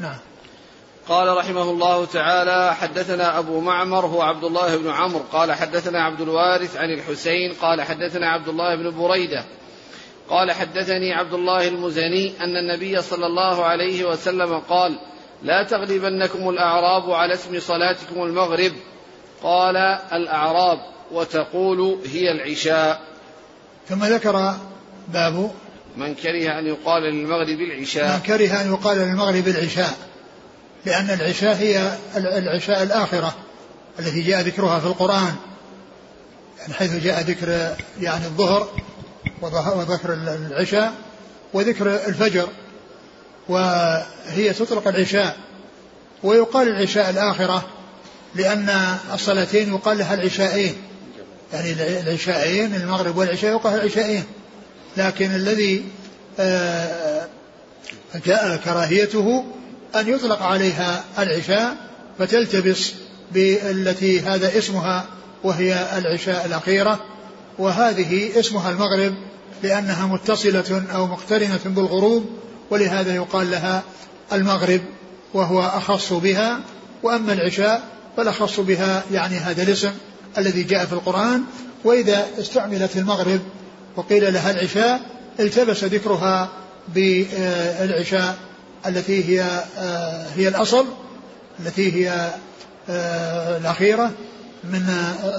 نعم. 0.00 0.16
قال 1.08 1.36
رحمه 1.36 1.62
الله 1.62 2.04
تعالى 2.04 2.74
حدثنا 2.74 3.38
أبو 3.38 3.60
معمر 3.60 4.06
هو 4.06 4.22
عبد 4.22 4.44
الله 4.44 4.76
بن 4.76 4.90
عمرو. 4.90 5.22
قال 5.32 5.52
حدثنا 5.52 6.04
عبد 6.04 6.20
الوارث 6.20 6.76
عن 6.76 6.90
الحسين. 6.90 7.52
قال 7.52 7.82
حدثنا 7.82 8.28
عبد 8.28 8.48
الله 8.48 8.76
بن 8.76 8.90
بريدة. 8.90 9.44
قال 10.28 10.52
حدثني 10.52 11.12
عبد 11.12 11.34
الله 11.34 11.68
المزني 11.68 12.32
أن 12.40 12.56
النبي 12.56 13.02
صلى 13.02 13.26
الله 13.26 13.64
عليه 13.64 14.04
وسلم 14.04 14.58
قال 14.58 14.98
لا 15.44 15.62
تغلبنكم 15.62 16.48
الأعراب 16.48 17.10
على 17.10 17.34
اسم 17.34 17.60
صلاتكم 17.60 18.22
المغرب. 18.22 18.72
قال 19.42 19.76
الأعراب 20.12 20.78
وتقول 21.12 21.98
هي 22.12 22.32
العشاء. 22.32 23.00
ثم 23.88 24.04
ذكر 24.04 24.54
باب 25.08 25.50
من 25.96 26.14
كره 26.14 26.58
أن 26.58 26.66
يقال 26.66 27.02
للمغرب 27.02 27.60
العشاء. 27.60 28.16
من 28.16 28.22
كره 28.22 28.60
أن 28.60 28.72
يقال 28.72 28.98
للمغرب 28.98 29.48
العشاء 29.48 29.94
لأن 30.86 31.10
العشاء 31.10 31.56
هي 31.56 31.92
العشاء 32.16 32.82
الآخرة 32.82 33.34
التي 33.98 34.22
جاء 34.22 34.40
ذكرها 34.40 34.80
في 34.80 34.86
القرآن. 34.86 35.34
يعني 36.60 36.74
حيث 36.74 37.04
جاء 37.04 37.20
ذكر 37.20 37.76
يعني 38.00 38.24
الظهر 38.24 38.68
وذكر 39.76 40.12
العشاء 40.12 40.92
وذكر 41.52 41.94
الفجر. 41.94 42.48
وهي 43.48 44.52
تطلق 44.52 44.88
العشاء. 44.88 45.36
ويقال 46.22 46.68
العشاء 46.68 47.10
الآخرة 47.10 47.68
لأن 48.34 48.96
الصلاتين 49.14 49.74
يقال 49.74 49.98
لها 49.98 50.14
العشاءين 50.14 50.74
يعني 51.52 51.72
العشاءين 52.00 52.74
المغرب 52.74 53.16
والعشاء 53.16 53.50
يقال 53.52 53.74
العشاءين 53.74 54.24
لكن 54.96 55.34
الذي 55.34 55.84
آه، 56.38 57.26
جاء 58.26 58.56
كراهيته 58.56 59.44
أن 59.96 60.08
يطلق 60.08 60.42
عليها 60.42 61.04
العشاء 61.18 61.76
فتلتبس 62.18 62.92
بالتي 63.32 64.20
هذا 64.20 64.58
اسمها 64.58 65.06
وهي 65.44 65.98
العشاء 65.98 66.46
الأخيرة. 66.46 67.00
وهذه 67.58 68.40
اسمها 68.40 68.70
المغرب 68.70 69.14
لأنها 69.62 70.06
متصلة 70.06 70.84
أو 70.94 71.06
مقترنة 71.06 71.60
بالغروب. 71.64 72.38
ولهذا 72.70 73.14
يقال 73.14 73.50
لها 73.50 73.82
المغرب 74.32 74.80
وهو 75.34 75.62
أخص 75.62 76.12
بها 76.12 76.60
وأما 77.02 77.32
العشاء 77.32 77.82
فالأخص 78.16 78.60
بها 78.60 79.02
يعني 79.12 79.36
هذا 79.36 79.62
الاسم 79.62 79.92
الذي 80.38 80.62
جاء 80.62 80.86
في 80.86 80.92
القرآن 80.92 81.42
وإذا 81.84 82.26
استعملت 82.38 82.96
المغرب 82.96 83.40
وقيل 83.96 84.32
لها 84.32 84.50
العشاء 84.50 85.00
التبس 85.40 85.84
ذكرها 85.84 86.48
بالعشاء 86.88 88.36
التي 88.86 89.24
هي 89.24 89.64
آه، 89.78 90.26
هي 90.36 90.48
الأصل 90.48 90.86
التي 91.60 91.92
هي 91.92 92.30
آه، 92.90 93.56
الأخيرة 93.56 94.12
من 94.64 94.88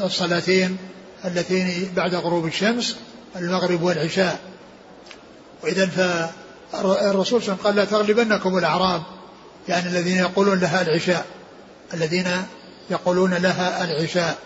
الصلاتين 0.04 0.78
اللتين 1.26 1.92
بعد 1.96 2.16
غروب 2.16 2.46
الشمس 2.46 2.96
المغرب 3.36 3.82
والعشاء. 3.82 4.40
وإذا 5.64 5.84
فالرسول 6.84 7.44
صلى 7.44 7.54
الله 7.54 7.66
عليه 7.66 7.66
وسلم 7.66 7.66
قال 7.66 7.76
لا 7.76 7.86
تغلبنكم 7.86 8.58
الأعراب 8.58 9.02
يعني 9.68 9.90
الذين 9.90 10.18
يقولون 10.18 10.60
لها 10.60 10.82
العشاء 10.82 11.26
الذين 11.94 12.28
يقولون 12.90 13.34
لها 13.34 13.84
العشاء. 13.84 14.38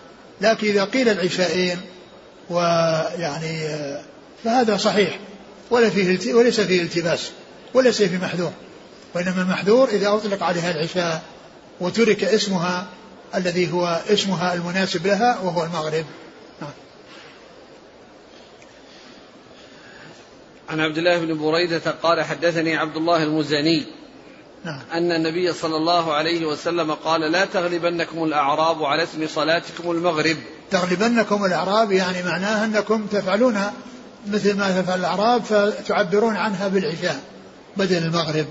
لكن 0.41 0.67
إذا 0.67 0.83
قيل 0.83 1.09
العشاءين 1.09 1.77
ويعني 2.49 3.77
فهذا 4.43 4.77
صحيح 4.77 5.19
ولا 5.71 5.89
فيه 5.89 6.33
وليس 6.33 6.59
فيه 6.59 6.81
التباس 6.81 7.29
وليس 7.73 8.01
فيه 8.01 8.17
محذور. 8.17 8.51
وإنما 9.15 9.41
المحذور 9.41 9.89
إذا 9.89 10.09
أطلق 10.09 10.43
عليها 10.43 10.71
العشاء 10.71 11.21
وترك 11.79 12.23
اسمها 12.23 12.85
الذي 13.35 13.71
هو 13.71 14.01
اسمها 14.09 14.53
المناسب 14.53 15.07
لها 15.07 15.39
وهو 15.43 15.63
المغرب. 15.63 16.05
عن 20.69 20.79
عبد 20.79 20.97
الله 20.97 21.19
بن 21.19 21.37
بريدة 21.37 21.91
قال 22.03 22.21
حدثني 22.21 22.77
عبد 22.77 22.95
الله 22.95 23.23
المزني 23.23 23.85
نعم. 24.65 24.79
أن 24.93 25.11
النبي 25.11 25.53
صلى 25.53 25.75
الله 25.75 26.13
عليه 26.13 26.45
وسلم 26.45 26.93
قال 26.93 27.21
لا 27.21 27.45
تغلبنكم 27.45 28.23
الأعراب 28.23 28.83
على 28.83 29.03
اسم 29.03 29.27
صلاتكم 29.27 29.91
المغرب. 29.91 30.37
تغلبنكم 30.71 31.45
الأعراب 31.45 31.91
يعني 31.91 32.23
معناه 32.23 32.65
أنكم 32.65 33.05
تفعلون 33.05 33.61
مثل 34.27 34.57
ما 34.57 34.81
تفعل 34.81 34.99
الأعراب 34.99 35.43
فتعبرون 35.43 36.35
عنها 36.35 36.67
بالعشاء 36.67 37.19
بدل 37.77 37.97
المغرب 37.97 38.45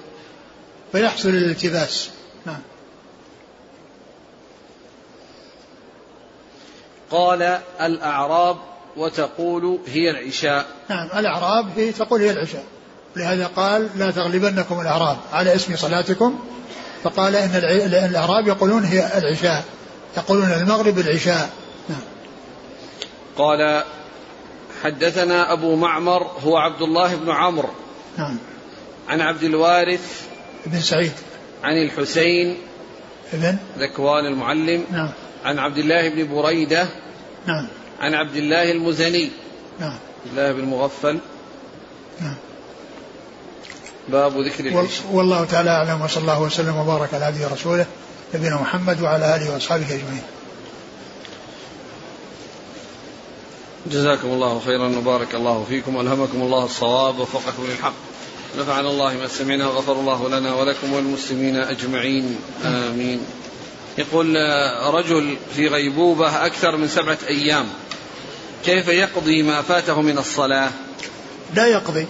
فيحصل 0.92 1.28
الالتباس. 1.28 2.10
نعم. 2.46 2.60
قال 7.10 7.42
الأعراب 7.80 8.56
وتقول 8.98 9.78
هي 9.86 10.10
العشاء. 10.10 10.66
نعم 10.90 11.08
الأعراب 11.16 11.66
هي 11.76 11.92
تقول 11.92 12.20
هي 12.20 12.30
العشاء. 12.30 12.64
لهذا 13.16 13.46
قال 13.46 13.88
لا 13.96 14.10
تغلبنكم 14.10 14.80
الأعراب 14.80 15.16
على 15.32 15.54
اسم 15.54 15.76
صلاتكم 15.76 16.38
فقال 17.02 17.36
إن 17.36 17.50
الأعراب 18.04 18.48
يقولون 18.48 18.84
هي 18.84 19.18
العشاء 19.18 19.64
يقولون 20.16 20.52
المغرب 20.52 20.98
العشاء. 20.98 21.50
نعم. 21.88 22.00
قال 23.36 23.84
حدثنا 24.82 25.52
أبو 25.52 25.76
معمر 25.76 26.22
هو 26.44 26.56
عبد 26.56 26.82
الله 26.82 27.14
بن 27.14 27.30
عمرو. 27.30 27.70
نعم. 28.18 28.38
عن 29.08 29.20
عبد 29.20 29.42
الوارث 29.42 30.26
بن 30.66 30.80
سعيد. 30.80 31.12
عن 31.64 31.82
الحسين 31.82 32.56
ابن؟ 33.32 33.56
ذكوان 33.78 34.26
المعلم. 34.26 34.84
نعم. 34.92 35.08
عن 35.44 35.58
عبد 35.58 35.78
الله 35.78 36.08
بن 36.08 36.34
بريدة. 36.34 36.86
نعم. 37.46 37.66
عن 38.00 38.14
عبد 38.14 38.36
الله 38.36 38.70
المزني. 38.70 39.30
نعم. 39.80 39.98
عبد 40.26 40.30
الله 40.30 40.52
بن 40.52 40.64
مغفل. 40.64 41.18
نعم. 42.20 42.34
باب 44.08 44.40
ذكر 44.40 44.66
العشاء. 44.66 45.06
والله 45.12 45.44
تعالى 45.44 45.70
أعلم 45.70 46.02
وصلى 46.02 46.20
الله 46.20 46.42
وسلم 46.42 46.76
وبارك 46.76 47.14
على 47.14 47.24
عبده 47.24 47.46
ورسوله 47.46 47.86
نبينا 48.34 48.56
محمد 48.56 49.02
وعلى 49.02 49.36
آله 49.36 49.54
وأصحابه 49.54 49.84
أجمعين. 49.84 50.22
جزاكم 53.86 54.28
الله 54.28 54.60
خيرا 54.60 54.98
وبارك 54.98 55.34
الله 55.34 55.64
فيكم 55.68 55.96
والهمكم 55.96 56.42
الله 56.42 56.64
الصواب 56.64 57.18
ووفقكم 57.18 57.66
للحق. 57.66 57.94
نفعنا 58.58 58.90
الله 58.90 59.14
ما 59.14 59.28
سمعنا 59.28 59.68
وغفر 59.68 59.92
الله 59.92 60.28
لنا 60.28 60.54
ولكم 60.54 60.92
والمسلمين 60.92 61.56
أجمعين. 61.56 62.36
آمين. 62.64 63.20
يقول 63.98 64.36
رجل 64.94 65.36
في 65.54 65.68
غيبوبة 65.68 66.46
أكثر 66.46 66.76
من 66.76 66.88
سبعة 66.88 67.18
أيام. 67.28 67.66
كيف 68.64 68.88
يقضي 68.88 69.42
ما 69.42 69.62
فاته 69.62 70.00
من 70.00 70.18
الصلاة؟ 70.18 70.70
لا 71.54 71.66
يقضي 71.66 72.06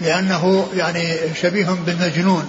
لأنه 0.00 0.68
يعني 0.74 1.18
شبيه 1.42 1.66
بالمجنون 1.86 2.48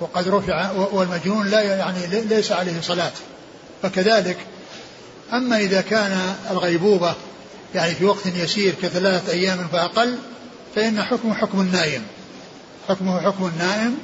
وقد 0.00 0.28
رفع 0.28 0.70
والمجنون 0.70 1.46
لا 1.46 1.60
يعني 1.60 2.06
ليس 2.06 2.52
عليه 2.52 2.80
صلاة. 2.80 3.12
فكذلك 3.82 4.36
أما 5.32 5.58
إذا 5.58 5.80
كان 5.80 6.34
الغيبوبة 6.50 7.14
يعني 7.74 7.94
في 7.94 8.04
وقت 8.04 8.26
يسير 8.26 8.74
كثلاثة 8.82 9.32
أيام 9.32 9.68
فأقل 9.72 10.18
فإن 10.76 11.02
حكمه 11.02 11.34
حكم 11.34 11.60
النائم. 11.60 12.02
حكمه 12.88 13.20
حكم 13.20 13.46
النائم 13.46 13.98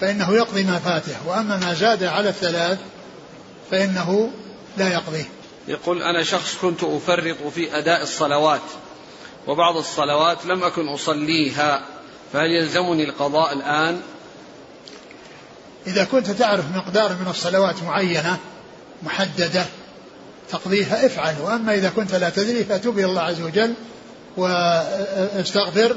فإنه 0.00 0.34
يقضي 0.34 0.64
ما 0.64 0.78
فاته. 0.78 1.16
وأما 1.26 1.56
ما 1.56 1.74
زاد 1.74 2.04
على 2.04 2.28
الثلاث 2.28 2.78
فإنه 3.70 4.30
لا 4.78 4.92
يقضيه 4.92 5.24
يقول 5.68 6.02
أنا 6.02 6.22
شخص 6.22 6.56
كنت 6.62 6.84
أفرط 6.84 7.36
في 7.54 7.78
أداء 7.78 8.02
الصلوات 8.02 8.60
وبعض 9.46 9.76
الصلوات 9.76 10.46
لم 10.46 10.64
أكن 10.64 10.88
أصليها 10.88 11.82
فهل 12.32 12.50
يلزمني 12.50 13.04
القضاء 13.04 13.52
الآن؟ 13.52 14.00
إذا 15.86 16.04
كنت 16.04 16.30
تعرف 16.30 16.64
مقدار 16.76 17.12
من 17.12 17.26
الصلوات 17.30 17.82
معينة 17.82 18.38
محددة 19.02 19.64
تقضيها 20.50 21.06
افعل 21.06 21.34
وأما 21.42 21.74
إذا 21.74 21.90
كنت 21.90 22.14
لا 22.14 22.30
تدري 22.30 22.64
فتوب 22.64 22.98
إلى 22.98 23.06
الله 23.06 23.22
عز 23.22 23.40
وجل 23.40 23.74
واستغفر 24.36 25.96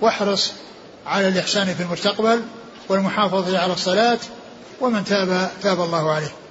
واحرص 0.00 0.52
على 1.06 1.28
الإحسان 1.28 1.74
في 1.74 1.82
المستقبل 1.82 2.42
والمحافظة 2.88 3.58
على 3.58 3.72
الصلاة 3.72 4.18
ومن 4.80 5.04
تاب 5.04 5.50
تاب 5.62 5.80
الله 5.80 6.12
عليه. 6.12 6.45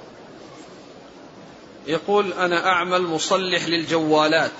يقول 1.87 2.33
أنا 2.33 2.67
أعمل 2.67 3.01
مصلح 3.01 3.67
للجوالات 3.67 4.51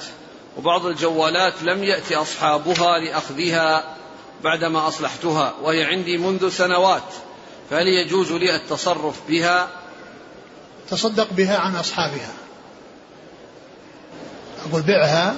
وبعض 0.57 0.85
الجوالات 0.85 1.53
لم 1.63 1.83
يأتي 1.83 2.15
أصحابها 2.15 2.99
لأخذها 2.99 3.95
بعدما 4.43 4.87
أصلحتها 4.87 5.53
وهي 5.61 5.83
عندي 5.83 6.17
منذ 6.17 6.49
سنوات 6.49 7.13
فهل 7.69 7.87
يجوز 7.87 8.31
لي 8.31 8.55
التصرف 8.55 9.15
بها؟ 9.29 9.67
تصدق 10.89 11.27
بها 11.33 11.57
عن 11.57 11.75
أصحابها. 11.75 12.33
أقول 14.69 14.81
بعها 14.81 15.35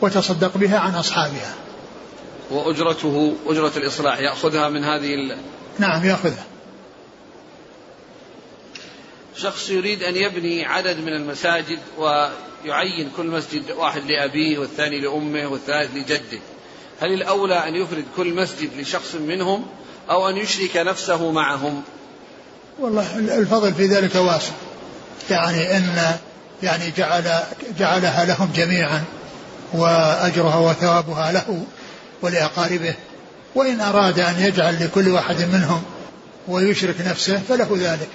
وتصدق 0.00 0.56
بها 0.56 0.78
عن 0.78 0.94
أصحابها. 0.94 1.54
وأجرته 2.50 3.36
أجرة 3.46 3.72
الإصلاح 3.76 4.18
يأخذها 4.18 4.68
من 4.68 4.84
هذه 4.84 5.14
ال... 5.14 5.38
نعم 5.78 6.04
يأخذها. 6.04 6.44
شخص 9.42 9.70
يريد 9.70 10.02
أن 10.02 10.16
يبني 10.16 10.64
عدد 10.64 10.98
من 10.98 11.12
المساجد 11.12 11.78
ويعين 11.98 13.10
كل 13.16 13.26
مسجد 13.26 13.70
واحد 13.70 14.02
لأبيه 14.02 14.58
والثاني 14.58 15.00
لأمه 15.00 15.48
والثالث 15.48 15.94
لجده. 15.94 16.40
هل 17.00 17.12
الأولى 17.12 17.68
أن 17.68 17.74
يفرد 17.74 18.04
كل 18.16 18.34
مسجد 18.34 18.70
لشخص 18.78 19.14
منهم 19.14 19.66
أو 20.10 20.28
أن 20.28 20.36
يشرك 20.36 20.76
نفسه 20.76 21.32
معهم؟ 21.32 21.82
والله 22.78 23.18
الفضل 23.18 23.74
في 23.74 23.86
ذلك 23.86 24.14
واسع. 24.14 24.52
يعني 25.30 25.76
أن 25.76 26.16
يعني 26.62 26.90
جعل 26.96 27.42
جعلها 27.78 28.24
لهم 28.24 28.50
جميعا 28.54 29.04
وأجرها 29.72 30.56
وثوابها 30.56 31.32
له 31.32 31.64
ولأقاربه. 32.22 32.94
وإن 33.54 33.80
أراد 33.80 34.18
أن 34.18 34.40
يجعل 34.40 34.84
لكل 34.84 35.08
واحد 35.08 35.40
منهم 35.40 35.82
ويشرك 36.48 36.96
نفسه 37.00 37.40
فله 37.48 37.68
ذلك. 37.72 38.08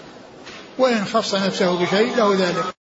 وإن 0.78 1.06
خص 1.06 1.36
نفسه 1.36 1.86
بشيء 1.86 2.16
له 2.16 2.36
ذلك. 2.36 2.85